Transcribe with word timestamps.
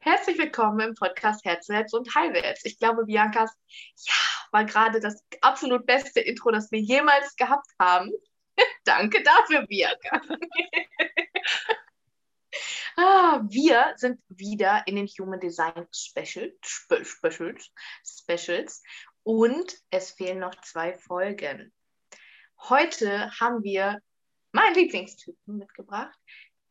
Herzlich 0.00 0.38
willkommen 0.38 0.80
im 0.80 0.94
Podcast 0.94 1.44
Herzwärts 1.44 1.94
und 1.94 2.14
Heilwärts. 2.14 2.64
Ich 2.64 2.78
glaube, 2.78 3.06
Biancas, 3.06 3.50
ja, 4.04 4.14
war 4.52 4.64
gerade 4.64 5.00
das 5.00 5.24
absolut 5.40 5.86
beste 5.86 6.20
Intro, 6.20 6.50
das 6.50 6.70
wir 6.70 6.80
jemals 6.80 7.34
gehabt 7.36 7.68
haben. 7.80 8.12
Danke 8.84 9.22
dafür, 9.22 9.66
Bianca. 9.66 10.20
ah, 12.96 13.40
wir 13.48 13.94
sind 13.96 14.20
wieder 14.28 14.86
in 14.86 14.96
den 14.96 15.06
Human 15.06 15.40
Design 15.40 15.86
Special, 15.90 16.52
Spe 16.62 17.04
Specials, 17.04 17.72
Specials 18.04 18.82
und 19.22 19.74
es 19.90 20.12
fehlen 20.12 20.40
noch 20.40 20.54
zwei 20.60 20.96
Folgen. 20.98 21.72
Heute 22.58 23.30
haben 23.40 23.62
wir 23.62 24.00
meinen 24.52 24.74
Lieblingstypen 24.74 25.58
mitgebracht, 25.58 26.18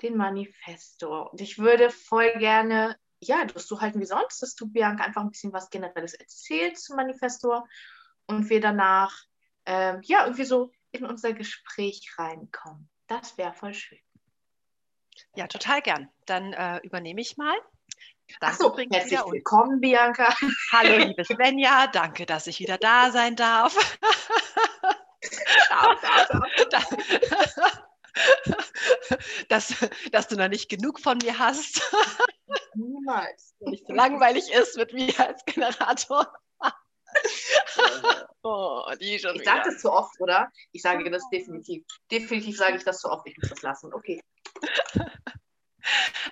den 0.02 0.18
Manifesto. 0.18 1.30
Und 1.30 1.41
ich 1.41 1.57
würde 1.57 1.89
voll 1.89 2.32
gerne 2.38 2.98
ja, 3.27 3.45
das 3.45 3.67
so 3.67 3.81
halten 3.81 3.99
wie 3.99 4.05
sonst, 4.05 4.41
dass 4.41 4.55
du 4.55 4.67
Bianca 4.67 5.03
einfach 5.03 5.22
ein 5.22 5.31
bisschen 5.31 5.53
was 5.53 5.70
Generelles 5.70 6.13
erzählst 6.13 6.86
zum 6.86 6.95
Manifestor 6.95 7.67
und 8.27 8.50
wir 8.50 8.62
danach 8.62 9.23
ähm, 9.66 10.02
ja 10.03 10.23
irgendwie 10.23 10.45
so 10.45 10.72
in 10.91 11.05
unser 11.05 11.34
Gespräch 11.34 12.13
reinkommen. 12.17 12.89
Das 13.08 13.38
wäre 13.38 13.53
voll 13.53 13.73
schön. 13.73 14.00
Ja, 15.36 15.48
total 15.48 15.81
gern. 15.81 16.09
Dann 16.25 16.53
äh, 16.53 16.80
übernehme 16.80 17.22
ich 17.22 17.38
mal. 17.38 17.55
Danke 18.39 18.58
so, 18.58 18.77
herzlich 18.77 19.20
willkommen, 19.20 19.80
Bianca. 19.80 20.36
Hallo, 20.72 20.98
liebe 21.05 21.23
Svenja. 21.23 21.88
Danke, 21.88 22.25
dass 22.25 22.48
ich 22.48 22.59
wieder 22.59 22.77
da 22.77 23.12
sein 23.12 23.36
darf. 23.36 23.75
Ciao, 25.67 25.95
ciao, 25.98 26.70
ciao. 26.70 27.80
dass, 29.50 29.74
dass 30.12 30.28
du 30.28 30.36
noch 30.36 30.48
nicht 30.48 30.70
genug 30.70 31.00
von 31.00 31.18
mir 31.18 31.38
hast. 31.38 31.82
Niemals. 32.76 33.56
Nicht 33.60 33.86
so 33.88 33.94
langweilig 33.94 34.52
ist 34.52 34.78
mit 34.78 34.94
mir 34.94 35.17
als 35.20 35.44
Generator. 35.45 36.31
oh, 38.44 38.84
ich 39.00 39.22
sage 39.22 39.62
das 39.66 39.80
zu 39.80 39.92
oft, 39.92 40.20
oder? 40.20 40.52
Ich 40.72 40.81
sage 40.81 41.09
das 41.09 41.23
definitiv. 41.31 41.86
Definitiv 42.12 42.58
sage 42.58 42.78
ich 42.78 42.84
das 42.84 43.00
zu 43.00 43.09
oft. 43.09 43.28
Ich 43.28 43.38
muss 43.38 43.50
das 43.50 43.62
lassen. 43.62 43.94
Okay. 43.94 44.22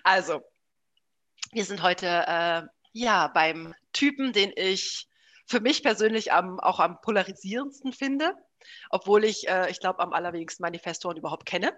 Also, 0.03 0.41
wir 1.51 1.65
sind 1.65 1.81
heute 1.81 2.07
äh, 2.07 2.63
ja 2.91 3.27
beim 3.27 3.73
Typen, 3.93 4.33
den 4.33 4.51
ich 4.55 5.07
für 5.45 5.59
mich 5.59 5.83
persönlich 5.83 6.31
am, 6.31 6.59
auch 6.59 6.79
am 6.79 6.99
polarisierendsten 7.01 7.93
finde, 7.93 8.35
obwohl 8.89 9.23
ich, 9.23 9.47
äh, 9.47 9.69
ich 9.69 9.79
glaube, 9.79 9.99
am 9.99 10.13
allerwenigsten 10.13 10.63
Manifestoren 10.63 11.17
überhaupt 11.17 11.45
kenne. 11.45 11.73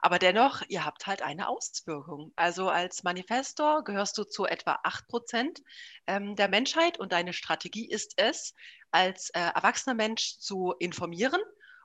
Aber 0.00 0.18
dennoch, 0.18 0.62
ihr 0.68 0.84
habt 0.84 1.06
halt 1.06 1.22
eine 1.22 1.48
Auswirkung. 1.48 2.32
Also 2.36 2.68
als 2.68 3.02
Manifestor 3.02 3.82
gehörst 3.82 4.18
du 4.18 4.24
zu 4.24 4.44
etwa 4.44 4.78
8 4.82 5.08
Prozent 5.08 5.62
ähm, 6.06 6.36
der 6.36 6.48
Menschheit 6.48 6.98
und 6.98 7.12
deine 7.12 7.32
Strategie 7.32 7.88
ist 7.88 8.12
es, 8.16 8.54
als 8.90 9.30
äh, 9.30 9.40
erwachsener 9.40 9.94
Mensch 9.94 10.38
zu 10.38 10.74
informieren 10.78 11.40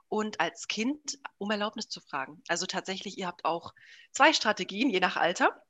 und 0.10 0.40
als 0.40 0.68
Kind 0.68 1.20
um 1.38 1.52
Erlaubnis 1.52 1.88
zu 1.88 2.02
fragen. 2.02 2.44
Also 2.48 2.66
tatsächlich, 2.66 3.18
ihr 3.18 3.28
habt 3.28 3.46
auch 3.46 3.74
zwei 4.12 4.34
Strategien, 4.34 4.90
je 4.90 5.00
nach 5.00 5.16
Alter. 5.16 5.64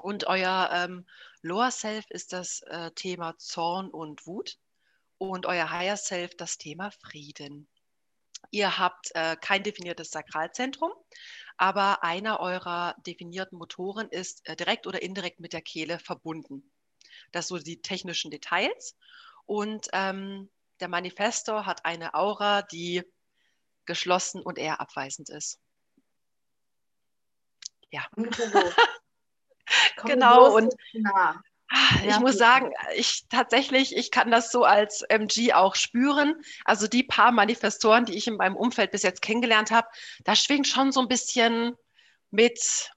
Und 0.00 0.26
euer 0.26 0.70
ähm, 0.72 1.06
Lower 1.42 1.70
Self 1.70 2.04
ist 2.10 2.32
das 2.32 2.60
äh, 2.62 2.90
Thema 2.92 3.36
Zorn 3.38 3.90
und 3.90 4.26
Wut 4.26 4.58
und 5.18 5.46
euer 5.46 5.70
Higher 5.70 5.96
Self 5.96 6.36
das 6.36 6.58
Thema 6.58 6.90
Frieden. 6.90 7.68
Ihr 8.50 8.78
habt 8.78 9.10
äh, 9.14 9.36
kein 9.36 9.62
definiertes 9.62 10.10
Sakralzentrum, 10.10 10.92
aber 11.56 12.02
einer 12.02 12.40
eurer 12.40 12.94
definierten 13.06 13.58
Motoren 13.58 14.08
ist 14.08 14.46
äh, 14.48 14.56
direkt 14.56 14.86
oder 14.86 15.02
indirekt 15.02 15.40
mit 15.40 15.52
der 15.52 15.62
Kehle 15.62 15.98
verbunden. 15.98 16.70
Das 17.32 17.48
sind 17.48 17.58
so 17.58 17.64
die 17.64 17.82
technischen 17.82 18.30
Details. 18.30 18.96
Und 19.44 19.88
ähm, 19.92 20.48
der 20.80 20.88
Manifestor 20.88 21.66
hat 21.66 21.84
eine 21.84 22.14
Aura, 22.14 22.62
die 22.62 23.02
geschlossen 23.84 24.42
und 24.42 24.58
eher 24.58 24.80
abweisend 24.80 25.30
ist. 25.30 25.58
Ja. 27.90 28.06
genau. 30.04 30.54
Und 30.54 30.74
nah. 30.92 31.42
Ich 32.06 32.18
muss 32.18 32.36
sagen, 32.36 32.72
ich 32.94 33.26
tatsächlich, 33.28 33.96
ich 33.96 34.10
kann 34.10 34.30
das 34.30 34.50
so 34.50 34.64
als 34.64 35.02
MG 35.02 35.52
auch 35.52 35.74
spüren. 35.74 36.40
Also 36.64 36.86
die 36.86 37.02
paar 37.02 37.32
Manifestoren, 37.32 38.04
die 38.04 38.16
ich 38.16 38.26
in 38.26 38.36
meinem 38.36 38.56
Umfeld 38.56 38.90
bis 38.90 39.02
jetzt 39.02 39.22
kennengelernt 39.22 39.70
habe, 39.70 39.88
da 40.24 40.34
schwingt 40.34 40.66
schon 40.66 40.92
so 40.92 41.00
ein 41.00 41.08
bisschen 41.08 41.74
mit, 42.30 42.90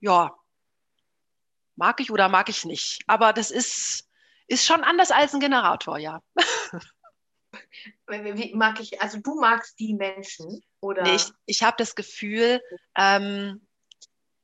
ja, 0.00 0.34
mag 1.76 2.00
ich 2.00 2.10
oder 2.10 2.28
mag 2.28 2.48
ich 2.48 2.64
nicht. 2.64 3.02
Aber 3.06 3.32
das 3.32 3.50
ist, 3.50 4.08
ist 4.46 4.66
schon 4.66 4.84
anders 4.84 5.10
als 5.10 5.34
ein 5.34 5.40
Generator, 5.40 5.98
ja. 5.98 6.20
Wie 8.08 8.54
mag 8.54 8.80
ich, 8.80 9.00
also 9.00 9.18
du 9.18 9.38
magst 9.38 9.78
die 9.78 9.94
Menschen, 9.94 10.62
oder? 10.80 11.02
Nee, 11.02 11.16
ich, 11.16 11.30
ich 11.46 11.62
habe 11.62 11.76
das 11.78 11.94
Gefühl, 11.94 12.60
ähm, 12.96 13.66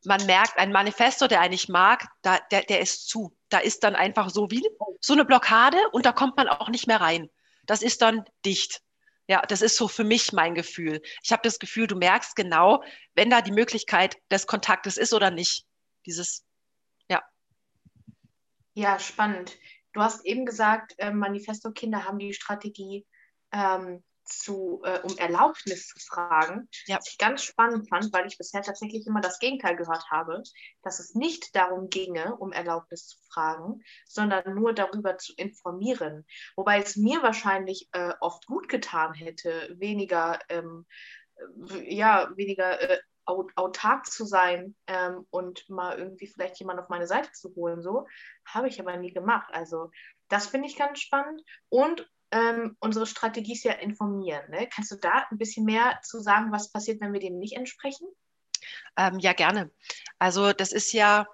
man 0.05 0.25
merkt, 0.27 0.59
ein 0.59 0.73
Manifesto, 0.73 1.27
der 1.27 1.41
eigentlich 1.41 1.69
mag, 1.69 2.07
da, 2.23 2.39
der, 2.51 2.63
der 2.63 2.81
ist 2.81 3.09
zu. 3.09 3.37
Da 3.49 3.59
ist 3.59 3.83
dann 3.85 3.97
einfach 3.97 4.31
so 4.31 4.51
wie 4.51 4.63
so 5.01 5.13
eine 5.13 5.25
Blockade 5.25 5.79
und 5.93 6.07
da 6.07 6.13
kommt 6.13 6.37
man 6.37 6.49
auch 6.49 6.69
nicht 6.69 6.87
mehr 6.87 7.01
rein. 7.01 7.29
Das 7.67 7.83
ist 7.83 8.03
dann 8.03 8.25
dicht. 8.45 8.83
Ja, 9.27 9.43
das 9.43 9.61
ist 9.61 9.77
so 9.77 9.89
für 9.89 10.05
mich 10.05 10.33
mein 10.33 10.55
Gefühl. 10.55 11.03
Ich 11.23 11.33
habe 11.33 11.43
das 11.43 11.59
Gefühl, 11.59 11.87
du 11.87 11.97
merkst 11.97 12.35
genau, 12.35 12.83
wenn 13.15 13.29
da 13.29 13.43
die 13.43 13.53
Möglichkeit 13.53 14.17
des 14.31 14.47
Kontaktes 14.47 14.97
ist 14.97 15.13
oder 15.13 15.31
nicht. 15.31 15.67
Dieses, 16.07 16.47
ja. 17.11 17.23
Ja, 18.75 18.99
spannend. 18.99 19.59
Du 19.93 20.01
hast 20.01 20.25
eben 20.25 20.47
gesagt, 20.47 20.95
äh, 20.99 21.11
Manifesto-Kinder 21.11 22.05
haben 22.05 22.19
die 22.19 22.33
Strategie, 22.33 23.07
ähm, 23.53 24.03
zu, 24.29 24.83
äh, 24.85 25.01
um 25.01 25.17
Erlaubnis 25.19 25.89
zu 25.89 25.99
fragen, 25.99 26.69
ja. 26.87 26.97
was 26.97 27.09
ich 27.09 27.19
ganz 27.19 27.43
spannend 27.43 27.89
fand, 27.89 28.13
weil 28.13 28.27
ich 28.27 28.39
bisher 28.39 28.63
tatsächlich 28.63 29.07
immer 29.07 29.21
das 29.21 29.39
Gegenteil 29.39 29.77
gehört 29.77 30.11
habe, 30.11 30.43
dass 30.83 31.01
es 31.01 31.15
nicht 31.15 31.55
darum 31.57 31.89
ginge, 31.89 32.37
um 32.37 32.53
Erlaubnis 32.53 33.09
zu 33.09 33.19
fragen, 33.33 33.83
sondern 34.07 34.55
nur 34.55 34.73
darüber 34.73 35.19
zu 35.19 35.33
informieren. 35.37 36.27
Wobei 36.57 36.81
es 36.81 36.97
mir 36.97 37.23
wahrscheinlich 37.23 37.89
äh, 37.93 38.13
oft 38.21 38.47
gut 38.47 38.69
getan 38.69 39.15
hätte, 39.15 39.75
weniger, 39.79 40.39
ähm, 40.49 40.87
äh, 41.71 41.95
ja, 41.95 42.31
weniger 42.37 42.81
äh, 42.81 42.99
autark 43.57 44.07
zu 44.07 44.25
sein 44.25 44.75
ähm, 44.87 45.27
und 45.31 45.69
mal 45.69 45.99
irgendwie 45.99 46.27
vielleicht 46.27 46.59
jemanden 46.59 46.83
auf 46.83 46.89
meine 46.89 47.07
Seite 47.07 47.31
zu 47.33 47.55
holen. 47.55 47.83
So 47.83 48.07
habe 48.47 48.69
ich 48.69 48.81
aber 48.81 48.97
nie 48.97 49.13
gemacht. 49.13 49.51
Also 49.53 49.91
das 50.29 50.47
finde 50.47 50.69
ich 50.69 50.77
ganz 50.77 51.01
spannend. 51.01 51.43
Und 51.69 52.09
ähm, 52.31 52.77
unsere 52.81 53.07
Strategie 53.07 53.55
ist 53.55 53.65
ja 53.65 53.73
informieren. 53.73 54.51
Ne? 54.51 54.69
Kannst 54.73 54.91
du 54.91 54.97
da 54.97 55.27
ein 55.31 55.39
bisschen 55.39 55.65
mehr 55.65 56.01
zu 56.03 56.21
sagen, 56.21 56.53
was 56.53 56.71
passiert, 56.71 57.01
wenn 57.01 57.13
wir 57.13 57.21
dem 57.21 57.39
nicht 57.39 57.57
entsprechen? 57.57 58.07
Ähm, 58.97 59.19
ja, 59.19 59.33
gerne. 59.33 59.71
Also 60.19 60.53
das 60.53 60.73
ist 60.73 60.93
ja 60.93 61.27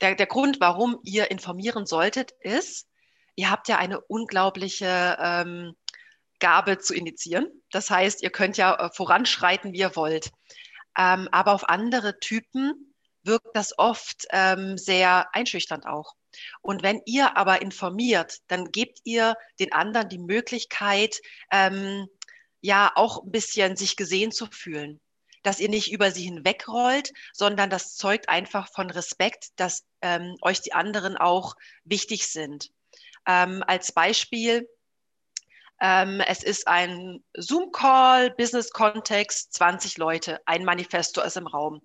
der, 0.00 0.14
der 0.14 0.26
Grund, 0.26 0.60
warum 0.60 1.00
ihr 1.02 1.30
informieren 1.30 1.86
solltet, 1.86 2.32
ist, 2.40 2.88
ihr 3.34 3.50
habt 3.50 3.68
ja 3.68 3.78
eine 3.78 4.00
unglaubliche 4.00 5.16
ähm, 5.20 5.76
Gabe 6.38 6.78
zu 6.78 6.94
initiieren. 6.94 7.48
Das 7.70 7.90
heißt, 7.90 8.22
ihr 8.22 8.30
könnt 8.30 8.56
ja 8.56 8.74
äh, 8.74 8.90
voranschreiten, 8.92 9.72
wie 9.72 9.78
ihr 9.78 9.96
wollt. 9.96 10.30
Ähm, 10.98 11.28
aber 11.32 11.52
auf 11.52 11.68
andere 11.68 12.18
Typen 12.18 12.94
wirkt 13.22 13.54
das 13.54 13.78
oft 13.78 14.26
ähm, 14.30 14.78
sehr 14.78 15.34
einschüchternd 15.34 15.86
auch. 15.86 16.14
Und 16.62 16.82
wenn 16.82 17.00
ihr 17.06 17.36
aber 17.36 17.62
informiert, 17.62 18.38
dann 18.48 18.70
gebt 18.70 19.00
ihr 19.04 19.34
den 19.58 19.72
anderen 19.72 20.08
die 20.08 20.18
Möglichkeit, 20.18 21.20
ähm, 21.50 22.06
ja 22.60 22.92
auch 22.94 23.22
ein 23.22 23.30
bisschen 23.30 23.76
sich 23.76 23.96
gesehen 23.96 24.32
zu 24.32 24.46
fühlen. 24.46 25.00
Dass 25.42 25.60
ihr 25.60 25.70
nicht 25.70 25.90
über 25.90 26.10
sie 26.10 26.24
hinwegrollt, 26.24 27.12
sondern 27.32 27.70
das 27.70 27.96
zeugt 27.96 28.28
einfach 28.28 28.68
von 28.72 28.90
Respekt, 28.90 29.48
dass 29.56 29.86
ähm, 30.02 30.36
euch 30.42 30.60
die 30.60 30.74
anderen 30.74 31.16
auch 31.16 31.54
wichtig 31.84 32.26
sind. 32.26 32.70
Ähm, 33.26 33.64
als 33.66 33.92
Beispiel, 33.92 34.68
ähm, 35.80 36.20
es 36.20 36.42
ist 36.42 36.68
ein 36.68 37.24
Zoom-Call, 37.34 38.32
Business-Kontext, 38.32 39.54
20 39.54 39.96
Leute, 39.96 40.38
ein 40.44 40.64
Manifesto 40.64 41.22
ist 41.22 41.38
im 41.38 41.46
Raum. 41.46 41.80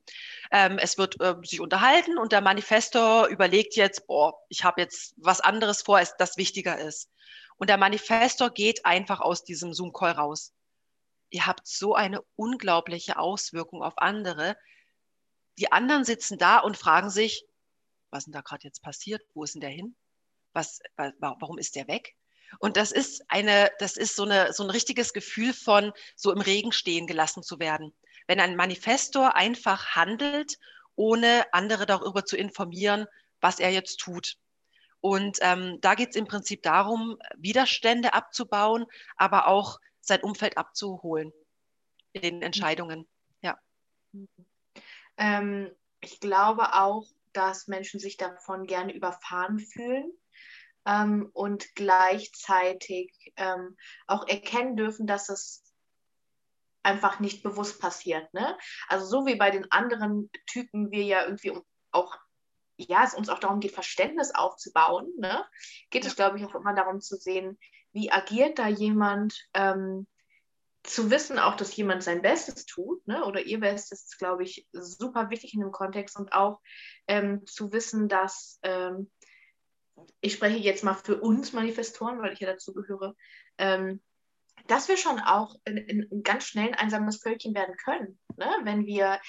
Ähm, 0.51 0.77
es 0.77 0.97
wird 0.97 1.19
äh, 1.21 1.35
sich 1.43 1.61
unterhalten 1.61 2.17
und 2.17 2.33
der 2.33 2.41
Manifestor 2.41 3.27
überlegt 3.27 3.77
jetzt, 3.77 4.05
boah, 4.05 4.33
ich 4.49 4.65
habe 4.65 4.81
jetzt 4.81 5.13
was 5.17 5.39
anderes 5.39 5.81
vor, 5.81 5.97
als 5.97 6.15
das 6.17 6.35
wichtiger 6.35 6.77
ist. 6.77 7.09
Und 7.57 7.69
der 7.69 7.77
Manifestor 7.77 8.49
geht 8.49 8.85
einfach 8.85 9.21
aus 9.21 9.45
diesem 9.45 9.73
Zoom-Call 9.73 10.11
raus. 10.11 10.53
Ihr 11.29 11.45
habt 11.45 11.65
so 11.65 11.95
eine 11.95 12.21
unglaubliche 12.35 13.17
Auswirkung 13.17 13.81
auf 13.81 13.97
andere. 13.97 14.57
Die 15.57 15.71
anderen 15.71 16.03
sitzen 16.03 16.37
da 16.37 16.59
und 16.59 16.75
fragen 16.75 17.09
sich, 17.09 17.45
was 18.09 18.19
ist 18.19 18.25
denn 18.25 18.33
da 18.33 18.41
gerade 18.41 18.63
jetzt 18.63 18.83
passiert? 18.83 19.21
Wo 19.33 19.45
ist 19.45 19.55
denn 19.55 19.61
der 19.61 19.69
hin? 19.69 19.95
Was, 20.51 20.79
warum 21.19 21.57
ist 21.57 21.75
der 21.75 21.87
weg? 21.87 22.15
Und 22.59 22.77
das 22.77 22.91
ist 22.91 23.23
eine, 23.27 23.71
das 23.79 23.97
ist 23.97 24.15
so, 24.15 24.23
eine, 24.23 24.53
so 24.53 24.63
ein 24.63 24.69
richtiges 24.69 25.13
Gefühl 25.13 25.53
von 25.53 25.91
so 26.15 26.31
im 26.31 26.41
Regen 26.41 26.71
stehen 26.71 27.07
gelassen 27.07 27.43
zu 27.43 27.59
werden 27.59 27.93
wenn 28.27 28.39
ein 28.39 28.55
Manifestor 28.55 29.35
einfach 29.35 29.95
handelt, 29.95 30.57
ohne 30.95 31.45
andere 31.51 31.85
darüber 31.85 32.25
zu 32.25 32.37
informieren, 32.37 33.05
was 33.41 33.59
er 33.59 33.71
jetzt 33.71 33.97
tut. 33.97 34.37
Und 35.01 35.37
ähm, 35.41 35.79
da 35.81 35.93
geht 35.93 36.11
es 36.11 36.15
im 36.15 36.25
Prinzip 36.25 36.63
darum, 36.63 37.19
Widerstände 37.35 38.13
abzubauen, 38.13 38.85
aber 39.17 39.47
auch 39.47 39.79
sein 40.01 40.21
Umfeld 40.21 40.57
abzuholen 40.57 41.31
in 42.13 42.21
den 42.21 42.41
Entscheidungen. 42.41 43.07
Ja. 43.41 43.59
Ähm, 45.17 45.71
ich 45.99 46.19
glaube 46.19 46.73
auch, 46.73 47.05
dass 47.33 47.67
Menschen 47.67 47.99
sich 47.99 48.17
davon 48.17 48.65
gerne 48.65 48.93
überfahren 48.93 49.59
fühlen 49.59 50.11
ähm, 50.85 51.29
und 51.33 51.73
gleichzeitig 51.75 53.33
ähm, 53.37 53.75
auch 54.07 54.27
erkennen 54.27 54.75
dürfen, 54.75 55.07
dass 55.07 55.29
es 55.29 55.63
einfach 56.83 57.19
nicht 57.19 57.43
bewusst 57.43 57.81
passiert. 57.81 58.31
Ne? 58.33 58.57
Also 58.87 59.05
so 59.05 59.25
wie 59.25 59.35
bei 59.35 59.49
den 59.49 59.71
anderen 59.71 60.29
Typen 60.45 60.91
wir 60.91 61.03
ja 61.03 61.23
irgendwie 61.25 61.57
auch, 61.91 62.15
ja, 62.77 63.03
es 63.03 63.15
uns 63.15 63.29
auch 63.29 63.39
darum 63.39 63.59
geht, 63.59 63.71
Verständnis 63.71 64.33
aufzubauen, 64.35 65.11
ne? 65.17 65.45
geht 65.89 66.03
ja. 66.03 66.09
es, 66.09 66.15
glaube 66.15 66.37
ich, 66.37 66.45
auch 66.45 66.55
immer 66.55 66.75
darum 66.75 67.01
zu 67.01 67.15
sehen, 67.15 67.57
wie 67.91 68.11
agiert 68.11 68.59
da 68.59 68.67
jemand, 68.67 69.47
ähm, 69.53 70.07
zu 70.83 71.09
wissen 71.09 71.39
auch, 71.39 71.55
dass 71.55 71.75
jemand 71.75 72.03
sein 72.03 72.21
Bestes 72.21 72.65
tut, 72.67 73.07
ne? 73.07 73.25
oder 73.25 73.41
ihr 73.41 73.59
Bestes, 73.59 74.03
ist, 74.03 74.19
glaube 74.19 74.43
ich, 74.43 74.67
super 74.71 75.31
wichtig 75.31 75.55
in 75.55 75.61
dem 75.61 75.71
Kontext 75.71 76.15
und 76.17 76.33
auch 76.33 76.61
ähm, 77.07 77.43
zu 77.47 77.71
wissen, 77.71 78.07
dass 78.07 78.59
ähm, 78.61 79.09
ich 80.21 80.33
spreche 80.33 80.57
jetzt 80.57 80.83
mal 80.83 80.95
für 80.95 81.21
uns 81.21 81.53
Manifestoren, 81.53 82.21
weil 82.21 82.33
ich 82.33 82.39
ja 82.39 82.51
dazu 82.51 82.73
gehöre, 82.73 83.15
ähm, 83.57 84.01
dass 84.67 84.87
wir 84.87 84.97
schon 84.97 85.19
auch 85.19 85.55
in, 85.65 85.77
in, 85.77 86.23
ganz 86.23 86.45
schnell 86.45 86.69
ein 86.69 86.75
einsames 86.75 87.21
Völkchen 87.21 87.53
werden 87.53 87.75
können. 87.83 88.19
Ne? 88.37 88.49
Wenn 88.63 88.85
wir 88.85 89.19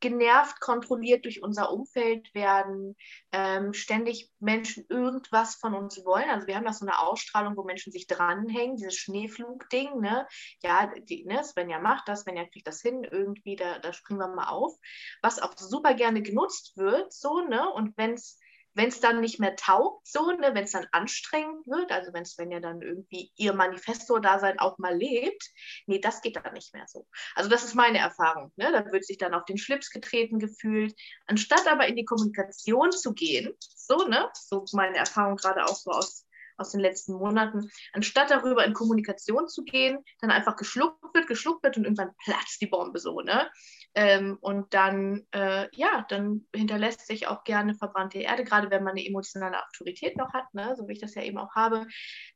genervt, 0.00 0.60
kontrolliert 0.60 1.24
durch 1.24 1.42
unser 1.42 1.70
Umfeld 1.70 2.34
werden, 2.34 2.96
ähm, 3.32 3.72
ständig 3.74 4.30
Menschen 4.40 4.86
irgendwas 4.88 5.56
von 5.56 5.74
uns 5.74 6.04
wollen. 6.04 6.30
Also 6.30 6.46
wir 6.46 6.56
haben 6.56 6.64
da 6.64 6.72
so 6.72 6.86
eine 6.86 6.98
Ausstrahlung, 6.98 7.56
wo 7.56 7.64
Menschen 7.64 7.92
sich 7.92 8.06
dranhängen, 8.06 8.76
dieses 8.76 8.96
Schneeflugding. 8.96 10.00
Ne? 10.00 10.26
Ja, 10.62 10.92
die, 10.96 11.24
ne, 11.26 11.44
Svenja 11.44 11.78
macht 11.78 12.08
das, 12.08 12.22
Svenja 12.22 12.46
kriegt 12.46 12.66
das 12.66 12.80
hin, 12.80 13.04
irgendwie, 13.04 13.56
da, 13.56 13.78
da 13.78 13.92
springen 13.92 14.20
wir 14.20 14.28
mal 14.28 14.48
auf. 14.48 14.74
Was 15.22 15.40
auch 15.40 15.54
super 15.56 15.94
gerne 15.94 16.22
genutzt 16.22 16.76
wird, 16.76 17.12
so, 17.12 17.40
ne? 17.40 17.70
Und 17.70 17.96
wenn 17.96 18.14
es 18.14 18.38
wenn 18.76 18.88
es 18.88 19.00
dann 19.00 19.20
nicht 19.20 19.40
mehr 19.40 19.56
taugt, 19.56 20.06
so, 20.06 20.30
ne, 20.32 20.50
wenn 20.52 20.64
es 20.64 20.72
dann 20.72 20.86
anstrengend 20.92 21.66
wird, 21.66 21.90
also 21.90 22.12
wenn 22.12 22.22
es, 22.22 22.36
wenn 22.36 22.50
ja 22.50 22.60
dann 22.60 22.82
irgendwie 22.82 23.32
ihr 23.36 23.54
Manifesto-Dasein 23.54 24.58
auch 24.58 24.76
mal 24.76 24.94
lebt, 24.94 25.42
nee, 25.86 25.98
das 25.98 26.20
geht 26.20 26.36
dann 26.36 26.52
nicht 26.52 26.74
mehr 26.74 26.84
so. 26.86 27.06
Also 27.34 27.48
das 27.48 27.64
ist 27.64 27.74
meine 27.74 27.98
Erfahrung. 27.98 28.52
Ne? 28.56 28.70
Da 28.70 28.92
wird 28.92 29.06
sich 29.06 29.16
dann 29.16 29.32
auf 29.32 29.46
den 29.46 29.56
Schlips 29.56 29.90
getreten 29.90 30.38
gefühlt, 30.38 30.94
anstatt 31.26 31.66
aber 31.66 31.86
in 31.86 31.96
die 31.96 32.04
Kommunikation 32.04 32.92
zu 32.92 33.14
gehen, 33.14 33.54
so, 33.60 34.06
ne, 34.06 34.28
so 34.34 34.64
meine 34.72 34.98
Erfahrung 34.98 35.36
gerade 35.36 35.64
auch 35.64 35.76
so 35.76 35.90
aus 35.90 36.26
aus 36.58 36.70
den 36.72 36.80
letzten 36.80 37.12
Monaten, 37.12 37.70
anstatt 37.92 38.30
darüber 38.30 38.64
in 38.64 38.72
Kommunikation 38.72 39.46
zu 39.46 39.62
gehen, 39.62 39.98
dann 40.20 40.30
einfach 40.30 40.56
geschluckt 40.56 41.14
wird, 41.14 41.26
geschluckt 41.26 41.62
wird 41.62 41.76
und 41.76 41.84
irgendwann 41.84 42.14
platzt 42.24 42.60
die 42.62 42.66
Bombe 42.66 42.98
so, 42.98 43.20
ne? 43.20 43.50
Ähm, 43.98 44.36
und 44.42 44.74
dann, 44.74 45.26
äh, 45.32 45.68
ja, 45.72 46.04
dann 46.10 46.46
hinterlässt 46.54 47.06
sich 47.06 47.28
auch 47.28 47.44
gerne 47.44 47.74
verbrannte 47.74 48.18
Erde, 48.18 48.44
gerade 48.44 48.70
wenn 48.70 48.84
man 48.84 48.90
eine 48.90 49.06
emotionale 49.06 49.56
Autorität 49.64 50.18
noch 50.18 50.34
hat, 50.34 50.52
ne? 50.52 50.74
so 50.76 50.86
wie 50.86 50.92
ich 50.92 51.00
das 51.00 51.14
ja 51.14 51.22
eben 51.22 51.38
auch 51.38 51.54
habe. 51.54 51.86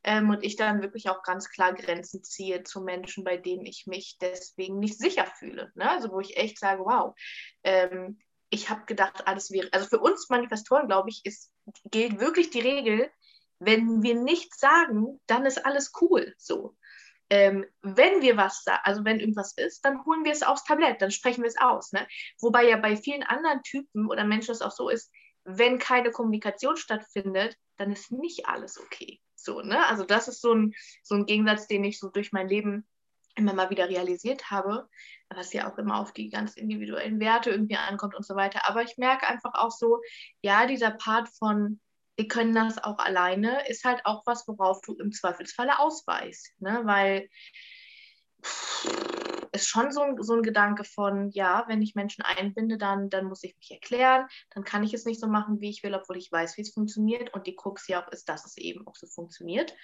Ähm, 0.02 0.30
und 0.30 0.42
ich 0.42 0.56
dann 0.56 0.80
wirklich 0.80 1.10
auch 1.10 1.22
ganz 1.22 1.50
klar 1.50 1.74
Grenzen 1.74 2.24
ziehe 2.24 2.62
zu 2.62 2.80
Menschen, 2.80 3.24
bei 3.24 3.36
denen 3.36 3.66
ich 3.66 3.86
mich 3.86 4.16
deswegen 4.18 4.78
nicht 4.78 4.96
sicher 4.96 5.26
fühle. 5.26 5.70
Ne? 5.74 5.90
Also 5.90 6.10
wo 6.10 6.20
ich 6.20 6.38
echt 6.38 6.58
sage, 6.58 6.82
wow, 6.82 7.14
ähm, 7.62 8.18
ich 8.48 8.70
habe 8.70 8.86
gedacht, 8.86 9.26
alles 9.26 9.50
wäre, 9.50 9.68
also 9.72 9.86
für 9.86 10.00
uns 10.00 10.30
Manifestoren, 10.30 10.88
glaube 10.88 11.10
ich, 11.10 11.20
ist, 11.24 11.52
gilt 11.90 12.20
wirklich 12.20 12.48
die 12.48 12.60
Regel, 12.60 13.10
wenn 13.58 14.02
wir 14.02 14.14
nichts 14.14 14.58
sagen, 14.58 15.20
dann 15.26 15.44
ist 15.44 15.66
alles 15.66 15.92
cool 16.00 16.34
so 16.38 16.74
ähm, 17.30 17.64
wenn 17.82 18.22
wir 18.22 18.36
was 18.36 18.64
sagen, 18.64 18.80
also 18.82 19.04
wenn 19.04 19.20
irgendwas 19.20 19.54
ist, 19.56 19.84
dann 19.84 20.04
holen 20.04 20.24
wir 20.24 20.32
es 20.32 20.42
aufs 20.42 20.64
Tablett, 20.64 21.00
dann 21.00 21.12
sprechen 21.12 21.42
wir 21.42 21.48
es 21.48 21.58
aus. 21.58 21.92
Ne? 21.92 22.06
Wobei 22.40 22.68
ja 22.68 22.76
bei 22.76 22.96
vielen 22.96 23.22
anderen 23.22 23.62
Typen 23.62 24.10
oder 24.10 24.24
Menschen 24.24 24.52
es 24.52 24.62
auch 24.62 24.72
so 24.72 24.88
ist, 24.88 25.12
wenn 25.44 25.78
keine 25.78 26.10
Kommunikation 26.10 26.76
stattfindet, 26.76 27.56
dann 27.76 27.92
ist 27.92 28.10
nicht 28.10 28.46
alles 28.46 28.78
okay. 28.78 29.20
So, 29.36 29.62
ne? 29.62 29.86
Also 29.86 30.04
das 30.04 30.28
ist 30.28 30.42
so 30.42 30.52
ein, 30.52 30.74
so 31.02 31.14
ein 31.14 31.24
Gegensatz, 31.24 31.66
den 31.66 31.84
ich 31.84 31.98
so 31.98 32.10
durch 32.10 32.32
mein 32.32 32.48
Leben 32.48 32.86
immer 33.36 33.54
mal 33.54 33.70
wieder 33.70 33.88
realisiert 33.88 34.50
habe, 34.50 34.88
was 35.30 35.52
ja 35.52 35.70
auch 35.70 35.78
immer 35.78 36.00
auf 36.00 36.12
die 36.12 36.28
ganz 36.28 36.56
individuellen 36.56 37.20
Werte 37.20 37.50
irgendwie 37.50 37.76
ankommt 37.76 38.14
und 38.14 38.26
so 38.26 38.34
weiter. 38.34 38.68
Aber 38.68 38.82
ich 38.82 38.98
merke 38.98 39.26
einfach 39.26 39.54
auch 39.54 39.70
so, 39.70 40.00
ja, 40.42 40.66
dieser 40.66 40.90
Part 40.90 41.28
von 41.38 41.80
wir 42.16 42.28
können 42.28 42.54
das 42.54 42.82
auch 42.82 42.98
alleine, 42.98 43.66
ist 43.68 43.84
halt 43.84 44.04
auch 44.04 44.26
was, 44.26 44.46
worauf 44.46 44.80
du 44.82 44.94
im 44.94 45.12
Zweifelsfalle 45.12 45.78
ausweist. 45.78 46.52
Ne? 46.58 46.80
Weil 46.84 47.28
ist 49.52 49.68
schon 49.68 49.90
so 49.90 50.02
ein, 50.02 50.22
so 50.22 50.34
ein 50.34 50.42
Gedanke 50.42 50.84
von, 50.84 51.30
ja, 51.30 51.64
wenn 51.68 51.82
ich 51.82 51.94
Menschen 51.94 52.22
einbinde, 52.22 52.78
dann, 52.78 53.10
dann 53.10 53.26
muss 53.26 53.42
ich 53.42 53.56
mich 53.56 53.70
erklären, 53.70 54.26
dann 54.50 54.64
kann 54.64 54.84
ich 54.84 54.94
es 54.94 55.04
nicht 55.04 55.20
so 55.20 55.26
machen, 55.26 55.60
wie 55.60 55.70
ich 55.70 55.82
will, 55.82 55.94
obwohl 55.94 56.16
ich 56.16 56.30
weiß, 56.30 56.56
wie 56.56 56.62
es 56.62 56.72
funktioniert. 56.72 57.34
Und 57.34 57.46
die 57.46 57.56
Krux 57.56 57.88
ja 57.88 58.02
auch 58.02 58.08
ist, 58.12 58.28
dass 58.28 58.46
es 58.46 58.56
eben 58.56 58.86
auch 58.86 58.94
so 58.94 59.06
funktioniert. 59.06 59.74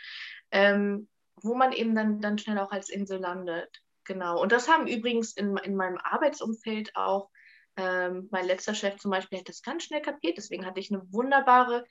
Ähm, 0.51 1.09
wo 1.43 1.55
man 1.55 1.73
eben 1.73 1.95
dann, 1.95 2.21
dann 2.21 2.39
schnell 2.39 2.59
auch 2.59 2.71
als 2.71 2.89
Insel 2.89 3.19
landet. 3.19 3.83
Genau. 4.05 4.41
Und 4.41 4.53
das 4.53 4.69
haben 4.69 4.87
übrigens 4.87 5.33
in, 5.33 5.57
in 5.59 5.77
meinem 5.77 5.99
Arbeitsumfeld 5.99 6.95
auch 6.95 7.31
ähm, 7.77 8.29
mein 8.31 8.47
letzter 8.47 8.75
Chef 8.75 8.97
zum 8.97 9.11
Beispiel 9.11 9.39
hat 9.39 9.49
das 9.49 9.63
ganz 9.63 9.85
schnell 9.85 10.03
kapiert. 10.03 10.37
Deswegen 10.37 10.67
hatte 10.67 10.81
ich 10.81 10.93
eine 10.93 11.03
wunderbare 11.13 11.85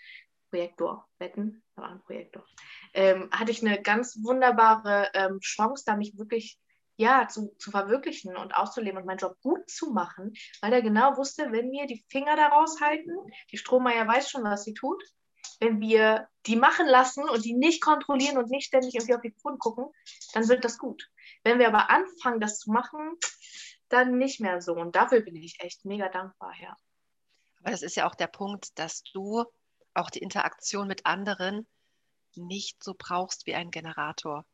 Projektor, 0.50 1.08
da 1.20 1.28
war 1.76 1.90
ein 1.90 2.02
Projektor, 2.02 2.46
ähm, 2.94 3.30
hatte 3.32 3.52
ich 3.52 3.66
eine 3.66 3.82
ganz 3.82 4.18
wunderbare 4.24 5.10
ähm, 5.14 5.40
Chance, 5.40 5.84
da 5.86 5.96
mich 5.96 6.18
wirklich 6.18 6.60
ja, 6.98 7.28
zu, 7.28 7.54
zu 7.60 7.72
verwirklichen 7.72 8.38
und 8.38 8.56
auszuleben 8.56 9.00
und 9.00 9.06
meinen 9.06 9.18
Job 9.18 9.38
gut 9.42 9.70
zu 9.70 9.92
machen, 9.92 10.34
weil 10.62 10.72
er 10.72 10.82
genau 10.82 11.18
wusste, 11.18 11.52
wenn 11.52 11.72
wir 11.72 11.88
die 11.88 12.06
Finger 12.10 12.36
da 12.38 12.48
raushalten, 12.48 13.14
die 13.52 13.58
Strohmeier 13.58 14.08
weiß 14.08 14.30
schon, 14.30 14.44
was 14.44 14.64
sie 14.64 14.74
tut, 14.74 15.04
wenn 15.60 15.82
wir 15.82 16.28
die 16.46 16.56
machen 16.56 16.88
lassen 16.88 17.28
und 17.28 17.44
die 17.44 17.54
nicht 17.54 17.82
kontrollieren 17.82 18.38
und 18.38 18.50
nicht 18.50 18.68
ständig 18.68 18.96
irgendwie 18.96 19.16
auf 19.16 19.22
die 19.22 19.32
Pfoten 19.32 19.60
gucken, 19.60 19.88
dann 20.34 20.48
wird 20.48 20.64
das 20.64 20.78
gut. 20.78 21.10
Wenn 21.44 21.60
wir 21.60 21.68
aber 21.68 21.90
anfangen, 21.90 22.40
das 22.40 22.60
zu 22.60 22.72
machen, 22.72 23.18
dann 23.90 24.18
nicht 24.18 24.40
mehr 24.40 24.62
so. 24.62 24.74
Und 24.74 24.96
dafür 24.96 25.22
bin 25.22 25.36
ich 25.36 25.60
echt 25.60 25.86
mega 25.86 26.10
dankbar, 26.10 26.54
ja. 26.62 26.76
Aber 27.62 27.72
das 27.72 27.82
ist 27.82 27.96
ja 27.96 28.08
auch 28.08 28.16
der 28.16 28.28
Punkt, 28.28 28.78
dass 28.78 29.04
du 29.04 29.46
auch 29.94 30.10
die 30.10 30.20
Interaktion 30.20 30.88
mit 30.88 31.06
anderen 31.06 31.68
nicht 32.36 32.84
so 32.84 32.94
brauchst 32.98 33.46
wie 33.46 33.56
ein 33.56 33.72
Generator. 33.72 34.46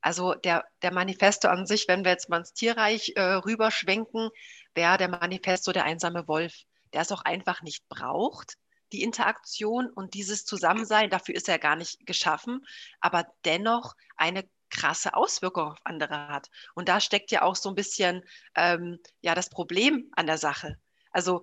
Also 0.00 0.34
der, 0.34 0.64
der 0.82 0.92
Manifesto 0.92 1.48
an 1.48 1.66
sich, 1.66 1.88
wenn 1.88 2.04
wir 2.04 2.12
jetzt 2.12 2.28
mal 2.28 2.38
ins 2.38 2.52
Tierreich 2.52 3.12
äh, 3.16 3.22
rüberschwenken, 3.22 4.30
wäre 4.74 4.98
der 4.98 5.08
Manifesto 5.08 5.72
der 5.72 5.84
einsame 5.84 6.28
Wolf, 6.28 6.54
der 6.92 7.02
es 7.02 7.10
auch 7.10 7.22
einfach 7.22 7.62
nicht 7.62 7.88
braucht, 7.88 8.56
die 8.92 9.02
Interaktion 9.02 9.90
und 9.90 10.14
dieses 10.14 10.44
Zusammensein, 10.44 11.10
dafür 11.10 11.34
ist 11.34 11.48
er 11.48 11.58
gar 11.58 11.74
nicht 11.74 12.06
geschaffen, 12.06 12.64
aber 13.00 13.26
dennoch 13.44 13.94
eine 14.16 14.48
krasse 14.74 15.14
Auswirkung 15.14 15.72
auf 15.72 15.78
andere 15.84 16.28
hat. 16.28 16.50
Und 16.74 16.88
da 16.88 17.00
steckt 17.00 17.30
ja 17.30 17.42
auch 17.42 17.56
so 17.56 17.68
ein 17.68 17.74
bisschen 17.74 18.24
ähm, 18.54 18.98
ja 19.20 19.34
das 19.34 19.48
Problem 19.48 20.10
an 20.12 20.26
der 20.26 20.38
Sache. 20.38 20.78
Also 21.10 21.42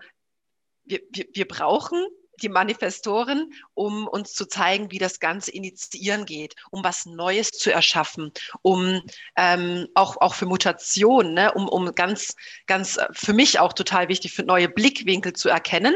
wir, 0.84 1.02
wir, 1.12 1.26
wir 1.34 1.48
brauchen 1.48 2.06
die 2.42 2.50
Manifestoren, 2.50 3.54
um 3.74 4.08
uns 4.08 4.34
zu 4.34 4.46
zeigen, 4.46 4.92
wie 4.92 4.98
das 4.98 5.20
Ganze 5.20 5.52
initiieren 5.52 6.26
geht, 6.26 6.56
um 6.72 6.84
was 6.84 7.06
Neues 7.06 7.52
zu 7.52 7.72
erschaffen, 7.72 8.32
um 8.62 9.02
ähm, 9.36 9.88
auch, 9.94 10.18
auch 10.18 10.34
für 10.34 10.46
Mutationen, 10.46 11.34
ne, 11.34 11.54
um, 11.54 11.68
um 11.68 11.94
ganz, 11.94 12.36
ganz 12.68 12.98
äh, 12.98 13.08
für 13.12 13.34
mich 13.34 13.60
auch 13.60 13.74
total 13.74 14.08
wichtig, 14.10 14.34
für 14.34 14.44
neue 14.44 14.70
Blickwinkel 14.70 15.34
zu 15.34 15.50
erkennen. 15.50 15.96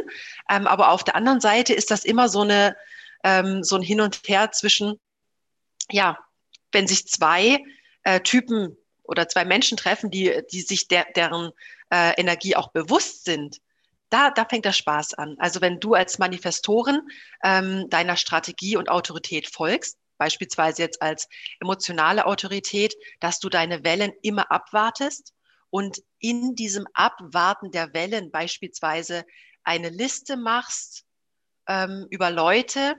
Ähm, 0.49 0.67
aber 0.67 0.91
auf 0.91 1.03
der 1.03 1.15
anderen 1.15 1.41
Seite 1.41 1.73
ist 1.73 1.91
das 1.91 2.05
immer 2.05 2.29
so 2.29 2.41
eine, 2.41 2.75
ähm, 3.23 3.63
so 3.63 3.75
ein 3.75 3.81
Hin 3.81 4.01
und 4.01 4.21
Her 4.27 4.51
zwischen, 4.51 4.99
ja, 5.89 6.17
wenn 6.71 6.87
sich 6.87 7.07
zwei 7.07 7.63
äh, 8.03 8.19
Typen 8.21 8.77
oder 9.03 9.27
zwei 9.27 9.45
Menschen 9.45 9.77
treffen, 9.77 10.09
die, 10.11 10.41
die 10.51 10.61
sich 10.61 10.87
der, 10.87 11.05
deren 11.15 11.51
äh, 11.89 12.19
Energie 12.19 12.55
auch 12.55 12.71
bewusst 12.71 13.25
sind, 13.25 13.61
da, 14.09 14.31
da 14.31 14.45
fängt 14.45 14.65
der 14.65 14.73
Spaß 14.73 15.15
an. 15.15 15.35
Also 15.39 15.61
wenn 15.61 15.79
du 15.79 15.93
als 15.93 16.19
Manifestorin 16.19 17.01
ähm, 17.43 17.89
deiner 17.89 18.17
Strategie 18.17 18.77
und 18.77 18.89
Autorität 18.89 19.47
folgst, 19.47 19.97
beispielsweise 20.17 20.81
jetzt 20.81 21.01
als 21.01 21.27
emotionale 21.59 22.25
Autorität, 22.25 22.95
dass 23.19 23.39
du 23.39 23.49
deine 23.49 23.83
Wellen 23.83 24.13
immer 24.21 24.51
abwartest 24.51 25.33
und 25.69 26.01
in 26.19 26.55
diesem 26.55 26.87
Abwarten 26.93 27.71
der 27.71 27.93
Wellen 27.93 28.31
beispielsweise 28.31 29.25
eine 29.63 29.89
Liste 29.89 30.37
machst 30.37 31.03
ähm, 31.67 32.07
über 32.09 32.31
Leute, 32.31 32.95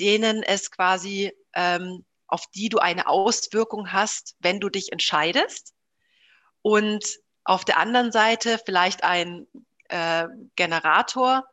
denen 0.00 0.42
es 0.42 0.70
quasi, 0.70 1.32
ähm, 1.54 2.04
auf 2.26 2.44
die 2.54 2.68
du 2.68 2.78
eine 2.78 3.06
Auswirkung 3.06 3.92
hast, 3.92 4.36
wenn 4.38 4.60
du 4.60 4.68
dich 4.68 4.92
entscheidest. 4.92 5.72
Und 6.62 7.04
auf 7.44 7.64
der 7.64 7.78
anderen 7.78 8.10
Seite 8.10 8.58
vielleicht 8.64 9.04
ein 9.04 9.46
äh, 9.88 10.26
Generator, 10.56 11.44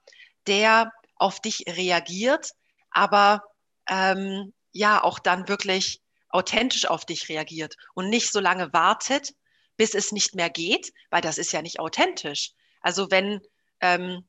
der 0.48 0.92
auf 1.16 1.40
dich 1.40 1.66
reagiert, 1.68 2.52
aber 2.90 3.44
ähm, 3.90 4.54
ja 4.72 5.04
auch 5.04 5.20
dann 5.20 5.48
wirklich 5.48 6.02
authentisch 6.30 6.86
auf 6.86 7.06
dich 7.06 7.28
reagiert 7.30 7.76
und 7.94 8.10
nicht 8.10 8.32
so 8.32 8.40
lange 8.40 8.72
wartet, 8.74 9.34
bis 9.78 9.94
es 9.94 10.12
nicht 10.12 10.36
mehr 10.36 10.50
geht, 10.50 10.94
weil 11.10 11.22
das 11.22 11.38
ist 11.38 11.52
ja 11.52 11.62
nicht 11.62 11.80
authentisch. 11.80 12.54
Also 12.82 13.12
wenn, 13.12 13.42
ähm, 13.82 14.28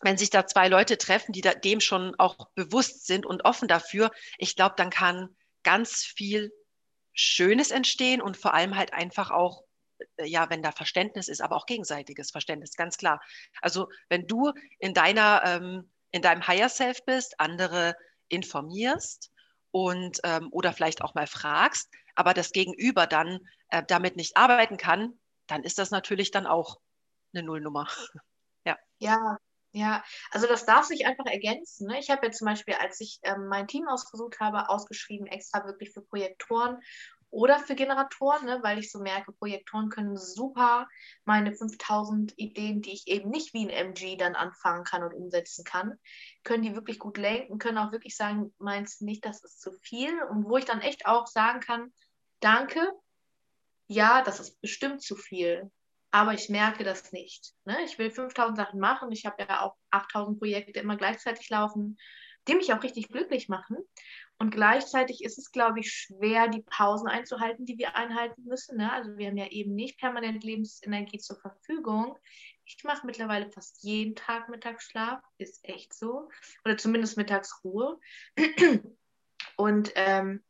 wenn 0.00 0.16
sich 0.16 0.30
da 0.30 0.46
zwei 0.46 0.68
Leute 0.68 0.96
treffen, 0.96 1.32
die 1.32 1.40
da, 1.40 1.54
dem 1.54 1.80
schon 1.80 2.14
auch 2.18 2.36
bewusst 2.54 3.06
sind 3.06 3.26
und 3.26 3.44
offen 3.44 3.68
dafür, 3.68 4.10
ich 4.38 4.56
glaube, 4.56 4.74
dann 4.76 4.90
kann 4.90 5.36
ganz 5.62 6.02
viel 6.04 6.52
Schönes 7.12 7.70
entstehen 7.70 8.22
und 8.22 8.36
vor 8.36 8.54
allem 8.54 8.76
halt 8.76 8.92
einfach 8.92 9.30
auch, 9.30 9.64
äh, 10.16 10.26
ja, 10.26 10.48
wenn 10.50 10.62
da 10.62 10.72
Verständnis 10.72 11.28
ist, 11.28 11.40
aber 11.40 11.56
auch 11.56 11.66
gegenseitiges 11.66 12.30
Verständnis, 12.30 12.74
ganz 12.76 12.96
klar. 12.96 13.20
Also 13.60 13.88
wenn 14.08 14.26
du 14.26 14.52
in 14.78 14.94
deiner, 14.94 15.42
ähm, 15.44 15.90
in 16.12 16.22
deinem 16.22 16.46
Higher 16.46 16.68
Self 16.68 17.04
bist, 17.04 17.38
andere 17.38 17.94
informierst 18.28 19.30
und 19.70 20.20
ähm, 20.24 20.48
oder 20.52 20.72
vielleicht 20.72 21.02
auch 21.02 21.14
mal 21.14 21.26
fragst, 21.26 21.90
aber 22.14 22.34
das 22.34 22.52
Gegenüber 22.52 23.06
dann 23.06 23.40
äh, 23.68 23.82
damit 23.86 24.16
nicht 24.16 24.36
arbeiten 24.36 24.76
kann, 24.76 25.18
dann 25.46 25.62
ist 25.62 25.78
das 25.78 25.90
natürlich 25.90 26.30
dann 26.30 26.46
auch 26.46 26.80
eine 27.32 27.42
Nullnummer. 27.42 27.88
ja. 28.64 28.76
Ja, 28.98 29.38
ja, 29.72 30.02
also 30.32 30.46
das 30.46 30.66
darf 30.66 30.86
sich 30.86 31.06
einfach 31.06 31.26
ergänzen. 31.26 31.86
Ne? 31.86 31.98
Ich 32.00 32.10
habe 32.10 32.26
jetzt 32.26 32.38
zum 32.38 32.46
Beispiel, 32.46 32.74
als 32.74 33.00
ich 33.00 33.20
ähm, 33.22 33.46
mein 33.46 33.68
Team 33.68 33.86
ausgesucht 33.88 34.40
habe, 34.40 34.68
ausgeschrieben 34.68 35.26
extra 35.26 35.64
wirklich 35.64 35.92
für 35.92 36.02
Projektoren 36.02 36.78
oder 37.30 37.60
für 37.60 37.76
Generatoren, 37.76 38.46
ne? 38.46 38.58
weil 38.62 38.80
ich 38.80 38.90
so 38.90 38.98
merke, 38.98 39.30
Projektoren 39.32 39.88
können 39.88 40.16
super 40.16 40.88
meine 41.24 41.54
5000 41.54 42.36
Ideen, 42.36 42.82
die 42.82 42.92
ich 42.92 43.06
eben 43.06 43.30
nicht 43.30 43.54
wie 43.54 43.64
ein 43.64 43.70
MG 43.70 44.16
dann 44.16 44.34
anfangen 44.34 44.82
kann 44.82 45.04
und 45.04 45.14
umsetzen 45.14 45.64
kann, 45.64 45.96
können 46.42 46.64
die 46.64 46.74
wirklich 46.74 46.98
gut 46.98 47.16
lenken, 47.16 47.58
können 47.58 47.78
auch 47.78 47.92
wirklich 47.92 48.16
sagen, 48.16 48.52
meinst 48.58 49.00
du 49.00 49.04
nicht, 49.04 49.24
das 49.24 49.44
ist 49.44 49.60
zu 49.60 49.70
viel? 49.70 50.20
Und 50.24 50.48
wo 50.48 50.56
ich 50.56 50.64
dann 50.64 50.80
echt 50.80 51.06
auch 51.06 51.28
sagen 51.28 51.60
kann, 51.60 51.92
danke, 52.40 52.80
ja, 53.86 54.22
das 54.22 54.40
ist 54.40 54.60
bestimmt 54.60 55.02
zu 55.02 55.14
viel 55.14 55.70
aber 56.10 56.34
ich 56.34 56.48
merke 56.48 56.84
das 56.84 57.12
nicht. 57.12 57.52
Ne? 57.64 57.76
Ich 57.84 57.98
will 57.98 58.10
5000 58.10 58.56
Sachen 58.56 58.80
machen. 58.80 59.12
Ich 59.12 59.26
habe 59.26 59.44
ja 59.48 59.62
auch 59.62 59.76
8000 59.90 60.38
Projekte 60.38 60.80
immer 60.80 60.96
gleichzeitig 60.96 61.48
laufen, 61.50 61.98
die 62.48 62.54
mich 62.54 62.72
auch 62.72 62.82
richtig 62.82 63.08
glücklich 63.08 63.48
machen. 63.48 63.76
Und 64.38 64.50
gleichzeitig 64.50 65.22
ist 65.22 65.38
es, 65.38 65.52
glaube 65.52 65.80
ich, 65.80 65.92
schwer, 65.92 66.48
die 66.48 66.62
Pausen 66.62 67.08
einzuhalten, 67.08 67.66
die 67.66 67.78
wir 67.78 67.94
einhalten 67.94 68.42
müssen. 68.44 68.78
Ne? 68.78 68.90
Also 68.90 69.16
wir 69.18 69.28
haben 69.28 69.36
ja 69.36 69.48
eben 69.48 69.74
nicht 69.74 69.98
permanent 69.98 70.42
Lebensenergie 70.42 71.18
zur 71.18 71.36
Verfügung. 71.36 72.18
Ich 72.64 72.82
mache 72.82 73.06
mittlerweile 73.06 73.50
fast 73.50 73.82
jeden 73.82 74.14
Tag 74.14 74.48
Mittagsschlaf, 74.48 75.20
ist 75.38 75.60
echt 75.64 75.92
so. 75.92 76.28
Oder 76.64 76.78
zumindest 76.78 77.18
Mittagsruhe. 77.18 77.98
Und 79.56 79.92
ähm, 79.94 80.42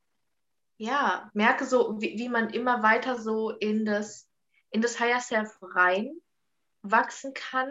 ja, 0.77 1.31
merke 1.35 1.67
so, 1.67 2.01
wie, 2.01 2.17
wie 2.17 2.29
man 2.29 2.51
immer 2.51 2.83
weiter 2.83 3.19
so 3.19 3.51
in 3.51 3.85
das 3.85 4.30
in 4.71 4.83
das 4.83 4.99
Higher 5.01 5.21
Self 5.21 5.59
rein 5.61 6.21
wachsen 6.83 7.35
kann, 7.35 7.71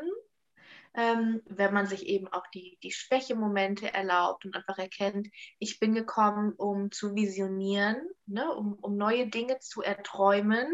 ähm, 0.94 1.42
wenn 1.46 1.74
man 1.74 1.88
sich 1.88 2.08
eben 2.08 2.28
auch 2.28 2.48
die, 2.48 2.78
die 2.84 2.92
Schwächemomente 2.92 3.94
erlaubt 3.94 4.46
und 4.46 4.56
einfach 4.56 4.78
erkennt, 4.78 5.30
ich 5.60 5.80
bin 5.80 5.94
gekommen, 5.94 6.54
um 6.54 6.92
zu 6.92 7.16
visionieren, 7.16 8.10
ne, 8.26 8.52
um, 8.54 8.74
um 8.74 8.98
neue 8.98 9.28
Dinge 9.28 9.60
zu 9.60 9.82
erträumen 9.82 10.68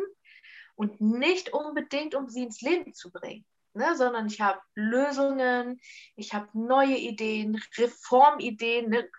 und 0.75 1.01
nicht 1.01 1.53
unbedingt, 1.53 2.15
um 2.15 2.29
sie 2.29 2.43
ins 2.43 2.61
Leben 2.61 2.93
zu 2.93 3.11
bringen. 3.11 3.45
Ne, 3.73 3.93
sondern 3.97 4.27
ich 4.27 4.39
habe 4.39 4.61
Lösungen, 4.73 5.81
ich 6.15 6.33
habe 6.33 6.47
neue 6.53 6.95
Ideen, 6.95 7.61
Reformideen, 7.77 8.89
ne, 8.89 9.09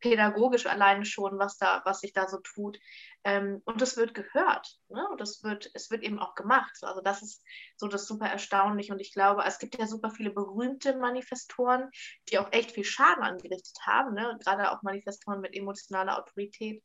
pädagogisch 0.00 0.66
alleine 0.66 1.04
schon, 1.04 1.38
was 1.38 1.58
da, 1.58 1.82
was 1.84 2.00
sich 2.00 2.12
da 2.12 2.28
so 2.28 2.38
tut. 2.38 2.78
Ähm, 3.24 3.62
und 3.64 3.80
es 3.80 3.96
wird 3.96 4.14
gehört. 4.14 4.78
Ne? 4.88 5.06
Und 5.08 5.20
es 5.20 5.42
wird, 5.42 5.70
es 5.74 5.90
wird 5.90 6.02
eben 6.02 6.18
auch 6.18 6.34
gemacht. 6.34 6.76
Also 6.82 7.00
das 7.00 7.22
ist 7.22 7.42
so 7.76 7.88
das 7.88 8.06
super 8.06 8.26
erstaunlich. 8.26 8.92
Und 8.92 9.00
ich 9.00 9.12
glaube, 9.12 9.42
es 9.44 9.58
gibt 9.58 9.78
ja 9.78 9.86
super 9.86 10.10
viele 10.10 10.30
berühmte 10.30 10.96
Manifestoren, 10.96 11.90
die 12.28 12.38
auch 12.38 12.52
echt 12.52 12.72
viel 12.72 12.84
Schaden 12.84 13.24
angerichtet 13.24 13.78
haben. 13.86 14.14
Ne? 14.14 14.38
Gerade 14.42 14.70
auch 14.70 14.82
Manifestoren 14.82 15.40
mit 15.40 15.54
emotionaler 15.54 16.18
Autorität. 16.18 16.82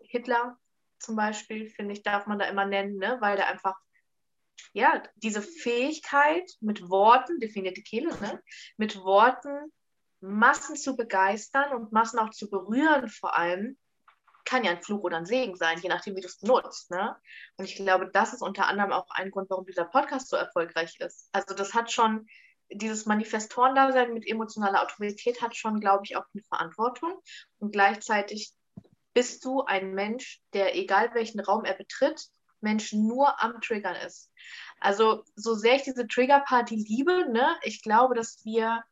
Hitler 0.00 0.56
zum 0.98 1.16
Beispiel, 1.16 1.68
finde 1.68 1.94
ich, 1.94 2.02
darf 2.02 2.26
man 2.26 2.38
da 2.38 2.46
immer 2.46 2.66
nennen, 2.66 2.96
ne? 2.96 3.16
weil 3.20 3.36
der 3.36 3.48
einfach 3.48 3.76
ja, 4.72 5.02
diese 5.16 5.42
Fähigkeit 5.42 6.48
mit 6.60 6.88
Worten, 6.88 7.40
definierte 7.40 7.82
Kehle, 7.82 8.10
ne? 8.20 8.42
mit 8.76 8.96
Worten 8.96 9.72
Massen 10.20 10.76
zu 10.76 10.96
begeistern 10.96 11.72
und 11.72 11.92
Massen 11.92 12.18
auch 12.18 12.30
zu 12.30 12.50
berühren 12.50 13.08
vor 13.08 13.36
allem, 13.36 13.78
kann 14.44 14.64
ja 14.64 14.70
ein 14.70 14.82
Fluch 14.82 15.02
oder 15.02 15.16
ein 15.16 15.26
Segen 15.26 15.56
sein, 15.56 15.78
je 15.80 15.88
nachdem, 15.88 16.16
wie 16.16 16.20
du 16.20 16.26
es 16.26 16.42
nutzt. 16.42 16.90
Ne? 16.90 17.16
Und 17.56 17.64
ich 17.64 17.76
glaube, 17.76 18.10
das 18.12 18.32
ist 18.32 18.42
unter 18.42 18.66
anderem 18.66 18.92
auch 18.92 19.06
ein 19.10 19.30
Grund, 19.30 19.50
warum 19.50 19.66
dieser 19.66 19.84
Podcast 19.84 20.28
so 20.28 20.36
erfolgreich 20.36 20.98
ist. 21.00 21.28
Also 21.32 21.54
das 21.54 21.74
hat 21.74 21.90
schon, 21.90 22.26
dieses 22.72 23.06
Manifestoren-Dasein 23.06 24.14
mit 24.14 24.26
emotionaler 24.26 24.82
Autorität 24.82 25.42
hat 25.42 25.56
schon, 25.56 25.80
glaube 25.80 26.04
ich, 26.04 26.16
auch 26.16 26.24
eine 26.32 26.42
Verantwortung. 26.44 27.20
Und 27.58 27.72
gleichzeitig 27.72 28.52
bist 29.12 29.44
du 29.44 29.62
ein 29.64 29.94
Mensch, 29.94 30.40
der, 30.52 30.76
egal 30.76 31.14
welchen 31.14 31.40
Raum 31.40 31.64
er 31.64 31.74
betritt, 31.74 32.28
Menschen 32.60 33.06
nur 33.06 33.42
am 33.42 33.60
Triggern 33.60 33.96
ist. 33.96 34.30
Also 34.78 35.24
so 35.34 35.54
sehr 35.54 35.76
ich 35.76 35.82
diese 35.82 36.06
Trigger-Party 36.06 36.76
liebe, 36.76 37.30
ne, 37.30 37.56
ich 37.62 37.82
glaube, 37.82 38.14
dass 38.14 38.44
wir 38.44 38.84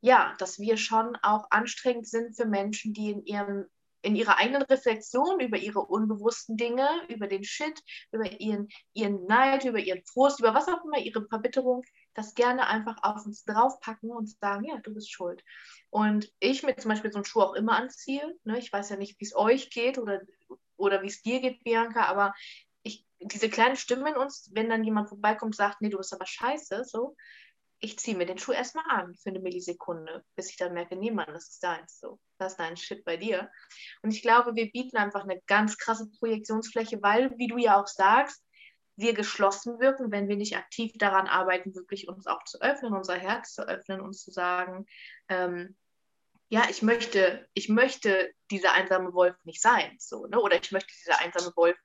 ja, 0.00 0.34
dass 0.38 0.58
wir 0.58 0.76
schon 0.76 1.16
auch 1.22 1.50
anstrengend 1.50 2.06
sind 2.06 2.36
für 2.36 2.46
Menschen, 2.46 2.92
die 2.92 3.10
in 3.10 3.24
ihrem 3.24 3.66
in 4.02 4.14
ihrer 4.16 4.38
eigenen 4.38 4.62
Reflexion 4.62 5.40
über 5.40 5.56
ihre 5.56 5.80
unbewussten 5.80 6.56
Dinge, 6.56 6.88
über 7.08 7.26
den 7.26 7.44
Shit, 7.44 7.82
über 8.12 8.30
ihren, 8.40 8.68
ihren 8.92 9.24
Neid, 9.26 9.64
über 9.64 9.78
ihren 9.78 10.04
Frust, 10.04 10.40
über 10.40 10.54
was 10.54 10.68
auch 10.68 10.84
immer, 10.84 10.98
ihre 10.98 11.26
Verbitterung, 11.26 11.82
das 12.14 12.34
gerne 12.34 12.66
einfach 12.66 12.96
auf 13.02 13.26
uns 13.26 13.44
draufpacken 13.44 14.10
und 14.10 14.28
sagen, 14.28 14.64
ja, 14.64 14.78
du 14.78 14.94
bist 14.94 15.10
schuld. 15.10 15.42
Und 15.90 16.32
ich 16.38 16.62
mir 16.62 16.76
zum 16.76 16.90
Beispiel 16.90 17.10
so 17.10 17.18
einen 17.18 17.24
Schuh 17.24 17.42
auch 17.42 17.54
immer 17.54 17.76
anziehe, 17.76 18.36
ne? 18.44 18.58
ich 18.58 18.72
weiß 18.72 18.90
ja 18.90 18.96
nicht, 18.96 19.18
wie 19.20 19.24
es 19.24 19.36
euch 19.36 19.70
geht 19.70 19.98
oder, 19.98 20.20
oder 20.76 21.02
wie 21.02 21.08
es 21.08 21.22
dir 21.22 21.40
geht, 21.40 21.62
Bianca, 21.64 22.06
aber 22.06 22.34
ich, 22.82 23.04
diese 23.18 23.48
kleine 23.48 23.76
Stimme 23.76 24.10
in 24.10 24.16
uns, 24.16 24.50
wenn 24.52 24.68
dann 24.68 24.84
jemand 24.84 25.08
vorbeikommt 25.08 25.50
und 25.50 25.56
sagt, 25.56 25.80
nee, 25.80 25.88
du 25.88 25.98
bist 25.98 26.14
aber 26.14 26.26
scheiße, 26.26 26.84
so, 26.84 27.16
ich 27.80 27.98
ziehe 27.98 28.16
mir 28.16 28.26
den 28.26 28.38
Schuh 28.38 28.52
erstmal 28.52 28.84
an 28.88 29.14
für 29.16 29.30
eine 29.30 29.40
Millisekunde, 29.40 30.24
bis 30.34 30.50
ich 30.50 30.56
dann 30.56 30.72
merke, 30.72 30.96
niemand, 30.96 31.28
das 31.28 31.48
ist 31.48 31.62
deins. 31.62 31.98
So, 31.98 32.18
das 32.38 32.52
ist 32.52 32.58
dein 32.58 32.76
Shit 32.76 33.04
bei 33.04 33.16
dir. 33.16 33.50
Und 34.02 34.12
ich 34.12 34.22
glaube, 34.22 34.54
wir 34.54 34.70
bieten 34.70 34.96
einfach 34.96 35.24
eine 35.24 35.40
ganz 35.46 35.76
krasse 35.76 36.08
Projektionsfläche, 36.18 37.02
weil, 37.02 37.36
wie 37.36 37.48
du 37.48 37.58
ja 37.58 37.80
auch 37.80 37.86
sagst, 37.86 38.42
wir 38.96 39.12
geschlossen 39.12 39.78
wirken, 39.78 40.10
wenn 40.10 40.28
wir 40.28 40.36
nicht 40.36 40.56
aktiv 40.56 40.92
daran 40.96 41.26
arbeiten, 41.26 41.74
wirklich 41.74 42.08
uns 42.08 42.26
auch 42.26 42.42
zu 42.44 42.60
öffnen, 42.62 42.94
unser 42.94 43.16
Herz 43.16 43.52
zu 43.52 43.68
öffnen 43.68 44.00
und 44.00 44.14
zu 44.14 44.30
sagen, 44.30 44.86
ähm, 45.28 45.76
ja, 46.48 46.64
ich 46.70 46.80
möchte, 46.80 47.46
ich 47.54 47.68
möchte 47.68 48.30
dieser 48.50 48.72
einsame 48.72 49.12
Wolf 49.12 49.36
nicht 49.44 49.60
sein, 49.60 49.96
so, 49.98 50.26
ne? 50.26 50.40
Oder 50.40 50.60
ich 50.62 50.72
möchte 50.72 50.92
dieser 51.04 51.20
einsame 51.20 51.52
Wolf 51.56 51.76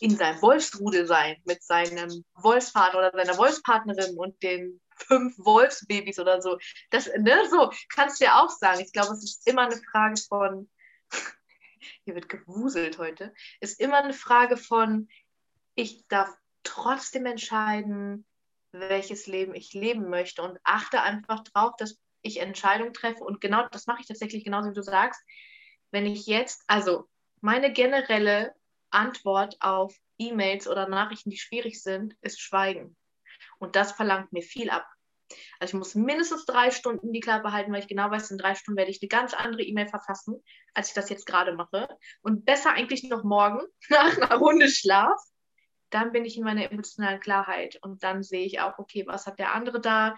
in 0.00 0.16
seinem 0.16 0.40
Wolfsrudel 0.40 1.06
sein, 1.06 1.36
mit 1.44 1.62
seinem 1.62 2.24
Wolfsvater 2.34 2.98
oder 2.98 3.12
seiner 3.12 3.36
Wolfspartnerin 3.36 4.16
und 4.16 4.42
den 4.42 4.80
fünf 4.96 5.38
Wolfsbabys 5.38 6.18
oder 6.18 6.40
so. 6.42 6.58
Das, 6.90 7.10
ne, 7.18 7.48
so 7.50 7.70
kannst 7.94 8.20
du 8.20 8.24
ja 8.24 8.42
auch 8.42 8.50
sagen. 8.50 8.80
Ich 8.80 8.92
glaube, 8.92 9.12
es 9.12 9.24
ist 9.24 9.46
immer 9.46 9.62
eine 9.62 9.80
Frage 9.90 10.16
von, 10.28 10.70
hier 12.04 12.14
wird 12.14 12.28
gewuselt 12.28 12.98
heute, 12.98 13.34
ist 13.60 13.80
immer 13.80 13.98
eine 13.98 14.12
Frage 14.12 14.56
von, 14.56 15.08
ich 15.74 16.06
darf 16.08 16.30
trotzdem 16.62 17.26
entscheiden, 17.26 18.26
welches 18.72 19.26
Leben 19.26 19.54
ich 19.54 19.72
leben 19.72 20.08
möchte 20.08 20.42
und 20.42 20.58
achte 20.64 21.02
einfach 21.02 21.44
drauf, 21.44 21.74
dass 21.78 21.98
ich 22.22 22.40
Entscheidungen 22.40 22.92
treffe. 22.92 23.22
Und 23.22 23.40
genau 23.40 23.68
das 23.70 23.86
mache 23.86 24.00
ich 24.00 24.08
tatsächlich 24.08 24.44
genauso, 24.44 24.70
wie 24.70 24.74
du 24.74 24.82
sagst. 24.82 25.22
Wenn 25.90 26.06
ich 26.06 26.26
jetzt, 26.26 26.64
also 26.66 27.08
meine 27.40 27.72
generelle 27.72 28.54
Antwort 28.90 29.56
auf 29.60 29.94
E-Mails 30.18 30.66
oder 30.66 30.88
Nachrichten, 30.88 31.30
die 31.30 31.36
schwierig 31.36 31.82
sind, 31.82 32.16
ist 32.22 32.40
Schweigen. 32.40 32.96
Und 33.58 33.76
das 33.76 33.92
verlangt 33.92 34.32
mir 34.32 34.42
viel 34.42 34.70
ab. 34.70 34.86
Also 35.58 35.74
ich 35.74 35.78
muss 35.78 35.94
mindestens 35.94 36.44
drei 36.44 36.70
Stunden 36.70 37.12
die 37.12 37.20
Klappe 37.20 37.52
halten, 37.52 37.72
weil 37.72 37.80
ich 37.80 37.88
genau 37.88 38.10
weiß, 38.10 38.30
in 38.30 38.38
drei 38.38 38.54
Stunden 38.54 38.78
werde 38.78 38.90
ich 38.90 39.00
eine 39.00 39.08
ganz 39.08 39.34
andere 39.34 39.62
E-Mail 39.62 39.88
verfassen, 39.88 40.42
als 40.74 40.88
ich 40.88 40.94
das 40.94 41.08
jetzt 41.08 41.26
gerade 41.26 41.54
mache. 41.54 41.88
Und 42.22 42.44
besser 42.44 42.72
eigentlich 42.72 43.04
noch 43.04 43.24
morgen, 43.24 43.60
nach 43.88 44.16
einer 44.16 44.36
Runde 44.36 44.68
Schlaf. 44.68 45.18
Dann 45.90 46.10
bin 46.10 46.24
ich 46.24 46.36
in 46.36 46.44
meiner 46.44 46.70
emotionalen 46.70 47.20
Klarheit 47.20 47.78
und 47.82 48.02
dann 48.02 48.24
sehe 48.24 48.44
ich 48.44 48.58
auch, 48.58 48.78
okay, 48.78 49.04
was 49.06 49.26
hat 49.26 49.38
der 49.38 49.54
andere 49.54 49.80
da? 49.80 50.16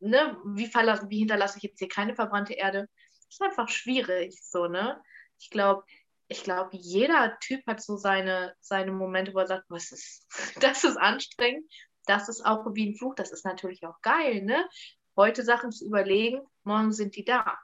Ne? 0.00 0.36
Wie, 0.44 0.66
verlasse, 0.66 1.06
wie 1.08 1.20
hinterlasse 1.20 1.58
ich 1.58 1.62
jetzt 1.62 1.78
hier 1.78 1.88
keine 1.88 2.16
verbrannte 2.16 2.54
Erde? 2.54 2.88
Das 3.26 3.36
ist 3.36 3.42
einfach 3.42 3.68
schwierig, 3.68 4.40
so, 4.42 4.66
ne? 4.66 5.00
Ich 5.38 5.50
glaube, 5.50 5.84
ich 6.26 6.42
glaube, 6.42 6.70
jeder 6.72 7.38
Typ 7.38 7.64
hat 7.68 7.80
so 7.80 7.96
seine, 7.96 8.54
seine 8.60 8.90
Momente, 8.90 9.32
wo 9.32 9.38
er 9.38 9.46
sagt, 9.46 9.66
was 9.68 9.92
ist, 9.92 10.26
das 10.60 10.82
ist 10.82 10.96
anstrengend 10.96 11.70
das 12.06 12.28
ist 12.28 12.44
auch 12.44 12.66
wie 12.74 12.90
ein 12.90 12.94
Fluch, 12.94 13.14
das 13.14 13.30
ist 13.30 13.44
natürlich 13.44 13.86
auch 13.86 14.00
geil, 14.02 14.42
ne? 14.42 14.68
heute 15.16 15.44
Sachen 15.44 15.70
zu 15.70 15.84
überlegen, 15.84 16.40
morgen 16.64 16.92
sind 16.92 17.16
die 17.16 17.24
da. 17.24 17.58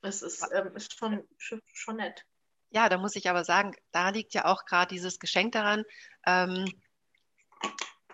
Das 0.00 0.22
ist, 0.22 0.46
ähm, 0.52 0.74
ist 0.74 0.96
schon, 0.96 1.22
schon 1.38 1.96
nett. 1.96 2.24
Ja, 2.70 2.88
da 2.88 2.98
muss 2.98 3.16
ich 3.16 3.28
aber 3.28 3.44
sagen, 3.44 3.74
da 3.90 4.10
liegt 4.10 4.32
ja 4.32 4.44
auch 4.44 4.64
gerade 4.64 4.94
dieses 4.94 5.18
Geschenk 5.18 5.52
daran, 5.52 5.84
ähm, 6.24 6.72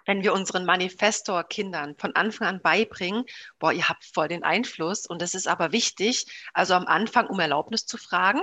wenn 0.06 0.22
wir 0.22 0.32
unseren 0.32 0.64
Manifestor-Kindern 0.64 1.96
von 1.98 2.14
Anfang 2.14 2.46
an 2.48 2.62
beibringen, 2.62 3.24
boah, 3.58 3.72
ihr 3.72 3.88
habt 3.88 4.04
voll 4.04 4.28
den 4.28 4.44
Einfluss 4.44 5.04
und 5.04 5.20
es 5.20 5.34
ist 5.34 5.48
aber 5.48 5.72
wichtig, 5.72 6.26
also 6.54 6.74
am 6.74 6.86
Anfang 6.86 7.26
um 7.26 7.38
Erlaubnis 7.38 7.86
zu 7.86 7.98
fragen 7.98 8.40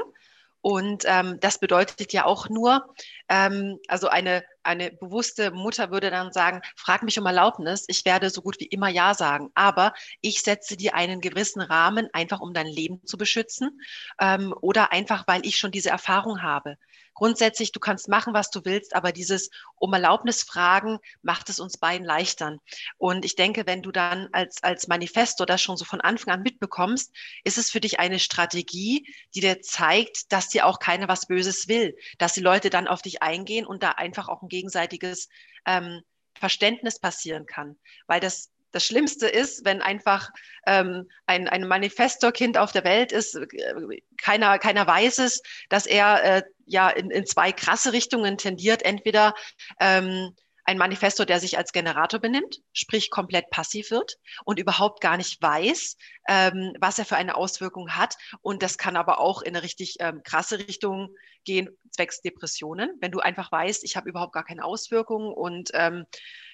und 0.61 1.03
ähm, 1.07 1.39
das 1.39 1.57
bedeutet 1.57 2.13
ja 2.13 2.25
auch 2.25 2.47
nur, 2.47 2.93
ähm, 3.27 3.79
also 3.87 4.07
eine, 4.07 4.45
eine 4.63 4.91
bewusste 4.91 5.51
Mutter 5.51 5.91
würde 5.91 6.09
dann 6.09 6.31
sagen, 6.31 6.61
frag 6.75 7.03
mich 7.03 7.19
um 7.19 7.25
Erlaubnis, 7.25 7.85
ich 7.87 8.05
werde 8.05 8.29
so 8.29 8.41
gut 8.41 8.59
wie 8.59 8.65
immer 8.65 8.89
Ja 8.89 9.13
sagen, 9.13 9.49
aber 9.53 9.93
ich 10.21 10.41
setze 10.41 10.77
dir 10.77 10.95
einen 10.95 11.21
gewissen 11.21 11.61
Rahmen, 11.61 12.09
einfach 12.13 12.39
um 12.39 12.53
dein 12.53 12.67
Leben 12.67 13.05
zu 13.05 13.17
beschützen 13.17 13.81
ähm, 14.19 14.53
oder 14.61 14.91
einfach, 14.91 15.27
weil 15.27 15.45
ich 15.45 15.57
schon 15.57 15.71
diese 15.71 15.89
Erfahrung 15.89 16.41
habe 16.41 16.77
grundsätzlich, 17.13 17.71
du 17.71 17.79
kannst 17.79 18.09
machen, 18.09 18.33
was 18.33 18.49
du 18.49 18.65
willst, 18.65 18.95
aber 18.95 19.11
dieses 19.11 19.49
um 19.75 19.93
Erlaubnis 19.93 20.43
fragen 20.43 20.99
macht 21.21 21.49
es 21.49 21.59
uns 21.59 21.77
beiden 21.77 22.05
leichtern. 22.05 22.59
Und 22.97 23.25
ich 23.25 23.35
denke, 23.35 23.65
wenn 23.65 23.81
du 23.81 23.91
dann 23.91 24.29
als, 24.31 24.63
als 24.63 24.87
Manifesto 24.87 25.45
das 25.45 25.61
schon 25.61 25.77
so 25.77 25.85
von 25.85 26.01
Anfang 26.01 26.33
an 26.33 26.41
mitbekommst, 26.41 27.13
ist 27.43 27.57
es 27.57 27.69
für 27.69 27.79
dich 27.79 27.99
eine 27.99 28.19
Strategie, 28.19 29.07
die 29.35 29.41
dir 29.41 29.61
zeigt, 29.61 30.31
dass 30.31 30.49
dir 30.49 30.65
auch 30.65 30.79
keiner 30.79 31.07
was 31.07 31.27
Böses 31.27 31.67
will, 31.67 31.95
dass 32.17 32.33
die 32.33 32.41
Leute 32.41 32.69
dann 32.69 32.87
auf 32.87 33.01
dich 33.01 33.21
eingehen 33.21 33.65
und 33.65 33.83
da 33.83 33.91
einfach 33.91 34.27
auch 34.27 34.41
ein 34.41 34.49
gegenseitiges 34.53 35.29
ähm, 35.65 36.01
Verständnis 36.35 36.99
passieren 36.99 37.45
kann. 37.45 37.75
Weil 38.07 38.19
das 38.19 38.53
das 38.73 38.83
Schlimmste 38.83 39.27
ist, 39.27 39.65
wenn 39.65 39.81
einfach 39.81 40.29
ähm, 40.65 41.07
ein, 41.27 41.47
ein 41.47 41.67
Manifestor-Kind 41.67 42.57
auf 42.57 42.71
der 42.71 42.83
Welt 42.83 43.11
ist, 43.11 43.35
äh, 43.35 44.01
keiner, 44.17 44.57
keiner 44.57 44.85
weiß 44.85 45.19
es, 45.19 45.41
dass 45.69 45.85
er 45.85 46.23
äh, 46.23 46.43
ja 46.65 46.89
in, 46.89 47.11
in 47.11 47.25
zwei 47.25 47.51
krasse 47.51 47.93
Richtungen 47.93 48.37
tendiert. 48.37 48.83
Entweder 48.83 49.35
ähm, 49.79 50.35
ein 50.65 50.77
Manifestor, 50.77 51.25
der 51.25 51.39
sich 51.39 51.57
als 51.57 51.71
Generator 51.71 52.19
benimmt, 52.19 52.61
sprich 52.71 53.09
komplett 53.09 53.49
passiv 53.49 53.91
wird 53.91 54.17
und 54.45 54.59
überhaupt 54.59 55.01
gar 55.01 55.17
nicht 55.17 55.41
weiß, 55.41 55.97
ähm, 56.27 56.73
was 56.79 56.99
er 56.99 57.05
für 57.05 57.17
eine 57.17 57.35
Auswirkung 57.35 57.95
hat. 57.95 58.15
Und 58.41 58.63
das 58.63 58.77
kann 58.77 58.95
aber 58.95 59.19
auch 59.19 59.41
in 59.41 59.55
eine 59.55 59.63
richtig 59.63 59.97
ähm, 59.99 60.21
krasse 60.23 60.59
Richtung 60.59 61.15
gehen, 61.43 61.69
zwecks 61.91 62.21
Depressionen, 62.21 62.91
wenn 63.01 63.11
du 63.11 63.19
einfach 63.19 63.51
weißt, 63.51 63.83
ich 63.83 63.97
habe 63.97 64.09
überhaupt 64.09 64.33
gar 64.33 64.45
keine 64.45 64.63
Auswirkungen 64.63 65.33
und 65.33 65.71
ähm, 65.73 66.05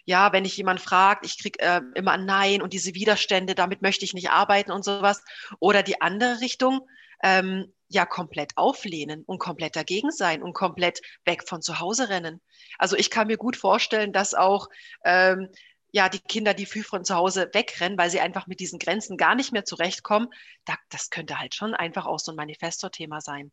ja, 0.06 0.34
wenn 0.34 0.46
ich 0.46 0.58
jemand 0.58 0.82
fragt, 0.82 1.24
ich 1.26 1.38
kriege 1.38 1.60
äh, 1.60 1.82
immer 1.94 2.14
ein 2.14 2.26
Nein 2.26 2.64
und 2.64 2.74
diese 2.74 2.96
Widerstände, 2.96 3.54
damit 3.54 3.84
möchte 3.84 4.06
ich 4.06 4.16
nicht 4.16 4.32
arbeiten 4.32 4.72
und 4.72 4.84
sowas. 4.84 5.24
Oder 5.60 5.84
die 5.84 6.02
andere 6.02 6.42
Richtung, 6.42 6.88
ähm, 7.22 7.72
ja, 7.90 8.06
komplett 8.06 8.56
auflehnen 8.56 9.24
und 9.26 9.40
komplett 9.40 9.76
dagegen 9.76 10.12
sein 10.12 10.44
und 10.44 10.54
komplett 10.54 11.02
weg 11.26 11.48
von 11.48 11.62
zu 11.62 11.80
Hause 11.80 12.10
rennen. 12.10 12.40
Also 12.78 12.96
ich 12.96 13.10
kann 13.10 13.28
mir 13.28 13.38
gut 13.38 13.58
vorstellen, 13.58 14.14
dass 14.14 14.36
auch 14.36 14.70
ähm, 15.04 15.50
ja, 15.92 16.08
die 16.08 16.20
Kinder, 16.20 16.54
die 16.54 16.68
viel 16.68 16.84
von 16.84 17.04
zu 17.04 17.16
Hause 17.16 17.50
wegrennen, 17.54 17.98
weil 17.98 18.12
sie 18.12 18.20
einfach 18.20 18.48
mit 18.48 18.60
diesen 18.60 18.80
Grenzen 18.80 19.18
gar 19.18 19.36
nicht 19.36 19.52
mehr 19.52 19.66
zurechtkommen, 19.66 20.28
da, 20.66 20.76
das 20.90 21.10
könnte 21.10 21.40
halt 21.40 21.56
schon 21.56 21.74
einfach 21.74 22.06
auch 22.06 22.20
so 22.20 22.32
ein 22.32 22.36
Manifestor-Thema 22.36 23.22
sein. 23.22 23.52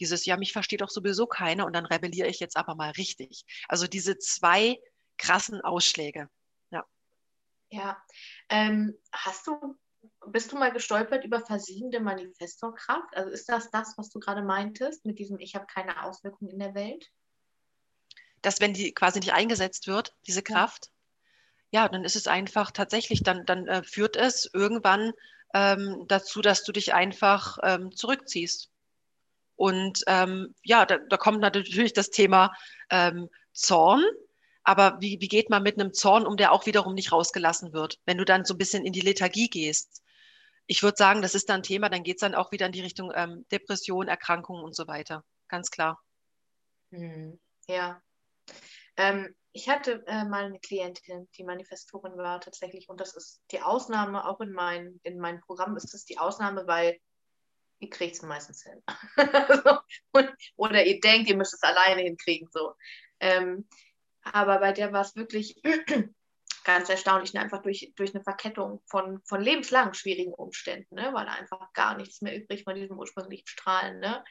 Dieses, 0.00 0.26
ja, 0.26 0.36
mich 0.36 0.52
versteht 0.52 0.80
doch 0.80 0.90
sowieso 0.90 1.26
keiner 1.26 1.64
und 1.64 1.72
dann 1.74 1.86
rebelliere 1.86 2.28
ich 2.28 2.40
jetzt 2.40 2.56
aber 2.56 2.74
mal 2.74 2.90
richtig. 2.92 3.44
Also 3.68 3.86
diese 3.86 4.18
zwei 4.18 4.78
krassen 5.16 5.60
Ausschläge. 5.60 6.28
Ja. 6.70 6.84
Ja. 7.70 7.96
Ähm, 8.48 8.98
hast 9.12 9.46
du, 9.46 9.76
bist 10.26 10.52
du 10.52 10.56
mal 10.56 10.72
gestolpert 10.72 11.24
über 11.24 11.40
versiegende 11.40 12.00
Manifestorkraft? 12.00 13.16
Also 13.16 13.30
ist 13.30 13.48
das 13.48 13.70
das, 13.70 13.94
was 13.96 14.10
du 14.10 14.18
gerade 14.18 14.42
meintest, 14.42 15.04
mit 15.04 15.18
diesem 15.18 15.38
Ich 15.38 15.54
habe 15.54 15.66
keine 15.66 16.04
Auswirkungen 16.04 16.50
in 16.50 16.58
der 16.58 16.74
Welt? 16.74 17.10
Dass 18.42 18.60
wenn 18.60 18.74
die 18.74 18.92
quasi 18.92 19.20
nicht 19.20 19.32
eingesetzt 19.32 19.86
wird, 19.86 20.14
diese 20.26 20.42
Kraft, 20.42 20.90
ja, 21.70 21.82
ja 21.82 21.88
dann 21.88 22.04
ist 22.04 22.16
es 22.16 22.26
einfach 22.26 22.70
tatsächlich, 22.70 23.22
dann, 23.22 23.44
dann 23.46 23.66
äh, 23.66 23.82
führt 23.82 24.16
es 24.16 24.48
irgendwann 24.52 25.12
ähm, 25.54 26.04
dazu, 26.08 26.42
dass 26.42 26.64
du 26.64 26.72
dich 26.72 26.94
einfach 26.94 27.58
ähm, 27.62 27.94
zurückziehst. 27.94 28.70
Und 29.56 30.02
ähm, 30.06 30.54
ja, 30.62 30.84
da, 30.84 30.98
da, 30.98 31.16
kommt 31.16 31.40
natürlich 31.40 31.94
das 31.94 32.10
Thema 32.10 32.52
ähm, 32.90 33.30
Zorn, 33.52 34.04
aber 34.64 34.98
wie, 35.00 35.18
wie 35.20 35.28
geht 35.28 35.48
man 35.48 35.62
mit 35.62 35.80
einem 35.80 35.94
Zorn 35.94 36.26
um, 36.26 36.36
der 36.36 36.52
auch 36.52 36.66
wiederum 36.66 36.94
nicht 36.94 37.12
rausgelassen 37.12 37.72
wird, 37.72 37.98
wenn 38.04 38.18
du 38.18 38.24
dann 38.24 38.44
so 38.44 38.52
ein 38.52 38.58
bisschen 38.58 38.84
in 38.84 38.92
die 38.92 39.00
Lethargie 39.00 39.48
gehst? 39.48 40.02
Ich 40.66 40.82
würde 40.82 40.96
sagen, 40.96 41.22
das 41.22 41.34
ist 41.34 41.48
dann 41.48 41.62
Thema, 41.62 41.88
dann 41.88 42.02
geht 42.02 42.16
es 42.16 42.20
dann 42.20 42.34
auch 42.34 42.52
wieder 42.52 42.66
in 42.66 42.72
die 42.72 42.82
Richtung 42.82 43.12
ähm, 43.14 43.46
Depression, 43.50 44.08
Erkrankungen 44.08 44.64
und 44.64 44.74
so 44.74 44.86
weiter. 44.86 45.24
Ganz 45.48 45.70
klar. 45.70 46.02
Hm, 46.90 47.38
ja. 47.68 48.00
Ähm, 48.96 49.34
ich 49.52 49.68
hatte 49.68 50.04
äh, 50.06 50.24
mal 50.24 50.44
eine 50.44 50.60
Klientin, 50.60 51.28
die 51.36 51.44
Manifestorin 51.44 52.16
war 52.18 52.40
tatsächlich, 52.40 52.88
und 52.88 53.00
das 53.00 53.14
ist 53.14 53.40
die 53.50 53.62
Ausnahme, 53.62 54.28
auch 54.28 54.40
in, 54.40 54.52
mein, 54.52 55.00
in 55.02 55.18
meinem 55.18 55.40
Programm 55.40 55.76
ist 55.76 55.94
es 55.94 56.04
die 56.04 56.18
Ausnahme, 56.18 56.66
weil 56.66 56.98
ihr 57.78 57.90
kriegt 57.90 58.16
es 58.16 58.22
meistens 58.22 58.62
hin. 58.62 58.82
und, 60.12 60.30
oder 60.56 60.84
ihr 60.84 61.00
denkt, 61.00 61.28
ihr 61.28 61.36
müsst 61.36 61.54
es 61.54 61.62
alleine 61.62 62.02
hinkriegen. 62.02 62.48
So. 62.50 62.74
Ähm, 63.20 63.68
aber 64.22 64.58
bei 64.58 64.72
der 64.72 64.92
war 64.92 65.02
es 65.02 65.14
wirklich 65.16 65.60
ganz 66.66 66.88
erstaunlich, 66.88 67.32
ne? 67.32 67.40
einfach 67.40 67.62
durch, 67.62 67.92
durch 67.94 68.12
eine 68.12 68.24
Verkettung 68.24 68.82
von, 68.86 69.22
von 69.24 69.40
lebenslang 69.40 69.94
schwierigen 69.94 70.34
Umständen, 70.34 70.96
ne? 70.96 71.10
weil 71.14 71.28
einfach 71.28 71.72
gar 71.72 71.96
nichts 71.96 72.20
mehr 72.22 72.36
übrig 72.36 72.64
von 72.64 72.74
diesem 72.74 72.98
ursprünglichen 72.98 73.46
Strahlen. 73.46 74.00
Ne? 74.00 74.22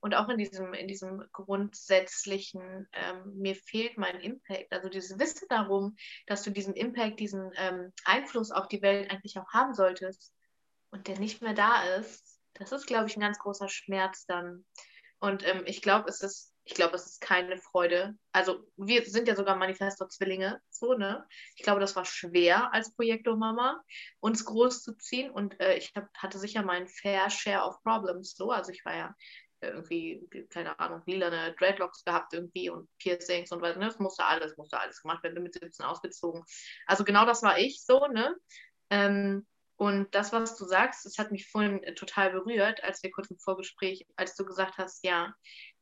Und 0.00 0.16
auch 0.16 0.28
in 0.28 0.36
diesem, 0.36 0.74
in 0.74 0.88
diesem 0.88 1.22
grundsätzlichen, 1.32 2.88
ähm, 2.92 3.36
mir 3.36 3.54
fehlt 3.54 3.96
mein 3.96 4.20
Impact, 4.20 4.72
also 4.72 4.88
dieses 4.88 5.20
Wissen 5.20 5.46
darum, 5.48 5.94
dass 6.26 6.42
du 6.42 6.50
diesen 6.50 6.74
Impact, 6.74 7.20
diesen 7.20 7.52
ähm, 7.56 7.92
Einfluss 8.04 8.50
auf 8.50 8.66
die 8.66 8.82
Welt 8.82 9.10
eigentlich 9.12 9.38
auch 9.38 9.52
haben 9.52 9.72
solltest 9.72 10.32
und 10.90 11.06
der 11.06 11.20
nicht 11.20 11.42
mehr 11.42 11.54
da 11.54 11.84
ist, 11.94 12.40
das 12.54 12.72
ist, 12.72 12.86
glaube 12.86 13.06
ich, 13.06 13.16
ein 13.16 13.20
ganz 13.20 13.38
großer 13.38 13.68
Schmerz 13.68 14.26
dann. 14.26 14.64
Und 15.20 15.46
ähm, 15.46 15.62
ich 15.64 15.80
glaube, 15.80 16.08
es 16.08 16.20
ist 16.22 16.53
ich 16.64 16.74
glaube, 16.74 16.96
es 16.96 17.06
ist 17.06 17.20
keine 17.20 17.58
Freude. 17.58 18.16
Also 18.32 18.66
wir 18.76 19.04
sind 19.04 19.28
ja 19.28 19.36
sogar 19.36 19.56
Manifesto-Zwillinge, 19.56 20.60
so, 20.70 20.94
ne? 20.94 21.26
Ich 21.56 21.62
glaube, 21.62 21.80
das 21.80 21.94
war 21.94 22.06
schwer 22.06 22.72
als 22.72 22.94
Projektor-Mama, 22.94 23.82
uns 24.20 24.44
großzuziehen 24.44 25.30
und 25.30 25.60
äh, 25.60 25.76
ich 25.76 25.92
hab, 25.94 26.08
hatte 26.16 26.38
sicher 26.38 26.62
meinen 26.62 26.88
Fair 26.88 27.28
Share 27.28 27.66
of 27.66 27.82
Problems, 27.82 28.34
so. 28.34 28.50
Also 28.50 28.72
ich 28.72 28.84
war 28.84 28.96
ja 28.96 29.14
irgendwie, 29.60 30.26
keine 30.50 30.78
Ahnung, 30.78 31.02
lilane 31.06 31.54
Dreadlocks 31.58 32.04
gehabt 32.04 32.32
irgendwie 32.32 32.70
und 32.70 32.88
Piercings 32.98 33.52
und 33.52 33.60
was, 33.60 33.76
ne? 33.76 33.88
Es 33.88 33.98
musste 33.98 34.24
alles, 34.24 34.56
musste 34.56 34.80
alles 34.80 35.02
gemacht 35.02 35.22
werden, 35.22 35.42
mit 35.42 35.54
17 35.54 35.84
ausgezogen. 35.84 36.44
Also 36.86 37.04
genau 37.04 37.26
das 37.26 37.42
war 37.42 37.58
ich 37.58 37.84
so, 37.84 38.06
ne? 38.06 38.34
Ähm, 38.90 39.46
und 39.76 40.14
das, 40.14 40.32
was 40.32 40.56
du 40.56 40.64
sagst, 40.64 41.04
das 41.04 41.18
hat 41.18 41.32
mich 41.32 41.48
vorhin 41.48 41.82
äh, 41.82 41.94
total 41.94 42.30
berührt, 42.30 42.82
als 42.84 43.02
wir 43.02 43.10
kurz 43.10 43.30
im 43.30 43.38
Vorgespräch, 43.38 44.06
als 44.16 44.36
du 44.36 44.44
gesagt 44.44 44.78
hast, 44.78 45.04
ja, 45.04 45.34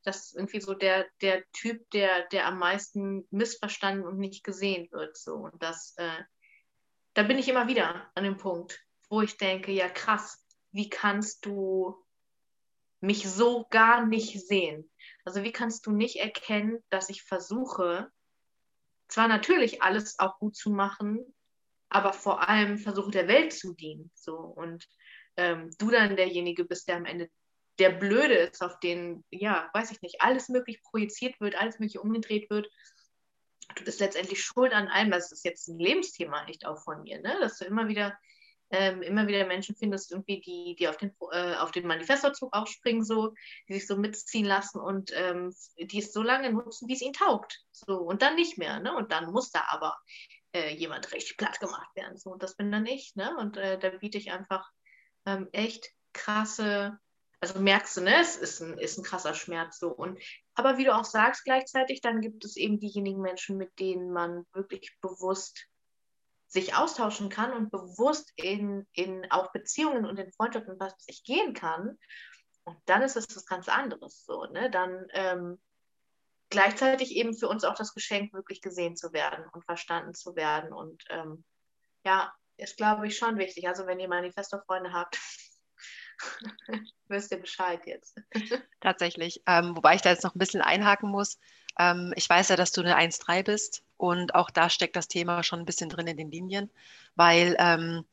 das 0.02 0.26
ist 0.26 0.36
irgendwie 0.36 0.60
so 0.60 0.74
der, 0.74 1.06
der 1.20 1.44
Typ, 1.52 1.88
der, 1.90 2.26
der 2.28 2.46
am 2.46 2.58
meisten 2.58 3.26
missverstanden 3.30 4.06
und 4.06 4.18
nicht 4.18 4.44
gesehen 4.44 4.90
wird. 4.90 5.16
So. 5.16 5.34
Und 5.34 5.62
das, 5.62 5.94
äh, 5.96 6.22
da 7.14 7.22
bin 7.22 7.38
ich 7.38 7.48
immer 7.48 7.68
wieder 7.68 8.10
an 8.14 8.24
dem 8.24 8.36
Punkt, 8.36 8.84
wo 9.08 9.22
ich 9.22 9.36
denke, 9.36 9.72
ja 9.72 9.88
krass, 9.88 10.44
wie 10.72 10.88
kannst 10.88 11.46
du 11.46 11.96
mich 13.00 13.28
so 13.28 13.66
gar 13.70 14.06
nicht 14.06 14.46
sehen? 14.46 14.90
Also 15.24 15.42
wie 15.42 15.52
kannst 15.52 15.86
du 15.86 15.92
nicht 15.92 16.16
erkennen, 16.16 16.82
dass 16.88 17.10
ich 17.10 17.22
versuche, 17.22 18.10
zwar 19.08 19.28
natürlich 19.28 19.82
alles 19.82 20.18
auch 20.18 20.38
gut 20.38 20.56
zu 20.56 20.70
machen, 20.70 21.34
aber 21.88 22.12
vor 22.12 22.48
allem 22.48 22.78
versuche 22.78 23.10
der 23.10 23.28
Welt 23.28 23.52
zu 23.52 23.74
dienen. 23.74 24.10
So. 24.14 24.36
Und 24.36 24.88
ähm, 25.36 25.70
du 25.78 25.90
dann 25.90 26.16
derjenige 26.16 26.64
bist, 26.64 26.88
der 26.88 26.96
am 26.96 27.04
Ende 27.04 27.30
der 27.78 27.90
Blöde 27.90 28.34
ist, 28.34 28.62
auf 28.62 28.78
den, 28.80 29.24
ja, 29.30 29.70
weiß 29.72 29.90
ich 29.90 30.02
nicht, 30.02 30.20
alles 30.20 30.48
möglich 30.48 30.82
projiziert 30.82 31.40
wird, 31.40 31.56
alles 31.56 31.78
mögliche 31.78 32.00
umgedreht 32.00 32.50
wird. 32.50 32.68
Du 33.74 33.84
bist 33.84 34.00
letztendlich 34.00 34.42
schuld 34.42 34.72
an 34.72 34.88
allem. 34.88 35.10
Das 35.10 35.32
ist 35.32 35.44
jetzt 35.44 35.68
ein 35.68 35.78
Lebensthema 35.78 36.46
echt 36.46 36.66
auch 36.66 36.82
von 36.82 37.02
mir, 37.02 37.20
ne? 37.20 37.36
dass 37.40 37.58
du 37.58 37.64
immer 37.64 37.88
wieder, 37.88 38.18
ähm, 38.70 39.00
immer 39.02 39.26
wieder 39.26 39.46
Menschen 39.46 39.74
findest, 39.76 40.12
irgendwie, 40.12 40.40
die, 40.40 40.76
die 40.78 40.88
auf 40.88 40.98
den, 40.98 41.14
äh, 41.30 41.54
auf 41.54 41.70
den 41.70 41.86
Manifestorzug 41.86 42.54
aufspringen, 42.54 43.04
so, 43.04 43.32
die 43.68 43.74
sich 43.74 43.86
so 43.86 43.96
mitziehen 43.96 44.44
lassen 44.44 44.78
und 44.78 45.10
ähm, 45.14 45.54
die 45.78 45.98
es 45.98 46.12
so 46.12 46.22
lange 46.22 46.52
nutzen, 46.52 46.88
wie 46.88 46.94
es 46.94 47.02
ihnen 47.02 47.14
taugt. 47.14 47.60
So, 47.72 47.96
und 47.98 48.20
dann 48.20 48.34
nicht 48.34 48.58
mehr. 48.58 48.80
Ne? 48.80 48.94
Und 48.94 49.12
dann 49.12 49.32
muss 49.32 49.50
da 49.50 49.64
aber 49.68 49.96
äh, 50.52 50.74
jemand 50.74 51.10
richtig 51.12 51.38
platt 51.38 51.58
gemacht 51.60 51.94
werden. 51.96 52.18
So, 52.18 52.30
und 52.30 52.42
das 52.42 52.56
bin 52.56 52.70
dann 52.70 52.84
ich. 52.84 53.16
Ne? 53.16 53.34
Und 53.38 53.56
äh, 53.56 53.78
da 53.78 53.88
biete 53.90 54.18
ich 54.18 54.30
einfach 54.30 54.70
ähm, 55.24 55.48
echt 55.52 55.90
krasse 56.12 56.98
also 57.42 57.58
merkst 57.58 57.96
du, 57.96 58.02
ne, 58.02 58.20
es 58.20 58.36
ist 58.36 58.60
ein, 58.60 58.78
ist 58.78 58.98
ein 58.98 59.04
krasser 59.04 59.34
Schmerz 59.34 59.80
so. 59.80 59.88
Und 59.88 60.16
aber 60.54 60.78
wie 60.78 60.84
du 60.84 60.94
auch 60.94 61.04
sagst, 61.04 61.44
gleichzeitig, 61.44 62.00
dann 62.00 62.20
gibt 62.20 62.44
es 62.44 62.56
eben 62.56 62.78
diejenigen 62.78 63.20
Menschen, 63.20 63.56
mit 63.56 63.80
denen 63.80 64.12
man 64.12 64.46
wirklich 64.52 64.96
bewusst 65.00 65.66
sich 66.46 66.76
austauschen 66.76 67.30
kann 67.30 67.52
und 67.52 67.72
bewusst 67.72 68.32
in, 68.36 68.86
in 68.92 69.28
auch 69.32 69.50
Beziehungen 69.50 70.06
und 70.06 70.20
in 70.20 70.30
Freundschaften 70.32 70.78
was 70.78 70.94
sich 71.00 71.24
gehen 71.24 71.52
kann. 71.52 71.98
Und 72.62 72.78
dann 72.84 73.02
ist 73.02 73.16
es 73.16 73.26
was 73.34 73.44
ganz 73.44 73.68
anderes 73.68 74.24
so, 74.24 74.44
ne? 74.44 74.70
Dann 74.70 75.08
ähm, 75.12 75.60
gleichzeitig 76.48 77.16
eben 77.16 77.36
für 77.36 77.48
uns 77.48 77.64
auch 77.64 77.74
das 77.74 77.92
Geschenk, 77.92 78.32
wirklich 78.34 78.60
gesehen 78.60 78.94
zu 78.94 79.12
werden 79.12 79.46
und 79.52 79.64
verstanden 79.64 80.14
zu 80.14 80.36
werden. 80.36 80.72
Und 80.72 81.02
ähm, 81.10 81.42
ja, 82.04 82.32
ist, 82.56 82.76
glaube 82.76 83.08
ich, 83.08 83.18
schon 83.18 83.36
wichtig. 83.38 83.66
Also 83.66 83.88
wenn 83.88 83.98
ihr 83.98 84.08
Manifesto-Freunde 84.08 84.92
habt, 84.92 85.18
wisst 87.08 87.32
ihr 87.32 87.40
Bescheid 87.40 87.80
jetzt. 87.86 88.20
Tatsächlich. 88.80 89.42
Ähm, 89.46 89.76
wobei 89.76 89.94
ich 89.94 90.02
da 90.02 90.10
jetzt 90.10 90.24
noch 90.24 90.34
ein 90.34 90.38
bisschen 90.38 90.62
einhaken 90.62 91.10
muss. 91.10 91.38
Ähm, 91.78 92.12
ich 92.16 92.28
weiß 92.28 92.48
ja, 92.48 92.56
dass 92.56 92.72
du 92.72 92.80
eine 92.80 92.96
1-3 92.96 93.42
bist 93.42 93.82
und 93.96 94.34
auch 94.34 94.50
da 94.50 94.68
steckt 94.68 94.96
das 94.96 95.08
Thema 95.08 95.42
schon 95.42 95.60
ein 95.60 95.66
bisschen 95.66 95.88
drin 95.88 96.06
in 96.06 96.16
den 96.16 96.30
Linien, 96.30 96.70
weil 97.14 97.56
ähm, 97.58 98.04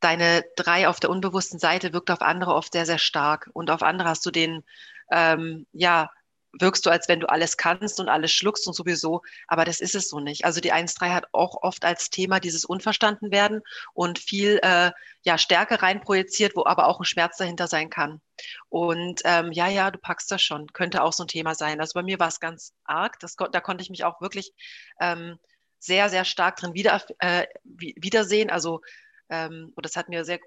deine 0.00 0.44
3 0.56 0.88
auf 0.88 1.00
der 1.00 1.10
unbewussten 1.10 1.58
Seite 1.58 1.92
wirkt 1.92 2.10
auf 2.10 2.22
andere 2.22 2.54
oft 2.54 2.72
sehr, 2.72 2.86
sehr 2.86 2.98
stark 2.98 3.50
und 3.52 3.70
auf 3.70 3.82
andere 3.82 4.08
hast 4.08 4.24
du 4.26 4.30
den, 4.30 4.64
ähm, 5.10 5.66
ja, 5.72 6.10
wirkst 6.58 6.84
du, 6.84 6.90
als 6.90 7.08
wenn 7.08 7.20
du 7.20 7.28
alles 7.28 7.56
kannst 7.56 8.00
und 8.00 8.08
alles 8.08 8.32
schluckst 8.32 8.66
und 8.66 8.74
sowieso, 8.74 9.22
aber 9.46 9.64
das 9.64 9.80
ist 9.80 9.94
es 9.94 10.08
so 10.08 10.20
nicht. 10.20 10.44
Also 10.44 10.60
die 10.60 10.72
1.3 10.72 11.10
hat 11.12 11.26
auch 11.32 11.62
oft 11.62 11.84
als 11.84 12.10
Thema 12.10 12.40
dieses 12.40 12.64
Unverstandenwerden 12.64 13.62
und 13.94 14.18
viel 14.18 14.58
äh, 14.62 14.90
ja, 15.22 15.38
Stärke 15.38 15.82
reinprojiziert, 15.82 16.56
wo 16.56 16.64
aber 16.64 16.86
auch 16.86 17.00
ein 17.00 17.04
Schmerz 17.04 17.36
dahinter 17.36 17.66
sein 17.68 17.90
kann. 17.90 18.20
Und 18.68 19.20
ähm, 19.24 19.52
ja, 19.52 19.68
ja, 19.68 19.90
du 19.90 19.98
packst 19.98 20.30
das 20.30 20.42
schon, 20.42 20.66
könnte 20.72 21.02
auch 21.02 21.12
so 21.12 21.24
ein 21.24 21.28
Thema 21.28 21.54
sein. 21.54 21.80
Also 21.80 21.92
bei 21.94 22.02
mir 22.02 22.18
war 22.18 22.28
es 22.28 22.40
ganz 22.40 22.72
arg, 22.84 23.18
das, 23.20 23.36
da 23.36 23.60
konnte 23.60 23.82
ich 23.82 23.90
mich 23.90 24.04
auch 24.04 24.20
wirklich 24.20 24.52
ähm, 25.00 25.38
sehr, 25.78 26.08
sehr 26.08 26.24
stark 26.24 26.56
drin 26.56 26.74
wieder, 26.74 27.02
äh, 27.18 27.46
wiedersehen. 27.64 28.50
Also, 28.50 28.80
ähm, 29.28 29.72
und 29.74 29.86
das 29.86 29.96
hat 29.96 30.08
mir 30.08 30.24
sehr 30.24 30.40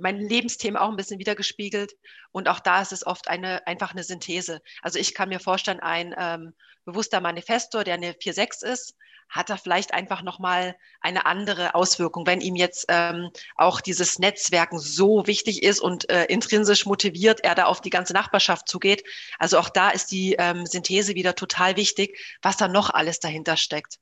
mein 0.00 0.20
Lebensthema 0.20 0.80
auch 0.80 0.90
ein 0.90 0.96
bisschen 0.96 1.18
wiedergespiegelt. 1.18 1.92
Und 2.32 2.48
auch 2.48 2.60
da 2.60 2.82
ist 2.82 2.92
es 2.92 3.06
oft 3.06 3.28
eine, 3.28 3.66
einfach 3.66 3.92
eine 3.92 4.04
Synthese. 4.04 4.60
Also 4.82 4.98
ich 4.98 5.14
kann 5.14 5.28
mir 5.28 5.40
vorstellen, 5.40 5.80
ein 5.80 6.14
ähm, 6.18 6.54
bewusster 6.84 7.20
Manifestor, 7.20 7.84
der 7.84 7.94
eine 7.94 8.12
4-6 8.12 8.64
ist, 8.64 8.96
hat 9.28 9.48
da 9.48 9.56
vielleicht 9.56 9.94
einfach 9.94 10.22
nochmal 10.22 10.76
eine 11.00 11.24
andere 11.24 11.74
Auswirkung, 11.76 12.26
wenn 12.26 12.40
ihm 12.40 12.56
jetzt 12.56 12.86
ähm, 12.88 13.30
auch 13.54 13.80
dieses 13.80 14.18
Netzwerken 14.18 14.80
so 14.80 15.26
wichtig 15.28 15.62
ist 15.62 15.80
und 15.80 16.10
äh, 16.10 16.24
intrinsisch 16.24 16.84
motiviert, 16.84 17.40
er 17.44 17.54
da 17.54 17.66
auf 17.66 17.80
die 17.80 17.90
ganze 17.90 18.12
Nachbarschaft 18.12 18.68
zugeht. 18.68 19.04
Also 19.38 19.58
auch 19.58 19.68
da 19.68 19.90
ist 19.90 20.10
die 20.10 20.34
ähm, 20.38 20.66
Synthese 20.66 21.14
wieder 21.14 21.36
total 21.36 21.76
wichtig, 21.76 22.18
was 22.42 22.56
da 22.56 22.66
noch 22.66 22.90
alles 22.90 23.20
dahinter 23.20 23.56
steckt. 23.56 24.00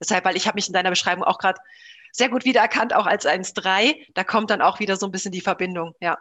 Deshalb, 0.00 0.24
weil 0.24 0.36
ich 0.36 0.46
habe 0.46 0.56
mich 0.56 0.66
in 0.66 0.72
deiner 0.72 0.90
Beschreibung 0.90 1.24
auch 1.24 1.38
gerade 1.38 1.60
sehr 2.12 2.28
gut 2.28 2.44
wiedererkannt, 2.44 2.94
auch 2.94 3.06
als 3.06 3.26
1-3. 3.26 4.06
Da 4.14 4.24
kommt 4.24 4.50
dann 4.50 4.62
auch 4.62 4.80
wieder 4.80 4.96
so 4.96 5.06
ein 5.06 5.12
bisschen 5.12 5.32
die 5.32 5.40
Verbindung, 5.40 5.94
ja. 6.00 6.18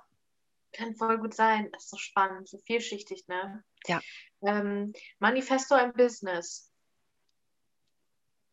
Kann 0.74 0.96
voll 0.96 1.18
gut 1.18 1.34
sein. 1.34 1.70
Das 1.72 1.86
ist 1.86 1.90
so 1.90 1.98
spannend, 1.98 2.48
so 2.48 2.60
vielschichtig, 2.60 3.28
ne? 3.28 3.64
Ja. 3.88 4.02
Ähm, 4.42 4.94
Manifesto 5.20 5.76
im 5.76 5.94
Business. 5.94 6.72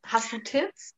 Hast 0.03 0.33
du 0.33 0.39
Tipps? 0.39 0.95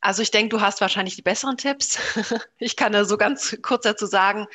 Also 0.00 0.22
ich 0.22 0.30
denke, 0.30 0.50
du 0.50 0.60
hast 0.60 0.80
wahrscheinlich 0.80 1.16
die 1.16 1.22
besseren 1.22 1.56
Tipps. 1.56 1.98
ich 2.58 2.76
kann 2.76 2.92
da 2.92 3.04
so 3.04 3.16
ganz 3.16 3.56
kurz 3.62 3.84
dazu 3.84 4.06
sagen, 4.06 4.46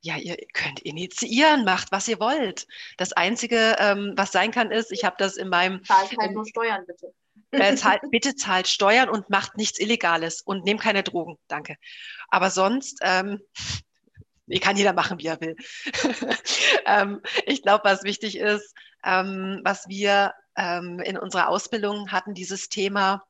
ja, 0.00 0.16
ihr 0.16 0.36
könnt 0.52 0.80
initiieren, 0.80 1.64
macht, 1.64 1.90
was 1.92 2.08
ihr 2.08 2.20
wollt. 2.20 2.66
Das 2.96 3.12
Einzige, 3.12 3.76
ähm, 3.78 4.12
was 4.16 4.32
sein 4.32 4.50
kann, 4.50 4.70
ist, 4.70 4.92
ich 4.92 5.04
habe 5.04 5.16
das 5.18 5.36
in 5.36 5.48
meinem... 5.48 5.82
Zahlt 5.84 6.16
halt 6.18 6.32
nur 6.32 6.46
Steuern, 6.46 6.84
bitte. 6.86 7.12
Äh, 7.52 7.76
zahlt, 7.76 8.02
bitte 8.10 8.34
zahlt 8.34 8.68
Steuern 8.68 9.08
und 9.08 9.30
macht 9.30 9.56
nichts 9.56 9.78
Illegales 9.78 10.42
und 10.42 10.64
nehmt 10.64 10.80
keine 10.80 11.02
Drogen. 11.02 11.38
Danke. 11.48 11.76
Aber 12.28 12.50
sonst, 12.50 12.98
ähm, 13.02 13.40
nee, 14.46 14.58
kann 14.60 14.76
jeder 14.76 14.92
machen, 14.92 15.18
wie 15.18 15.26
er 15.26 15.40
will. 15.40 15.56
ähm, 16.86 17.22
ich 17.46 17.62
glaube, 17.62 17.84
was 17.84 18.02
wichtig 18.02 18.36
ist, 18.36 18.74
ähm, 19.04 19.60
was 19.64 19.88
wir 19.88 20.34
ähm, 20.56 21.00
in 21.00 21.18
unserer 21.18 21.48
Ausbildung 21.48 22.10
hatten, 22.10 22.34
dieses 22.34 22.68
Thema, 22.68 23.24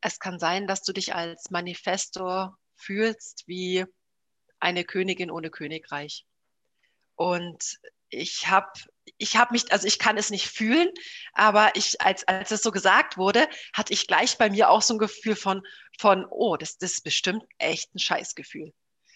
es 0.00 0.18
kann 0.18 0.38
sein, 0.38 0.66
dass 0.66 0.82
du 0.82 0.92
dich 0.92 1.14
als 1.14 1.50
Manifestor 1.50 2.58
fühlst 2.74 3.44
wie 3.46 3.84
eine 4.58 4.84
Königin 4.84 5.30
ohne 5.30 5.50
Königreich. 5.50 6.26
Und 7.14 7.78
ich 8.08 8.48
habe 8.48 8.72
ich 9.22 9.36
habe 9.36 9.52
mich, 9.52 9.70
also 9.70 9.86
ich 9.86 10.00
kann 10.00 10.18
es 10.18 10.30
nicht 10.30 10.48
fühlen, 10.48 10.90
aber 11.32 11.76
ich, 11.76 12.00
als, 12.00 12.26
als 12.26 12.50
es 12.50 12.62
so 12.62 12.72
gesagt 12.72 13.16
wurde, 13.16 13.48
hatte 13.72 13.92
ich 13.92 14.08
gleich 14.08 14.36
bei 14.36 14.50
mir 14.50 14.68
auch 14.68 14.82
so 14.82 14.94
ein 14.94 14.98
Gefühl 14.98 15.36
von, 15.36 15.62
von, 15.98 16.26
oh, 16.28 16.56
das, 16.56 16.76
das 16.76 16.94
ist 16.94 17.04
bestimmt 17.04 17.44
echt 17.58 17.94
ein 17.94 18.00
Scheißgefühl. 18.00 18.72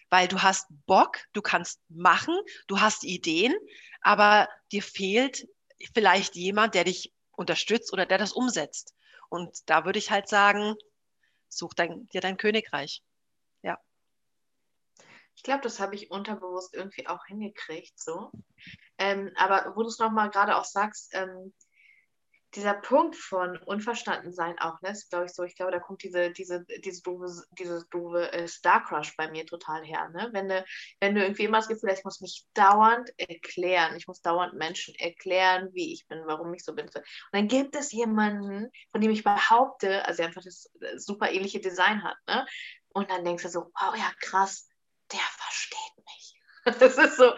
Weil 0.09 0.29
du 0.29 0.43
hast 0.43 0.69
Bock, 0.87 1.19
du 1.33 1.43
kannst 1.43 1.81
machen, 1.89 2.39
du 2.69 2.81
hast 2.81 3.03
Ideen, 3.03 3.53
aber 4.01 4.49
dir 4.71 4.83
fehlt 4.83 5.49
vielleicht 5.93 6.37
jemand, 6.37 6.77
der 6.77 6.85
dich 6.85 7.13
unterstützt 7.33 7.93
oder 7.93 8.07
der 8.07 8.19
das 8.19 8.33
umsetzt. 8.33 8.95
Und 9.29 9.69
da 9.69 9.85
würde 9.85 9.99
ich 9.99 10.13
halt 10.13 10.29
sagen, 10.29 10.77
such 11.49 11.75
dein, 11.75 12.09
dir 12.11 12.21
dein 12.21 12.37
Königreich. 12.37 13.03
Ich 15.37 15.43
glaube, 15.43 15.63
das 15.63 15.79
habe 15.81 15.95
ich 15.95 16.11
unterbewusst 16.11 16.75
irgendwie 16.75 17.07
auch 17.07 17.25
hingekriegt, 17.27 17.99
so. 17.99 18.33
Ähm, 18.99 19.33
aber 19.37 19.73
wo 19.77 19.83
du 19.83 19.89
es 19.89 19.99
nochmal 19.99 20.31
gerade 20.31 20.57
auch 20.57 20.65
sagst, 20.65 21.11
ähm, 21.15 21.53
dieser 22.55 22.75
Punkt 22.75 23.17
von 23.17 23.59
unverstanden 23.59 24.33
sein 24.33 24.59
auch, 24.59 24.81
ne, 24.81 24.91
ist 24.91 25.11
glaube 25.11 25.27
ich 25.27 25.35
so, 25.35 25.43
ich 25.43 25.57
glaube, 25.57 25.73
da 25.73 25.79
kommt 25.79 26.03
diese, 26.03 26.31
diese, 26.31 26.65
diese 26.83 27.03
doofe, 27.03 27.27
diese 27.59 27.85
doofe 27.91 28.33
äh, 28.33 28.49
Star 28.49 28.83
Crush 28.83 29.15
bei 29.17 29.31
mir 29.31 29.45
total 29.45 29.85
her, 29.85 30.09
ne? 30.09 30.31
Wenn 30.33 30.49
du, 30.49 30.65
wenn 31.01 31.15
du 31.15 31.23
irgendwie 31.23 31.45
immer 31.45 31.59
das 31.59 31.69
Gefühl 31.69 31.91
hast, 31.91 31.99
ich 31.99 32.05
muss 32.05 32.21
mich 32.23 32.47
dauernd 32.55 33.11
erklären, 33.19 33.95
ich 33.97 34.07
muss 34.07 34.23
dauernd 34.23 34.55
Menschen 34.55 34.95
erklären, 34.95 35.69
wie 35.75 35.93
ich 35.93 36.07
bin, 36.09 36.23
warum 36.25 36.55
ich 36.55 36.65
so 36.65 36.75
bin. 36.75 36.87
Und 36.87 37.05
dann 37.33 37.49
gibt 37.49 37.77
es 37.77 37.93
jemanden, 37.93 38.71
von 38.91 39.01
dem 39.03 39.11
ich 39.11 39.23
behaupte, 39.23 40.07
also 40.07 40.23
einfach 40.23 40.43
das 40.43 40.71
äh, 40.81 40.99
super 40.99 41.31
ähnliche 41.31 41.61
Design 41.61 42.03
hat, 42.03 42.17
ne? 42.27 42.47
Und 42.89 43.11
dann 43.11 43.25
denkst 43.25 43.43
du 43.43 43.51
so, 43.51 43.71
wow, 43.79 43.95
ja 43.95 44.11
krass, 44.21 44.67
der 45.13 45.21
versteht 45.21 46.05
mich. 46.05 46.35
Das 46.81 46.99
ist 46.99 47.17
so, 47.17 47.33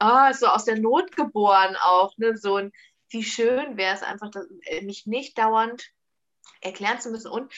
oh, 0.00 0.32
so 0.32 0.46
aus 0.46 0.64
der 0.64 0.78
Not 0.78 1.14
geboren 1.14 1.76
auch, 1.82 2.16
ne? 2.16 2.36
So 2.36 2.56
ein, 2.56 2.72
wie 3.10 3.24
schön 3.24 3.76
wäre 3.76 3.94
es 3.94 4.02
einfach, 4.02 4.30
das, 4.30 4.46
äh, 4.62 4.80
mich 4.82 5.06
nicht 5.06 5.36
dauernd 5.36 5.90
erklären 6.60 7.00
zu 7.00 7.10
müssen. 7.10 7.30
Und 7.30 7.52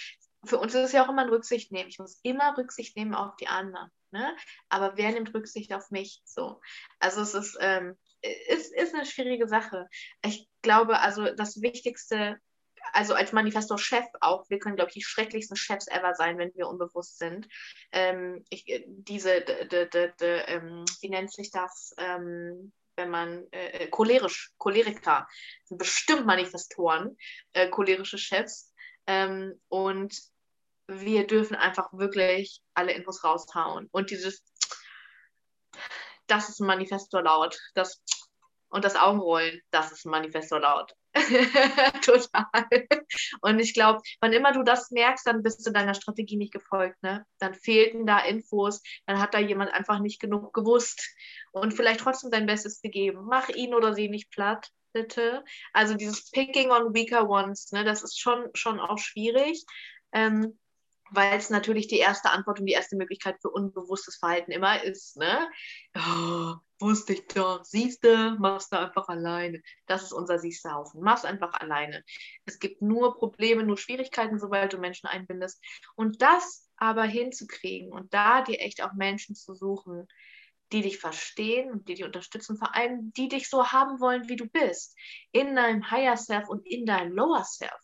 für 0.44 0.58
uns 0.58 0.74
ist 0.74 0.86
es 0.86 0.92
ja 0.92 1.04
auch 1.04 1.08
immer 1.08 1.22
ein 1.22 1.28
Rücksicht 1.28 1.70
nehmen. 1.70 1.88
Ich 1.88 1.98
muss 1.98 2.18
immer 2.22 2.56
Rücksicht 2.58 2.96
nehmen 2.96 3.14
auf 3.14 3.36
die 3.36 3.46
anderen. 3.46 3.90
Ne? 4.10 4.36
Aber 4.68 4.96
wer 4.96 5.12
nimmt 5.12 5.32
Rücksicht 5.32 5.72
auf 5.72 5.90
mich? 5.90 6.22
So. 6.24 6.60
Also 6.98 7.22
es 7.22 7.34
ist, 7.34 7.56
ähm, 7.60 7.96
ist, 8.20 8.74
ist 8.74 8.94
eine 8.94 9.06
schwierige 9.06 9.48
Sache. 9.48 9.88
Ich 10.24 10.48
glaube, 10.62 11.00
also 11.00 11.32
das 11.34 11.62
Wichtigste 11.62 12.38
also 12.92 13.14
als 13.14 13.32
Manifesto-Chef 13.32 14.04
auch, 14.20 14.48
wir 14.50 14.58
können, 14.58 14.76
glaube 14.76 14.90
ich, 14.90 14.94
die 14.94 15.02
schrecklichsten 15.02 15.56
Chefs 15.56 15.88
ever 15.88 16.14
sein, 16.14 16.38
wenn 16.38 16.54
wir 16.54 16.68
unbewusst 16.68 17.18
sind. 17.18 17.48
Ähm, 17.92 18.44
ich, 18.50 18.68
äh, 18.68 18.84
diese, 18.86 19.40
de, 19.40 19.88
de, 19.88 20.12
de, 20.18 20.42
ähm, 20.46 20.84
wie 21.00 21.08
nennt 21.08 21.32
sich 21.32 21.50
das, 21.50 21.94
ähm, 21.98 22.72
wenn 22.96 23.10
man 23.10 23.46
äh, 23.52 23.84
äh, 23.84 23.88
cholerisch, 23.88 24.52
Choleriker, 24.58 25.26
sind 25.64 25.78
bestimmt 25.78 26.26
Manifestoren, 26.26 27.16
äh, 27.52 27.68
cholerische 27.68 28.18
Chefs. 28.18 28.72
Ähm, 29.06 29.60
und 29.68 30.14
wir 30.86 31.26
dürfen 31.26 31.56
einfach 31.56 31.92
wirklich 31.92 32.60
alle 32.74 32.92
Infos 32.92 33.24
raushauen. 33.24 33.88
Und 33.92 34.10
dieses, 34.10 34.42
das 36.26 36.48
ist 36.48 36.60
ein 36.60 36.66
Manifestor 36.66 37.22
laut. 37.22 37.58
Das 37.74 38.02
und 38.72 38.84
das 38.84 38.96
Augenrollen, 38.96 39.60
das 39.70 39.92
ist 39.92 40.06
ein 40.06 40.10
Manifestor 40.10 40.58
laut. 40.58 40.92
Total. 42.02 42.88
Und 43.42 43.58
ich 43.58 43.74
glaube, 43.74 44.00
wann 44.20 44.32
immer 44.32 44.52
du 44.52 44.62
das 44.62 44.90
merkst, 44.90 45.26
dann 45.26 45.42
bist 45.42 45.64
du 45.66 45.70
deiner 45.70 45.92
Strategie 45.92 46.38
nicht 46.38 46.54
gefolgt. 46.54 47.02
Ne? 47.02 47.26
Dann 47.38 47.54
fehlten 47.54 48.06
da 48.06 48.20
Infos, 48.20 48.82
dann 49.06 49.20
hat 49.20 49.34
da 49.34 49.38
jemand 49.38 49.72
einfach 49.74 49.98
nicht 49.98 50.20
genug 50.20 50.54
gewusst 50.54 51.06
und 51.52 51.74
vielleicht 51.74 52.00
trotzdem 52.00 52.30
sein 52.30 52.46
Bestes 52.46 52.80
gegeben. 52.80 53.26
Mach 53.28 53.50
ihn 53.50 53.74
oder 53.74 53.92
sie 53.92 54.08
nicht 54.08 54.30
platt, 54.30 54.70
bitte. 54.94 55.44
Also 55.74 55.94
dieses 55.94 56.30
Picking 56.30 56.70
on 56.70 56.94
weaker 56.94 57.28
ones, 57.28 57.72
ne, 57.72 57.84
das 57.84 58.02
ist 58.02 58.18
schon, 58.18 58.48
schon 58.54 58.80
auch 58.80 58.98
schwierig. 58.98 59.64
Ähm, 60.12 60.58
weil 61.14 61.36
es 61.36 61.50
natürlich 61.50 61.88
die 61.88 61.98
erste 61.98 62.30
Antwort 62.30 62.58
und 62.58 62.66
die 62.66 62.72
erste 62.72 62.96
Möglichkeit 62.96 63.36
für 63.42 63.50
unbewusstes 63.50 64.16
Verhalten 64.16 64.50
immer 64.50 64.82
ist, 64.82 65.18
ne? 65.18 65.46
Oh, 65.94 66.54
wusste 66.82 67.14
ich 67.14 67.26
doch, 67.28 67.64
siehste, 67.64 68.36
machst 68.38 68.72
du 68.72 68.78
einfach 68.78 69.08
alleine. 69.08 69.62
Das 69.86 70.02
ist 70.02 70.12
unser 70.12 70.38
siehste 70.38 70.72
Haufen. 70.72 71.00
Mach's 71.02 71.24
einfach 71.24 71.54
alleine. 71.54 72.04
Es 72.44 72.58
gibt 72.58 72.82
nur 72.82 73.16
Probleme, 73.16 73.64
nur 73.64 73.78
Schwierigkeiten, 73.78 74.38
sobald 74.38 74.72
du 74.72 74.78
Menschen 74.78 75.06
einbindest. 75.06 75.62
Und 75.94 76.20
das 76.20 76.68
aber 76.76 77.04
hinzukriegen 77.04 77.92
und 77.92 78.12
da 78.12 78.42
dir 78.42 78.60
echt 78.60 78.82
auch 78.82 78.92
Menschen 78.92 79.36
zu 79.36 79.54
suchen, 79.54 80.06
die 80.72 80.82
dich 80.82 80.98
verstehen 80.98 81.70
und 81.70 81.88
die 81.88 81.94
dich 81.94 82.04
unterstützen, 82.04 82.56
vor 82.56 82.74
allem 82.74 83.12
die 83.12 83.28
dich 83.28 83.48
so 83.48 83.66
haben 83.66 84.00
wollen, 84.00 84.28
wie 84.28 84.36
du 84.36 84.46
bist, 84.46 84.96
in 85.30 85.54
deinem 85.54 85.90
Higher 85.90 86.16
Self 86.16 86.48
und 86.48 86.66
in 86.66 86.86
deinem 86.86 87.12
Lower 87.12 87.44
Self, 87.44 87.80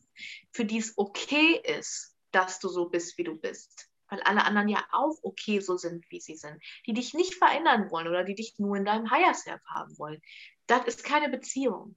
für 0.53 0.65
die 0.65 0.79
es 0.79 0.95
okay 0.97 1.61
ist, 1.65 2.17
dass 2.33 2.59
du 2.59 2.69
so 2.69 2.89
bist, 2.89 3.17
wie 3.19 3.25
du 3.25 3.37
bist. 3.37 3.88
Weil 4.09 4.23
alle 4.23 4.45
anderen 4.45 4.69
ja 4.69 4.85
auch 4.93 5.17
okay 5.23 5.61
so 5.61 5.77
sind, 5.77 6.05
wie 6.11 6.21
sie 6.21 6.37
sind. 6.37 6.63
Die 6.87 6.95
dich 6.95 7.15
nicht 7.15 7.35
verändern 7.35 7.91
wollen 7.91 8.09
oder 8.09 8.25
die 8.25 8.35
dich 8.35 8.59
nur 8.59 8.77
in 8.77 8.85
deinem 8.85 9.11
Higher 9.11 9.35
Self 9.35 9.61
haben 9.67 9.99
wollen. 9.99 10.21
Das 10.67 10.85
ist 10.87 11.05
keine 11.05 11.29
Beziehung. 11.29 11.97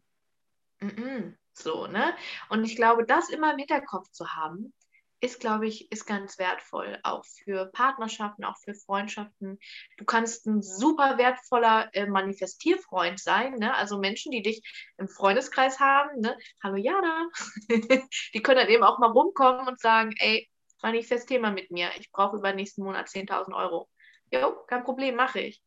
Mm 0.79 0.87
-mm. 0.87 1.37
So, 1.53 1.87
ne? 1.87 2.15
Und 2.49 2.63
ich 2.63 2.75
glaube, 2.75 3.05
das 3.05 3.29
immer 3.29 3.51
im 3.51 3.57
Hinterkopf 3.57 4.09
zu 4.11 4.33
haben, 4.33 4.73
ist, 5.21 5.39
glaube 5.39 5.67
ich, 5.67 5.91
ist 5.91 6.05
ganz 6.05 6.39
wertvoll, 6.39 6.99
auch 7.03 7.23
für 7.25 7.67
Partnerschaften, 7.67 8.43
auch 8.43 8.57
für 8.57 8.73
Freundschaften. 8.73 9.59
Du 9.97 10.05
kannst 10.05 10.47
ein 10.47 10.63
super 10.63 11.17
wertvoller 11.19 11.89
äh, 11.93 12.07
Manifestierfreund 12.07 13.19
sein, 13.19 13.53
ne? 13.59 13.73
also 13.75 13.99
Menschen, 13.99 14.31
die 14.31 14.41
dich 14.41 14.63
im 14.97 15.07
Freundeskreis 15.07 15.79
haben, 15.79 16.21
ne? 16.21 16.35
hallo 16.63 16.77
Jana, 16.77 17.29
die 18.33 18.41
können 18.41 18.57
dann 18.57 18.69
eben 18.69 18.83
auch 18.83 18.97
mal 18.97 19.11
rumkommen 19.11 19.67
und 19.67 19.79
sagen, 19.79 20.11
ey, 20.17 20.49
manifestier 20.81 21.39
mal 21.39 21.51
mit 21.51 21.71
mir, 21.71 21.89
ich 21.99 22.11
brauche 22.11 22.37
über 22.37 22.53
nächsten 22.53 22.83
Monat 22.83 23.07
10.000 23.07 23.55
Euro. 23.55 23.89
Jo, 24.31 24.55
kein 24.67 24.83
Problem, 24.83 25.15
mache 25.15 25.39
ich. 25.41 25.61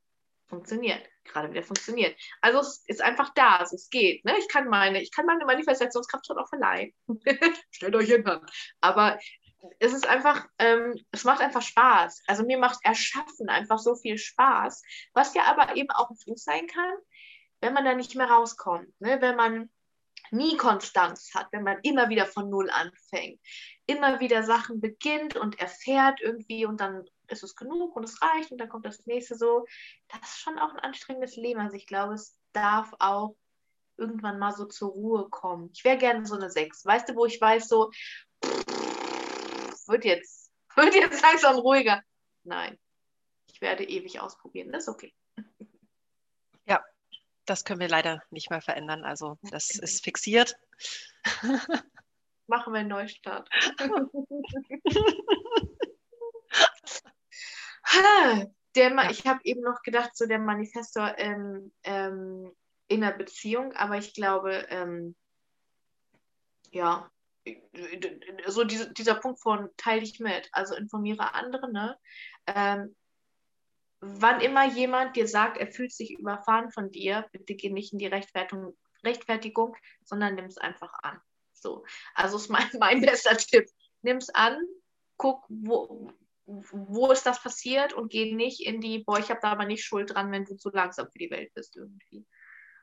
Funktioniert, 0.47 1.09
gerade 1.25 1.51
wieder 1.51 1.63
funktioniert. 1.63 2.17
Also 2.41 2.61
es 2.61 2.85
ist 2.87 3.03
einfach 3.03 3.31
da, 3.35 3.57
also 3.57 3.77
es 3.77 3.89
geht. 3.89 4.25
Ne? 4.25 4.37
Ich, 4.39 4.49
kann 4.49 4.69
meine, 4.69 5.03
ich 5.03 5.11
kann 5.11 5.27
meine 5.27 5.47
Manifestationskraft 5.47 6.27
schon 6.27 6.39
auch 6.39 6.49
verleihen. 6.49 6.93
Stellt 7.71 7.97
euch 7.97 8.09
hin. 8.09 8.25
Aber 8.81 9.19
es 9.79 9.93
ist 9.93 10.07
einfach, 10.07 10.47
ähm, 10.59 10.95
es 11.11 11.25
macht 11.25 11.41
einfach 11.41 11.63
Spaß. 11.63 12.23
Also 12.27 12.45
mir 12.45 12.59
macht 12.59 12.79
Erschaffen 12.83 13.49
einfach 13.49 13.79
so 13.79 13.95
viel 13.95 14.19
Spaß, 14.19 14.83
was 15.13 15.35
ja 15.35 15.45
aber 15.45 15.77
eben 15.77 15.91
auch 15.91 16.11
ein 16.11 16.17
Fluch 16.17 16.39
sein 16.39 16.67
kann, 16.67 16.95
wenn 17.61 17.73
man 17.73 17.85
da 17.85 17.95
nicht 17.95 18.15
mehr 18.15 18.31
rauskommt, 18.31 18.89
ne? 19.01 19.21
wenn 19.21 19.37
man 19.37 19.71
nie 20.31 20.57
Konstanz 20.57 21.33
hat, 21.35 21.49
wenn 21.53 21.63
man 21.63 21.79
immer 21.83 22.09
wieder 22.09 22.27
von 22.27 22.51
Null 22.51 22.71
anfängt, 22.71 23.41
immer 23.87 24.21
wieder 24.21 24.43
Sachen 24.43 24.81
beginnt 24.81 25.37
und 25.37 25.59
erfährt 25.59 26.21
irgendwie 26.21 26.67
und 26.67 26.81
dann 26.81 27.05
ist 27.29 27.43
es 27.43 27.57
genug 27.57 27.97
und 27.97 28.05
es 28.05 28.21
reicht 28.23 28.51
und 28.51 28.59
dann 28.59 28.69
kommt 28.69 28.87
das 28.87 29.07
nächste 29.07 29.37
so. 29.37 29.67
Das 30.09 30.21
ist 30.23 30.41
schon 30.41 30.59
auch 30.59 30.71
ein 30.71 30.81
anstrengendes 30.81 31.37
Leben. 31.37 31.61
Also 31.61 31.77
ich 31.77 31.87
glaube, 31.87 32.15
es 32.15 32.37
darf 32.53 32.93
auch 32.99 33.37
irgendwann 33.97 34.39
mal 34.39 34.53
so 34.53 34.67
zur 34.67 34.91
Ruhe 34.91 35.29
kommen. 35.29 35.71
Ich 35.73 35.85
wäre 35.85 35.99
gerne 35.99 36.27
so 36.27 36.35
eine 36.35 36.51
Sechs. 36.51 36.85
Weißt 36.85 37.09
du, 37.09 37.15
wo 37.15 37.27
ich 37.27 37.41
weiß, 37.41 37.69
so, 37.69 37.91
wird 39.87 40.05
jetzt, 40.05 40.51
wird 40.77 40.95
jetzt 40.95 41.23
langsam 41.23 41.57
ruhiger. 41.57 42.03
Nein, 42.43 42.79
ich 43.47 43.61
werde 43.61 43.85
ewig 43.85 44.21
ausprobieren. 44.21 44.73
Das 44.73 44.85
ist 44.85 44.89
okay. 44.89 45.15
Das 47.47 47.65
können 47.65 47.81
wir 47.81 47.89
leider 47.89 48.23
nicht 48.31 48.51
mehr 48.51 48.63
verändern. 48.63 49.05
Also 49.05 49.39
das 49.51 49.71
ist 49.71 50.05
fixiert. 50.05 50.57
Machen 52.47 52.73
wir 52.73 52.81
einen 52.81 52.89
Neustart. 52.89 53.49
der, 58.75 59.11
ich 59.11 59.27
habe 59.27 59.41
eben 59.45 59.63
noch 59.63 59.83
gedacht, 59.83 60.17
so 60.17 60.27
der 60.27 60.39
Manifestor 60.39 61.15
ähm, 61.19 61.73
ähm, 61.85 62.53
in 62.89 63.01
der 63.01 63.13
Beziehung, 63.13 63.73
aber 63.73 63.97
ich 63.97 64.15
glaube, 64.15 64.67
ähm, 64.69 65.17
ja, 66.71 67.11
so 68.47 68.65
diese, 68.65 68.93
dieser 68.93 69.17
Punkt 69.17 69.41
von 69.41 69.69
teile 69.77 70.01
dich 70.01 70.19
mit, 70.19 70.49
also 70.53 70.75
informiere 70.75 71.35
andere, 71.35 71.71
ne? 71.71 71.99
Ähm, 72.47 72.97
wann 74.05 74.41
immer 74.41 74.67
jemand 74.67 75.17
dir 75.17 75.29
sagt, 75.29 75.59
er 75.59 75.67
fühlt 75.67 75.93
sich 75.93 76.19
überfahren 76.19 76.71
von 76.71 76.91
dir, 76.91 77.27
bitte 77.33 77.55
geh 77.55 77.71
nicht 77.71 77.93
in 77.93 77.99
die 77.99 78.07
Rechtfertigung, 78.07 78.77
Rechtfertigung 79.05 79.77
sondern 80.05 80.35
nimm 80.35 80.47
es 80.47 80.59
einfach 80.59 80.93
an. 81.03 81.21
So. 81.53 81.85
Also 82.15 82.37
ist 82.37 82.51
mein, 82.51 82.69
mein 82.79 83.01
bester 83.01 83.37
Tipp. 83.37 83.69
Nimm 84.03 84.19
es 84.19 84.31
an, 84.31 84.59
guck, 85.17 85.45
wo, 85.49 86.13
wo 86.47 87.11
ist 87.11 87.25
das 87.25 87.43
passiert 87.43 87.93
und 87.93 88.11
geh 88.11 88.35
nicht 88.35 88.61
in 88.67 88.81
die, 88.81 88.99
boah, 88.99 89.19
ich 89.19 89.31
habe 89.31 89.41
da 89.43 89.53
aber 89.53 89.65
nicht 89.65 89.85
Schuld 89.85 90.15
dran, 90.15 90.31
wenn 90.31 90.45
du 90.45 90.57
zu 90.57 90.71
langsam 90.71 91.11
für 91.11 91.19
die 91.19 91.31
Welt 91.31 91.53
bist 91.55 91.77
irgendwie. 91.77 92.27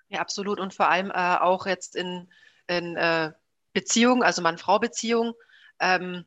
Ja, 0.10 0.19
absolut. 0.19 0.60
Und 0.60 0.73
vor 0.73 0.89
allem 0.89 1.12
äh, 1.12 1.38
auch 1.38 1.65
jetzt 1.65 1.95
in, 1.95 2.29
in 2.67 2.97
äh, 2.97 3.31
Beziehung, 3.73 4.23
also 4.23 4.41
Mann-Frau-Beziehung, 4.41 5.34
ähm, 5.79 6.25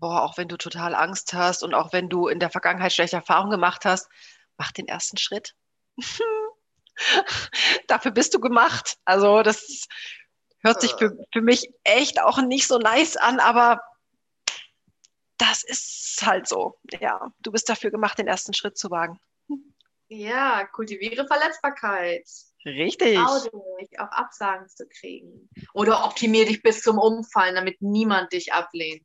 boah, 0.00 0.22
auch 0.22 0.36
wenn 0.38 0.48
du 0.48 0.56
total 0.56 0.94
Angst 0.94 1.32
hast 1.32 1.62
und 1.62 1.74
auch 1.74 1.92
wenn 1.92 2.08
du 2.08 2.26
in 2.26 2.40
der 2.40 2.50
Vergangenheit 2.50 2.92
schlechte 2.92 3.16
Erfahrungen 3.16 3.50
gemacht 3.50 3.84
hast, 3.84 4.08
mach 4.56 4.72
den 4.72 4.88
ersten 4.88 5.16
Schritt. 5.16 5.54
Dafür 7.86 8.10
bist 8.10 8.34
du 8.34 8.40
gemacht. 8.40 8.98
Also 9.04 9.42
das 9.42 9.86
hört 10.60 10.80
sich 10.80 10.94
für, 10.94 11.16
für 11.32 11.42
mich 11.42 11.72
echt 11.84 12.20
auch 12.20 12.40
nicht 12.42 12.66
so 12.66 12.78
nice 12.78 13.16
an, 13.16 13.40
aber 13.40 13.80
das 15.38 15.62
ist 15.62 16.18
halt 16.24 16.48
so. 16.48 16.78
Ja, 17.00 17.32
du 17.40 17.52
bist 17.52 17.68
dafür 17.68 17.90
gemacht, 17.90 18.18
den 18.18 18.26
ersten 18.26 18.52
Schritt 18.52 18.76
zu 18.76 18.90
wagen. 18.90 19.18
Ja, 20.08 20.66
kultiviere 20.66 21.26
Verletzbarkeit. 21.26 22.28
Richtig. 22.66 23.16
dich, 23.16 24.00
auch 24.00 24.10
Absagen 24.10 24.68
zu 24.68 24.86
kriegen. 24.86 25.48
Oder 25.72 26.04
optimier 26.04 26.44
dich 26.44 26.62
bis 26.62 26.82
zum 26.82 26.98
Umfallen, 26.98 27.54
damit 27.54 27.80
niemand 27.80 28.32
dich 28.32 28.52
ablehnt. 28.52 29.02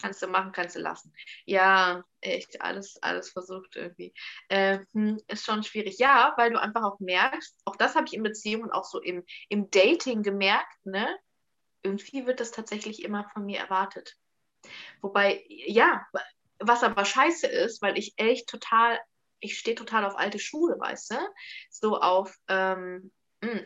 Kannst 0.00 0.22
du 0.22 0.26
machen, 0.26 0.52
kannst 0.52 0.76
du 0.76 0.80
lassen. 0.80 1.12
Ja, 1.44 2.04
echt, 2.20 2.60
alles, 2.60 2.98
alles 3.02 3.30
versucht 3.30 3.76
irgendwie. 3.76 4.12
Äh, 4.48 4.80
ist 5.28 5.44
schon 5.46 5.62
schwierig. 5.62 5.98
Ja, 5.98 6.34
weil 6.36 6.50
du 6.50 6.60
einfach 6.60 6.82
auch 6.82 7.00
merkst, 7.00 7.56
auch 7.64 7.76
das 7.76 7.94
habe 7.94 8.06
ich 8.06 8.14
in 8.14 8.22
Beziehungen 8.22 8.64
und 8.64 8.72
auch 8.72 8.84
so 8.84 9.00
im, 9.00 9.24
im 9.48 9.70
Dating 9.70 10.22
gemerkt, 10.22 10.84
ne? 10.84 11.16
Irgendwie 11.82 12.26
wird 12.26 12.40
das 12.40 12.50
tatsächlich 12.50 13.02
immer 13.04 13.28
von 13.32 13.44
mir 13.44 13.60
erwartet. 13.60 14.16
Wobei, 15.00 15.44
ja, 15.48 16.06
was 16.58 16.82
aber 16.82 17.04
scheiße 17.04 17.46
ist, 17.46 17.80
weil 17.80 17.96
ich 17.96 18.14
echt 18.16 18.48
total 18.48 18.98
ich 19.40 19.58
stehe 19.58 19.76
total 19.76 20.04
auf 20.04 20.16
alte 20.16 20.38
Schule, 20.38 20.76
weißt 20.78 21.12
du? 21.12 21.16
So 21.70 22.00
auf, 22.00 22.36
ähm, 22.48 22.76
hm, 22.86 23.12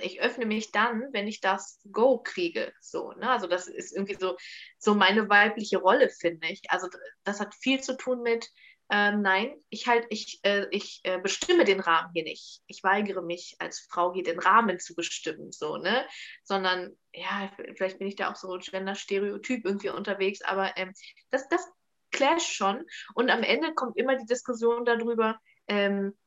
ich 0.01 0.21
öffne 0.21 0.47
mich 0.47 0.73
dann, 0.73 1.13
wenn 1.13 1.29
ich 1.29 1.41
das 1.41 1.81
Go 1.91 2.19
kriege. 2.19 2.73
So, 2.81 3.13
ne? 3.13 3.31
Also 3.31 3.47
das 3.47 3.69
ist 3.69 3.95
irgendwie 3.95 4.17
so, 4.19 4.37
so 4.79 4.95
meine 4.95 5.29
weibliche 5.29 5.79
Rolle, 5.79 6.09
finde 6.09 6.49
ich. 6.49 6.63
Also 6.69 6.89
das 7.25 7.41
hat 7.41 7.55
viel 7.55 7.81
zu 7.81 7.97
tun 7.97 8.23
mit, 8.23 8.51
ähm, 8.93 9.23
nein, 9.23 9.55
ich 9.69 9.87
halt, 9.87 10.07
ich, 10.11 10.41
äh, 10.43 10.67
ich 10.73 11.01
äh, 11.05 11.19
bestimme 11.19 11.65
den 11.65 11.79
Rahmen 11.79 12.11
hier 12.13 12.25
nicht. 12.25 12.63
Ich 12.67 12.83
weigere 12.83 13.23
mich 13.23 13.55
als 13.61 13.87
Frau 13.89 14.13
hier 14.13 14.25
den 14.25 14.41
Rahmen 14.41 14.81
zu 14.81 14.95
bestimmen, 14.97 15.53
so, 15.53 15.77
ne? 15.77 16.07
Sondern, 16.43 16.97
ja, 17.13 17.53
vielleicht 17.77 17.99
bin 17.99 18.09
ich 18.09 18.17
da 18.17 18.31
auch 18.31 18.37
so 18.37 18.59
Gender-Stereotyp 18.59 19.65
irgendwie 19.65 19.91
unterwegs, 19.91 20.43
aber 20.43 20.77
ähm, 20.77 20.93
das, 21.31 21.49
das 21.49 21.65
clasht 22.11 22.53
schon. 22.53 22.85
Und 23.15 23.31
am 23.31 23.45
Ende 23.45 23.75
kommt 23.75 23.97
immer 23.97 24.17
die 24.17 24.27
Diskussion 24.27 24.85
darüber, 24.85 25.39
ähm, 25.69 26.19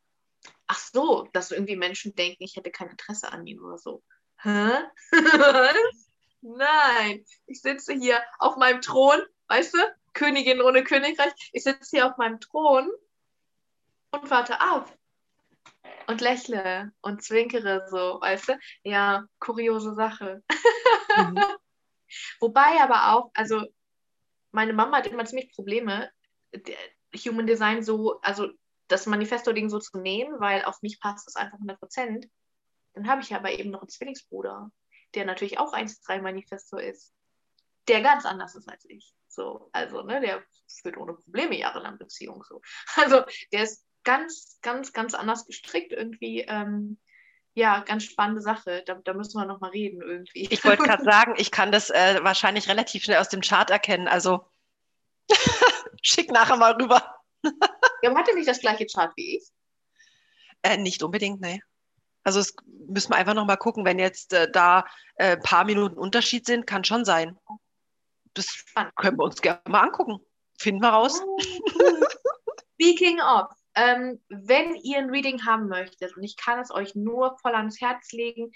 ach 0.74 0.80
so, 0.80 1.28
dass 1.34 1.52
irgendwie 1.52 1.76
Menschen 1.76 2.16
denken, 2.16 2.44
ich 2.44 2.56
hätte 2.56 2.72
kein 2.72 2.90
Interesse 2.90 3.32
an 3.32 3.46
ihnen 3.46 3.60
oder 3.60 3.78
so. 3.78 4.02
Hä? 4.42 4.70
Nein, 6.42 7.24
ich 7.46 7.62
sitze 7.62 7.94
hier 7.94 8.20
auf 8.40 8.58
meinem 8.58 8.82
Thron, 8.82 9.22
weißt 9.50 9.76
du, 9.76 9.78
Königin 10.14 10.62
ohne 10.62 10.84
Königreich. 10.84 11.32
Ich 11.52 11.64
sitze 11.64 11.90
hier 11.92 12.08
auf 12.08 12.18
meinem 12.18 12.40
Thron 12.40 12.90
und 14.12 14.32
warte 14.32 14.60
ab 14.60 14.92
und 16.08 16.22
lächle 16.22 16.92
und 17.02 17.24
zwinkere 17.24 17.88
so, 17.90 18.20
weißt 18.20 18.50
du? 18.50 18.60
Ja, 18.84 19.26
kuriose 19.40 19.94
Sache. 19.94 20.44
Mhm. 21.16 21.38
Wobei 22.40 22.82
aber 22.82 23.14
auch, 23.14 23.32
also 23.36 23.64
meine 24.52 24.74
Mama 24.74 24.98
hat 24.98 25.08
immer 25.08 25.26
ziemlich 25.26 25.54
Probleme, 25.54 26.10
Human 27.26 27.46
Design 27.46 27.84
so, 27.84 28.20
also 28.22 28.50
das 28.88 29.06
Manifesto-Ding 29.06 29.70
so 29.70 29.80
zu 29.80 29.98
nehmen, 30.00 30.40
weil 30.40 30.64
auf 30.66 30.82
mich 30.82 31.00
passt 31.00 31.28
es 31.28 31.36
einfach 31.36 31.56
100 31.56 31.80
Prozent. 31.80 32.28
Dann 32.94 33.08
habe 33.08 33.22
ich 33.22 33.34
aber 33.34 33.52
eben 33.52 33.72
noch 33.72 33.82
einen 33.82 33.90
Zwillingsbruder, 33.90 34.72
der 35.16 35.26
natürlich 35.26 35.60
auch 35.60 35.74
1-3 35.74 36.22
Manifesto 36.22 36.78
ist, 36.78 37.14
der 37.88 38.02
ganz 38.02 38.26
anders 38.26 38.56
ist 38.56 38.70
als 38.70 38.86
ich. 38.88 39.14
So, 39.28 39.70
also, 39.72 40.04
ne, 40.04 40.22
der 40.22 40.44
führt 40.82 40.98
ohne 40.98 41.14
Probleme 41.14 41.58
jahrelang 41.58 41.98
Beziehung. 41.98 42.44
So. 42.48 42.62
Also, 42.96 43.24
der 43.52 43.64
ist 43.64 43.84
ganz, 44.04 44.60
ganz, 44.62 44.94
ganz 44.94 45.14
anders 45.14 45.46
gestrickt 45.46 45.92
irgendwie. 45.92 46.42
Ähm, 46.42 47.00
ja, 47.56 47.80
ganz 47.80 48.04
spannende 48.04 48.42
Sache. 48.42 48.84
Da, 48.86 48.96
da 48.96 49.14
müssen 49.14 49.40
wir 49.40 49.46
nochmal 49.46 49.72
reden 49.72 50.02
irgendwie. 50.02 50.48
Ich 50.50 50.64
wollte 50.64 50.84
gerade 50.84 51.04
sagen, 51.12 51.34
ich 51.38 51.52
kann 51.52 51.72
das 51.72 51.90
äh, 51.90 52.20
wahrscheinlich 52.24 52.68
relativ 52.68 53.04
schnell 53.04 53.18
aus 53.18 53.30
dem 53.30 53.42
Chart 53.42 53.70
erkennen. 53.70 54.08
Also 54.08 54.46
schick 56.02 56.32
nachher 56.32 56.58
mal 56.58 56.74
rüber. 56.74 57.23
Ja, 58.02 58.14
hatte 58.16 58.36
nicht 58.36 58.48
das 58.48 58.60
gleiche 58.60 58.86
Chart 58.86 59.14
wie 59.16 59.38
ich? 59.38 59.48
Äh, 60.62 60.78
nicht 60.78 61.04
unbedingt, 61.04 61.42
nee. 61.42 61.62
Also 62.24 62.40
es 62.40 62.56
müssen 62.66 63.12
wir 63.12 63.18
einfach 63.18 63.34
nochmal 63.34 63.58
gucken, 63.58 63.86
wenn 63.86 64.00
jetzt 64.00 64.34
äh, 64.34 64.50
da 64.52 64.86
ein 65.18 65.38
äh, 65.38 65.38
paar 65.38 65.66
Minuten 65.66 65.98
Unterschied 65.98 66.46
sind, 66.46 66.66
kann 66.66 66.84
schon 66.84 67.06
sein. 67.06 67.38
Das 68.34 68.46
Spannend. 68.48 68.96
können 68.96 69.18
wir 69.18 69.24
uns 69.24 69.42
gerne 69.42 69.62
mal 69.68 69.82
angucken. 69.82 70.20
Finden 70.58 70.82
wir 70.82 70.90
raus. 70.90 71.22
Oh, 71.24 71.38
Speaking 72.74 73.20
of, 73.22 73.52
ähm, 73.76 74.22
wenn 74.30 74.76
ihr 74.76 74.98
ein 74.98 75.10
Reading 75.10 75.46
haben 75.46 75.68
möchtet, 75.68 76.16
und 76.16 76.24
ich 76.24 76.38
kann 76.38 76.60
es 76.60 76.72
euch 76.72 76.96
nur 76.96 77.38
voll 77.40 77.56
ans 77.56 77.80
Herz 77.82 78.12
legen, 78.12 78.52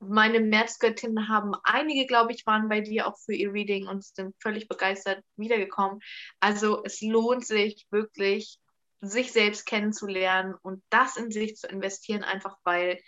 meine 0.00 0.40
Märzgöttinnen 0.40 1.28
haben 1.28 1.52
einige, 1.64 2.06
glaube 2.06 2.32
ich, 2.32 2.46
waren 2.46 2.68
bei 2.68 2.80
dir 2.80 3.06
auch 3.06 3.18
für 3.18 3.34
ihr 3.34 3.52
Reading 3.52 3.86
und 3.86 4.04
sind 4.04 4.34
völlig 4.40 4.68
begeistert 4.68 5.22
wiedergekommen. 5.36 6.00
Also 6.40 6.84
es 6.84 7.00
lohnt 7.00 7.46
sich 7.46 7.86
wirklich, 7.90 8.58
sich 9.00 9.32
selbst 9.32 9.66
kennenzulernen 9.66 10.54
und 10.62 10.82
das 10.90 11.16
in 11.16 11.30
sich 11.30 11.56
zu 11.56 11.68
investieren, 11.68 12.24
einfach 12.24 12.56
weil 12.64 12.98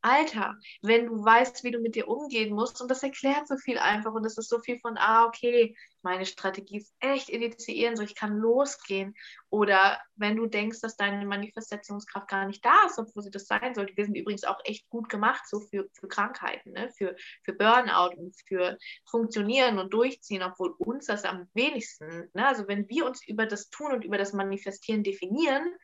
Alter, 0.00 0.56
wenn 0.82 1.06
du 1.06 1.24
weißt, 1.24 1.64
wie 1.64 1.70
du 1.70 1.80
mit 1.80 1.94
dir 1.94 2.08
umgehen 2.08 2.54
musst, 2.54 2.80
und 2.80 2.90
das 2.90 3.02
erklärt 3.02 3.48
so 3.48 3.56
viel 3.56 3.78
einfach 3.78 4.12
und 4.12 4.24
es 4.24 4.38
ist 4.38 4.48
so 4.48 4.60
viel 4.60 4.78
von, 4.80 4.96
ah, 4.96 5.26
okay, 5.26 5.74
meine 6.02 6.26
Strategie 6.26 6.78
ist 6.78 6.94
echt 7.00 7.28
initiieren, 7.28 7.96
so 7.96 8.02
ich 8.02 8.14
kann 8.14 8.36
losgehen. 8.36 9.14
Oder 9.50 10.00
wenn 10.16 10.36
du 10.36 10.46
denkst, 10.46 10.80
dass 10.80 10.96
deine 10.96 11.26
Manifestationskraft 11.26 12.28
gar 12.28 12.46
nicht 12.46 12.64
da 12.64 12.86
ist, 12.86 12.98
obwohl 12.98 13.22
sie 13.22 13.30
das 13.30 13.46
sein 13.46 13.74
sollte. 13.74 13.96
Wir 13.96 14.04
sind 14.04 14.14
übrigens 14.14 14.44
auch 14.44 14.60
echt 14.64 14.88
gut 14.88 15.08
gemacht, 15.08 15.42
so 15.46 15.60
für, 15.60 15.88
für 15.92 16.08
Krankheiten, 16.08 16.72
ne? 16.72 16.90
für, 16.96 17.16
für 17.42 17.52
Burnout 17.52 18.16
und 18.16 18.36
für 18.46 18.78
Funktionieren 19.04 19.78
und 19.78 19.92
Durchziehen, 19.92 20.42
obwohl 20.42 20.70
uns 20.78 21.06
das 21.06 21.24
am 21.24 21.48
wenigsten, 21.54 22.30
ne? 22.32 22.46
also 22.46 22.68
wenn 22.68 22.88
wir 22.88 23.04
uns 23.04 23.26
über 23.26 23.46
das 23.46 23.68
Tun 23.70 23.92
und 23.92 24.04
über 24.04 24.18
das 24.18 24.32
Manifestieren 24.32 25.02
definieren, 25.02 25.74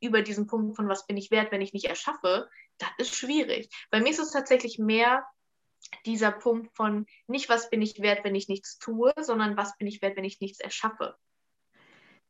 über 0.00 0.22
diesen 0.22 0.46
Punkt 0.48 0.76
von 0.76 0.88
was 0.88 1.06
bin 1.06 1.16
ich 1.16 1.30
wert, 1.30 1.52
wenn 1.52 1.60
ich 1.60 1.72
nicht 1.72 1.86
erschaffe, 1.86 2.48
das 2.82 3.08
ist 3.08 3.16
schwierig. 3.16 3.68
Bei 3.90 4.00
mir 4.00 4.10
ist 4.10 4.18
es 4.18 4.32
tatsächlich 4.32 4.78
mehr 4.78 5.26
dieser 6.06 6.32
Punkt 6.32 6.74
von 6.76 7.06
nicht, 7.26 7.48
was 7.48 7.70
bin 7.70 7.82
ich 7.82 8.00
wert, 8.00 8.24
wenn 8.24 8.34
ich 8.34 8.48
nichts 8.48 8.78
tue, 8.78 9.12
sondern 9.20 9.56
was 9.56 9.76
bin 9.76 9.86
ich 9.86 10.02
wert, 10.02 10.16
wenn 10.16 10.24
ich 10.24 10.40
nichts 10.40 10.60
erschaffe. 10.60 11.16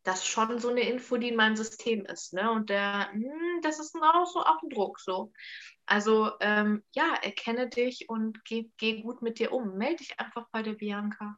Das 0.04 0.20
ist 0.20 0.26
schon 0.26 0.58
so 0.58 0.68
eine 0.68 0.80
Info, 0.80 1.16
die 1.16 1.28
in 1.28 1.36
meinem 1.36 1.54
System 1.54 2.04
ist. 2.06 2.32
Ne? 2.32 2.50
Und 2.50 2.70
der, 2.70 3.10
mh, 3.12 3.14
hm, 3.14 3.60
das 3.62 3.78
ist 3.78 3.94
auch 3.94 4.26
so 4.26 4.40
auch 4.40 4.60
ein 4.62 4.70
Druck. 4.70 4.98
So. 4.98 5.32
Also 5.86 6.32
ähm, 6.40 6.82
ja, 6.92 7.14
erkenne 7.22 7.68
dich 7.68 8.08
und 8.08 8.44
geh, 8.44 8.70
geh 8.78 9.02
gut 9.02 9.22
mit 9.22 9.38
dir 9.38 9.52
um. 9.52 9.76
Melde 9.76 9.98
dich 9.98 10.18
einfach 10.18 10.48
bei 10.50 10.62
der 10.62 10.72
Bianca. 10.72 11.36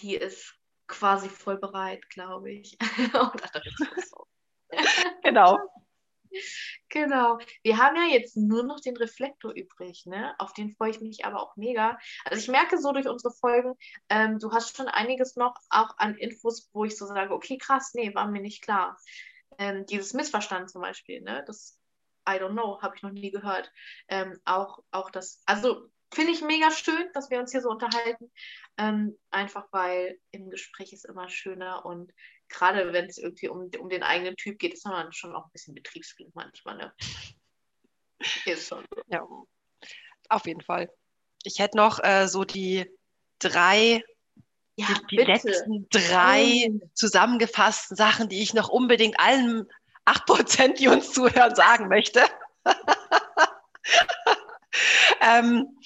Die 0.00 0.16
ist 0.16 0.58
quasi 0.88 1.28
voll 1.28 1.58
bereit, 1.58 2.08
glaube 2.10 2.50
ich. 2.50 2.76
genau. 5.22 5.58
Genau. 6.88 7.38
Wir 7.62 7.78
haben 7.78 7.96
ja 7.96 8.04
jetzt 8.04 8.36
nur 8.36 8.62
noch 8.62 8.80
den 8.80 8.96
Reflektor 8.96 9.52
übrig, 9.52 10.04
ne? 10.06 10.34
Auf 10.38 10.52
den 10.52 10.70
freue 10.70 10.90
ich 10.90 11.00
mich 11.00 11.24
aber 11.24 11.40
auch 11.42 11.56
mega. 11.56 11.98
Also 12.24 12.40
ich 12.42 12.48
merke 12.48 12.78
so 12.78 12.92
durch 12.92 13.08
unsere 13.08 13.32
Folgen, 13.32 13.74
ähm, 14.08 14.38
du 14.38 14.52
hast 14.52 14.76
schon 14.76 14.88
einiges 14.88 15.36
noch 15.36 15.54
auch 15.70 15.96
an 15.98 16.16
Infos, 16.16 16.68
wo 16.72 16.84
ich 16.84 16.96
so 16.96 17.06
sage, 17.06 17.32
okay, 17.32 17.58
krass, 17.58 17.92
nee, 17.94 18.14
war 18.14 18.28
mir 18.28 18.42
nicht 18.42 18.62
klar. 18.62 18.98
Ähm, 19.58 19.86
dieses 19.86 20.12
Missverstand 20.12 20.70
zum 20.70 20.82
Beispiel, 20.82 21.22
ne? 21.22 21.44
Das, 21.46 21.78
I 22.28 22.32
don't 22.32 22.52
know, 22.52 22.80
habe 22.82 22.96
ich 22.96 23.02
noch 23.02 23.10
nie 23.10 23.30
gehört. 23.30 23.72
Ähm, 24.08 24.38
auch, 24.44 24.82
auch 24.90 25.10
das, 25.10 25.42
also 25.46 25.88
finde 26.12 26.32
ich 26.32 26.42
mega 26.42 26.70
schön, 26.70 27.08
dass 27.14 27.30
wir 27.30 27.40
uns 27.40 27.52
hier 27.52 27.62
so 27.62 27.70
unterhalten. 27.70 28.30
Ähm, 28.76 29.18
einfach 29.30 29.66
weil 29.72 30.18
im 30.30 30.50
Gespräch 30.50 30.92
ist 30.92 31.04
immer 31.04 31.28
schöner 31.28 31.84
und 31.84 32.12
gerade 32.52 32.92
wenn 32.92 33.06
es 33.06 33.18
irgendwie 33.18 33.48
um, 33.48 33.70
um 33.78 33.88
den 33.88 34.02
eigenen 34.02 34.36
Typ 34.36 34.58
geht, 34.58 34.74
ist 34.74 34.86
man 34.86 35.12
schon 35.12 35.34
auch 35.34 35.46
ein 35.46 35.52
bisschen 35.52 35.74
betriebsblind 35.74 36.34
manchmal. 36.34 36.76
Ne? 36.76 36.94
Ist 38.46 38.68
schon 38.68 38.84
so. 38.94 39.02
Ja, 39.08 39.26
auf 40.28 40.46
jeden 40.46 40.60
Fall. 40.60 40.90
Ich 41.42 41.58
hätte 41.58 41.76
noch 41.76 42.02
äh, 42.04 42.28
so 42.28 42.44
die 42.44 42.88
drei, 43.40 44.04
ja, 44.76 44.86
die, 45.10 45.16
die 45.16 45.22
letzten 45.24 45.88
drei 45.90 46.70
zusammengefassten 46.94 47.96
Sachen, 47.96 48.28
die 48.28 48.42
ich 48.42 48.54
noch 48.54 48.68
unbedingt 48.68 49.18
allen 49.18 49.68
8%, 50.06 50.74
die 50.74 50.88
uns 50.88 51.12
zuhören, 51.12 51.54
sagen 51.54 51.88
möchte. 51.88 52.22
ähm, 55.20 55.78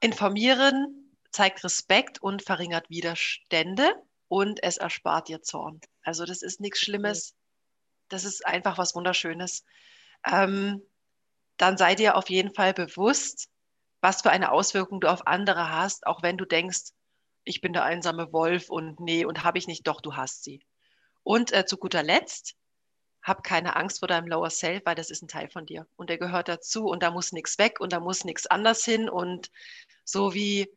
informieren 0.00 1.12
zeigt 1.30 1.62
Respekt 1.64 2.20
und 2.20 2.42
verringert 2.42 2.90
Widerstände 2.90 3.94
und 4.32 4.62
es 4.62 4.78
erspart 4.78 5.28
dir 5.28 5.42
Zorn. 5.42 5.82
Also 6.02 6.24
das 6.24 6.40
ist 6.40 6.58
nichts 6.58 6.80
Schlimmes. 6.80 7.34
Das 8.08 8.24
ist 8.24 8.46
einfach 8.46 8.78
was 8.78 8.94
Wunderschönes. 8.94 9.62
Ähm, 10.26 10.80
dann 11.58 11.76
sei 11.76 11.94
dir 11.94 12.16
auf 12.16 12.30
jeden 12.30 12.54
Fall 12.54 12.72
bewusst, 12.72 13.50
was 14.00 14.22
für 14.22 14.30
eine 14.30 14.50
Auswirkung 14.50 15.02
du 15.02 15.08
auf 15.08 15.26
andere 15.26 15.68
hast, 15.68 16.06
auch 16.06 16.22
wenn 16.22 16.38
du 16.38 16.46
denkst, 16.46 16.92
ich 17.44 17.60
bin 17.60 17.74
der 17.74 17.84
einsame 17.84 18.32
Wolf 18.32 18.70
und 18.70 19.00
nee, 19.00 19.26
und 19.26 19.44
habe 19.44 19.58
ich 19.58 19.66
nicht, 19.66 19.86
doch, 19.86 20.00
du 20.00 20.16
hast 20.16 20.44
sie. 20.44 20.64
Und 21.22 21.52
äh, 21.52 21.66
zu 21.66 21.76
guter 21.76 22.02
Letzt, 22.02 22.54
hab 23.20 23.44
keine 23.44 23.76
Angst 23.76 23.98
vor 23.98 24.08
deinem 24.08 24.28
Lower 24.28 24.48
Self, 24.48 24.80
weil 24.86 24.94
das 24.94 25.10
ist 25.10 25.20
ein 25.20 25.28
Teil 25.28 25.50
von 25.50 25.66
dir 25.66 25.86
und 25.96 26.08
der 26.08 26.16
gehört 26.16 26.48
dazu 26.48 26.86
und 26.86 27.02
da 27.02 27.10
muss 27.10 27.32
nichts 27.32 27.58
weg 27.58 27.80
und 27.80 27.92
da 27.92 28.00
muss 28.00 28.24
nichts 28.24 28.46
anders 28.46 28.82
hin 28.82 29.10
und 29.10 29.50
so 30.06 30.32
wie 30.32 30.74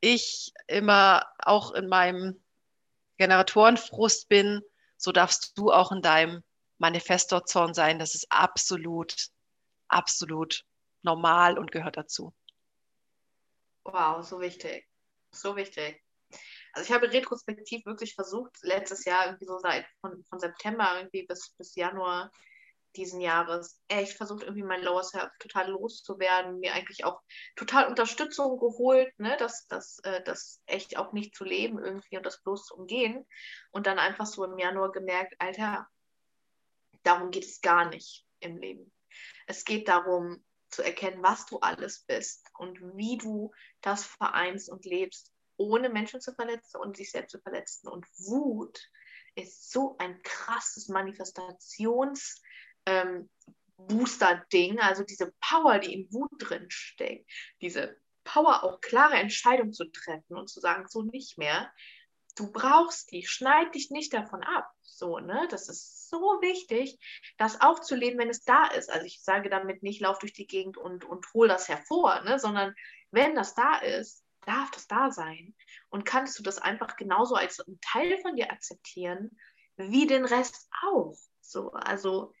ich 0.00 0.52
immer 0.68 1.26
auch 1.38 1.72
in 1.72 1.88
meinem 1.88 2.43
Generatorenfrust 3.18 4.28
bin, 4.28 4.62
so 4.96 5.12
darfst 5.12 5.56
du 5.56 5.72
auch 5.72 5.92
in 5.92 6.02
deinem 6.02 6.42
Manifestorzorn 6.78 7.74
sein. 7.74 7.98
Das 7.98 8.14
ist 8.14 8.26
absolut, 8.30 9.28
absolut 9.88 10.64
normal 11.02 11.58
und 11.58 11.72
gehört 11.72 11.96
dazu. 11.96 12.34
Wow, 13.84 14.24
so 14.24 14.40
wichtig. 14.40 14.88
So 15.30 15.56
wichtig. 15.56 16.02
Also 16.72 16.88
ich 16.88 16.92
habe 16.92 17.12
retrospektiv 17.12 17.84
wirklich 17.86 18.14
versucht, 18.14 18.56
letztes 18.62 19.04
Jahr 19.04 19.26
irgendwie 19.26 19.46
so 19.46 19.58
seit 19.58 19.86
von, 20.00 20.24
von 20.28 20.38
September 20.40 20.96
irgendwie 20.96 21.26
bis, 21.26 21.50
bis 21.56 21.74
Januar 21.76 22.32
diesen 22.96 23.20
Jahres 23.20 23.80
echt 23.88 24.16
versucht, 24.16 24.42
irgendwie 24.42 24.62
mein 24.62 24.82
Lower 24.82 25.02
Self 25.02 25.30
total 25.38 25.70
loszuwerden, 25.70 26.60
mir 26.60 26.74
eigentlich 26.74 27.04
auch 27.04 27.20
total 27.56 27.88
Unterstützung 27.88 28.58
geholt, 28.58 29.12
ne, 29.18 29.36
das, 29.38 29.66
das, 29.66 29.98
äh, 30.04 30.22
das 30.22 30.62
echt 30.66 30.96
auch 30.96 31.12
nicht 31.12 31.34
zu 31.34 31.44
leben 31.44 31.78
irgendwie 31.78 32.16
und 32.16 32.24
das 32.26 32.42
bloß 32.42 32.66
zu 32.66 32.76
umgehen. 32.76 33.26
Und 33.70 33.86
dann 33.86 33.98
einfach 33.98 34.26
so 34.26 34.44
im 34.44 34.58
Januar 34.58 34.92
gemerkt, 34.92 35.34
Alter, 35.38 35.88
darum 37.02 37.30
geht 37.30 37.44
es 37.44 37.60
gar 37.60 37.88
nicht 37.88 38.24
im 38.40 38.56
Leben. 38.56 38.92
Es 39.46 39.64
geht 39.64 39.88
darum, 39.88 40.44
zu 40.70 40.82
erkennen, 40.82 41.22
was 41.22 41.46
du 41.46 41.58
alles 41.60 42.00
bist 42.00 42.50
und 42.58 42.80
wie 42.96 43.16
du 43.16 43.52
das 43.80 44.04
vereinst 44.04 44.68
und 44.68 44.84
lebst, 44.84 45.32
ohne 45.56 45.88
Menschen 45.88 46.20
zu 46.20 46.34
verletzen 46.34 46.78
und 46.78 46.96
sich 46.96 47.12
selbst 47.12 47.30
zu 47.30 47.40
verletzen. 47.40 47.88
Und 47.88 48.06
Wut 48.18 48.80
ist 49.36 49.70
so 49.70 49.96
ein 49.98 50.20
krasses 50.22 50.88
Manifestations- 50.88 52.40
ähm, 52.86 53.28
Booster-Ding, 53.76 54.80
also 54.80 55.02
diese 55.02 55.32
Power, 55.40 55.78
die 55.78 55.92
in 55.92 56.12
Wut 56.12 56.30
drin 56.38 56.66
steckt, 56.68 57.30
diese 57.60 57.96
Power, 58.24 58.64
auch 58.64 58.80
klare 58.80 59.14
Entscheidungen 59.14 59.72
zu 59.72 59.84
treffen 59.90 60.36
und 60.36 60.48
zu 60.48 60.60
sagen, 60.60 60.86
so 60.88 61.02
nicht 61.02 61.38
mehr. 61.38 61.72
Du 62.36 62.50
brauchst 62.50 63.12
die, 63.12 63.26
schneid 63.26 63.74
dich 63.74 63.90
nicht 63.90 64.12
davon 64.12 64.42
ab. 64.42 64.68
So, 64.82 65.18
ne? 65.18 65.46
Das 65.50 65.68
ist 65.68 66.08
so 66.08 66.18
wichtig, 66.40 66.98
das 67.36 67.60
auch 67.60 67.80
zu 67.80 67.94
leben, 67.94 68.18
wenn 68.18 68.30
es 68.30 68.44
da 68.44 68.66
ist. 68.66 68.90
Also 68.90 69.06
ich 69.06 69.22
sage 69.22 69.50
damit 69.50 69.82
nicht, 69.82 70.00
lauf 70.00 70.18
durch 70.18 70.32
die 70.32 70.46
Gegend 70.46 70.76
und, 70.76 71.04
und 71.04 71.32
hol 71.32 71.46
das 71.46 71.68
hervor, 71.68 72.22
ne? 72.22 72.38
sondern 72.38 72.74
wenn 73.10 73.34
das 73.36 73.54
da 73.54 73.76
ist, 73.76 74.24
darf 74.46 74.70
das 74.72 74.88
da 74.88 75.10
sein. 75.10 75.54
Und 75.90 76.04
kannst 76.04 76.38
du 76.38 76.42
das 76.42 76.58
einfach 76.58 76.96
genauso 76.96 77.34
als 77.34 77.60
ein 77.60 77.78
Teil 77.80 78.18
von 78.18 78.34
dir 78.36 78.50
akzeptieren, 78.50 79.38
wie 79.76 80.06
den 80.06 80.24
Rest 80.24 80.68
auch. 80.82 81.16
So, 81.40 81.72
also 81.72 82.32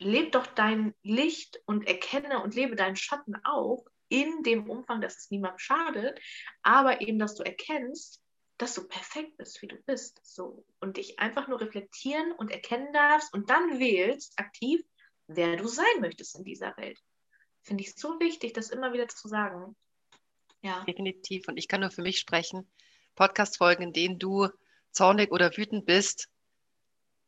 lebe 0.00 0.30
doch 0.30 0.46
dein 0.46 0.94
Licht 1.02 1.60
und 1.66 1.86
erkenne 1.86 2.42
und 2.42 2.54
lebe 2.54 2.74
deinen 2.74 2.96
Schatten 2.96 3.34
auch 3.44 3.84
in 4.08 4.42
dem 4.42 4.68
Umfang, 4.68 5.00
dass 5.00 5.18
es 5.18 5.30
niemandem 5.30 5.58
schadet, 5.58 6.20
aber 6.62 7.00
eben, 7.00 7.18
dass 7.18 7.36
du 7.36 7.44
erkennst, 7.44 8.20
dass 8.58 8.74
du 8.74 8.88
perfekt 8.88 9.36
bist, 9.36 9.62
wie 9.62 9.68
du 9.68 9.76
bist. 9.86 10.20
So. 10.22 10.64
Und 10.80 10.96
dich 10.96 11.18
einfach 11.18 11.48
nur 11.48 11.60
reflektieren 11.60 12.32
und 12.32 12.50
erkennen 12.50 12.92
darfst 12.92 13.32
und 13.32 13.48
dann 13.50 13.78
wählst 13.78 14.38
aktiv, 14.38 14.80
wer 15.28 15.56
du 15.56 15.68
sein 15.68 16.00
möchtest 16.00 16.36
in 16.36 16.44
dieser 16.44 16.76
Welt. 16.76 16.98
Finde 17.62 17.84
ich 17.84 17.94
so 17.94 18.18
wichtig, 18.20 18.52
das 18.52 18.70
immer 18.70 18.92
wieder 18.92 19.08
zu 19.08 19.28
sagen. 19.28 19.76
Ja. 20.62 20.84
Definitiv. 20.84 21.46
Und 21.46 21.56
ich 21.56 21.68
kann 21.68 21.80
nur 21.80 21.90
für 21.90 22.02
mich 22.02 22.18
sprechen. 22.18 22.70
Podcast-Folgen, 23.14 23.82
in 23.82 23.92
denen 23.92 24.18
du 24.18 24.48
zornig 24.92 25.30
oder 25.30 25.56
wütend 25.56 25.86
bist, 25.86 26.28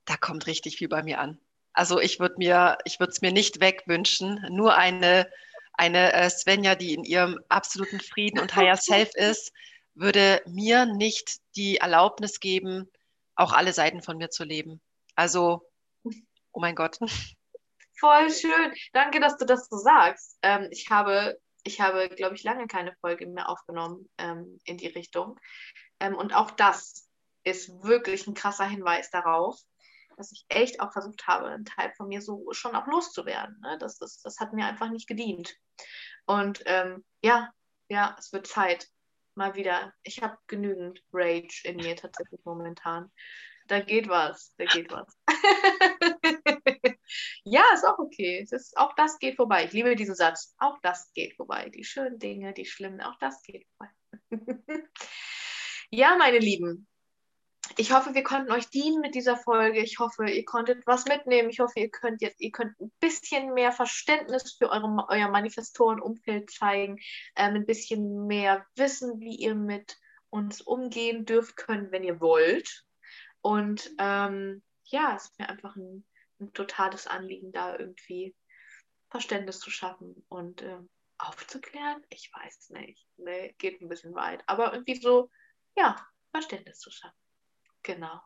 da 0.04 0.16
kommt 0.16 0.46
richtig 0.46 0.78
viel 0.78 0.88
bei 0.88 1.02
mir 1.02 1.20
an. 1.20 1.38
Also 1.72 2.00
ich 2.00 2.20
würde 2.20 2.36
mir, 2.38 2.78
ich 2.84 3.00
würde 3.00 3.12
es 3.12 3.22
mir 3.22 3.32
nicht 3.32 3.60
wegwünschen. 3.60 4.46
Nur 4.50 4.76
eine, 4.76 5.30
eine 5.74 6.12
äh, 6.12 6.30
Svenja, 6.30 6.74
die 6.74 6.94
in 6.94 7.04
ihrem 7.04 7.40
absoluten 7.48 8.00
Frieden 8.00 8.38
und 8.38 8.54
Higher 8.54 8.76
Self 8.76 9.10
ist, 9.14 9.52
würde 9.94 10.42
mir 10.46 10.86
nicht 10.86 11.38
die 11.56 11.76
Erlaubnis 11.78 12.40
geben, 12.40 12.90
auch 13.34 13.52
alle 13.52 13.72
Seiten 13.72 14.02
von 14.02 14.16
mir 14.16 14.30
zu 14.30 14.44
leben. 14.44 14.80
Also, 15.14 15.68
oh 16.52 16.60
mein 16.60 16.74
Gott. 16.74 16.98
Voll 17.98 18.30
schön. 18.32 18.74
Danke, 18.92 19.20
dass 19.20 19.36
du 19.36 19.44
das 19.44 19.68
so 19.68 19.76
sagst. 19.76 20.38
Ähm, 20.42 20.68
ich 20.70 20.90
habe, 20.90 21.38
ich 21.62 21.80
habe, 21.80 22.08
glaube 22.08 22.34
ich, 22.34 22.42
lange 22.42 22.66
keine 22.66 22.94
Folge 23.00 23.26
mehr 23.26 23.48
aufgenommen 23.48 24.08
ähm, 24.18 24.58
in 24.64 24.76
die 24.76 24.88
Richtung. 24.88 25.38
Ähm, 26.00 26.16
und 26.16 26.34
auch 26.34 26.50
das 26.50 27.08
ist 27.44 27.70
wirklich 27.82 28.26
ein 28.26 28.34
krasser 28.34 28.66
Hinweis 28.66 29.10
darauf, 29.10 29.56
dass 30.16 30.32
ich 30.32 30.44
echt 30.48 30.80
auch 30.80 30.92
versucht 30.92 31.26
habe, 31.26 31.46
einen 31.46 31.64
Teil 31.64 31.92
von 31.96 32.08
mir 32.08 32.20
so 32.20 32.52
schon 32.52 32.74
auch 32.74 32.86
loszuwerden. 32.86 33.58
Ne? 33.60 33.78
Das, 33.78 33.98
das, 33.98 34.20
das 34.22 34.38
hat 34.38 34.52
mir 34.52 34.66
einfach 34.66 34.90
nicht 34.90 35.08
gedient. 35.08 35.54
Und 36.26 36.62
ähm, 36.66 37.04
ja, 37.22 37.50
ja, 37.88 38.16
es 38.18 38.32
wird 38.32 38.46
Zeit. 38.46 38.88
Mal 39.34 39.54
wieder. 39.54 39.94
Ich 40.02 40.22
habe 40.22 40.36
genügend 40.46 41.02
Rage 41.10 41.62
in 41.64 41.76
mir 41.76 41.96
tatsächlich 41.96 42.40
momentan. 42.44 43.10
Da 43.66 43.80
geht 43.80 44.08
was, 44.08 44.54
da 44.58 44.64
geht 44.66 44.90
was. 44.90 45.16
ja, 47.44 47.62
ist 47.72 47.84
auch 47.84 47.98
okay. 47.98 48.46
ist, 48.50 48.76
auch 48.76 48.94
das 48.94 49.18
geht 49.18 49.36
vorbei. 49.36 49.64
Ich 49.64 49.72
liebe 49.72 49.96
diesen 49.96 50.14
Satz. 50.14 50.54
Auch 50.58 50.78
das 50.82 51.10
geht 51.14 51.36
vorbei. 51.36 51.70
Die 51.70 51.84
schönen 51.84 52.18
Dinge, 52.18 52.52
die 52.52 52.66
schlimmen, 52.66 53.00
auch 53.00 53.16
das 53.20 53.42
geht 53.42 53.66
vorbei. 53.76 53.92
ja, 55.90 56.16
meine 56.16 56.38
Lieben, 56.38 56.86
ich 57.76 57.92
hoffe, 57.92 58.14
wir 58.14 58.22
konnten 58.22 58.52
euch 58.52 58.68
dienen 58.68 59.00
mit 59.00 59.14
dieser 59.14 59.36
Folge. 59.36 59.80
Ich 59.80 59.98
hoffe, 59.98 60.28
ihr 60.28 60.44
konntet 60.44 60.86
was 60.86 61.06
mitnehmen. 61.06 61.50
Ich 61.50 61.60
hoffe, 61.60 61.80
ihr 61.80 61.90
könnt 61.90 62.20
jetzt, 62.20 62.40
ihr 62.40 62.50
könnt 62.50 62.78
ein 62.80 62.92
bisschen 63.00 63.54
mehr 63.54 63.72
Verständnis 63.72 64.54
für 64.58 64.70
eure, 64.70 65.06
euer 65.08 65.28
Manifestorenumfeld 65.28 66.50
zeigen, 66.50 66.98
ähm, 67.36 67.54
ein 67.54 67.66
bisschen 67.66 68.26
mehr 68.26 68.66
wissen, 68.76 69.20
wie 69.20 69.36
ihr 69.36 69.54
mit 69.54 69.98
uns 70.30 70.60
umgehen 70.60 71.24
dürft 71.24 71.56
können, 71.56 71.92
wenn 71.92 72.04
ihr 72.04 72.20
wollt. 72.20 72.84
Und 73.40 73.90
ähm, 73.98 74.62
ja, 74.84 75.14
es 75.16 75.24
ist 75.24 75.38
mir 75.38 75.48
einfach 75.48 75.76
ein, 75.76 76.06
ein, 76.40 76.52
totales 76.52 77.06
Anliegen, 77.06 77.52
da 77.52 77.78
irgendwie 77.78 78.34
Verständnis 79.10 79.60
zu 79.60 79.70
schaffen 79.70 80.24
und 80.28 80.62
äh, 80.62 80.78
aufzuklären. 81.18 82.04
Ich 82.08 82.30
weiß 82.34 82.70
nicht. 82.70 83.06
Nee, 83.16 83.54
geht 83.58 83.80
ein 83.80 83.88
bisschen 83.88 84.14
weit. 84.14 84.42
Aber 84.46 84.72
irgendwie 84.72 85.00
so, 85.00 85.30
ja, 85.76 85.96
Verständnis 86.30 86.78
zu 86.78 86.90
schaffen. 86.90 87.21
Genau. 87.82 88.20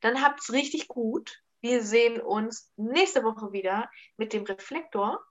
Dann 0.00 0.22
habt's 0.22 0.52
richtig 0.52 0.88
gut. 0.88 1.42
Wir 1.60 1.82
sehen 1.82 2.20
uns 2.20 2.72
nächste 2.76 3.22
Woche 3.22 3.52
wieder 3.52 3.90
mit 4.16 4.32
dem 4.32 4.44
Reflektor. 4.44 5.24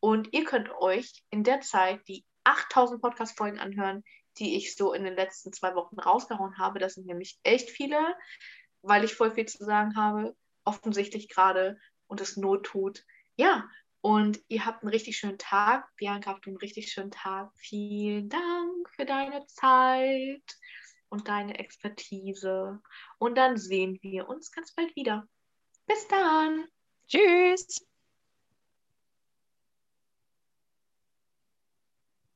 Und 0.00 0.32
ihr 0.32 0.44
könnt 0.44 0.70
euch 0.70 1.22
in 1.30 1.44
der 1.44 1.60
Zeit 1.60 2.06
die 2.08 2.24
8000 2.44 3.02
Podcast-Folgen 3.02 3.58
anhören, 3.58 4.04
die 4.38 4.56
ich 4.56 4.76
so 4.76 4.92
in 4.92 5.04
den 5.04 5.14
letzten 5.14 5.52
zwei 5.52 5.74
Wochen 5.74 5.98
rausgehauen 5.98 6.58
habe. 6.58 6.78
Das 6.78 6.94
sind 6.94 7.06
nämlich 7.06 7.38
echt 7.42 7.70
viele, 7.70 8.16
weil 8.82 9.04
ich 9.04 9.14
voll 9.14 9.32
viel 9.32 9.46
zu 9.46 9.64
sagen 9.64 9.96
habe, 9.96 10.36
offensichtlich 10.64 11.28
gerade 11.28 11.78
und 12.06 12.20
es 12.20 12.36
Not 12.36 12.66
tut. 12.66 13.04
Ja, 13.36 13.68
und 14.00 14.40
ihr 14.48 14.64
habt 14.64 14.82
einen 14.82 14.92
richtig 14.92 15.16
schönen 15.16 15.38
Tag. 15.38 15.88
Bianca 15.96 16.30
habt 16.30 16.46
einen 16.46 16.58
richtig 16.58 16.92
schönen 16.92 17.10
Tag. 17.10 17.50
Vielen 17.56 18.28
Dank 18.28 18.88
für 18.94 19.04
deine 19.04 19.44
Zeit 19.46 20.56
und 21.08 21.28
deine 21.28 21.58
Expertise. 21.58 22.80
Und 23.18 23.36
dann 23.36 23.56
sehen 23.56 23.98
wir 24.02 24.28
uns 24.28 24.50
ganz 24.50 24.72
bald 24.74 24.94
wieder. 24.96 25.26
Bis 25.86 26.06
dann. 26.08 26.66
Tschüss. 27.08 27.86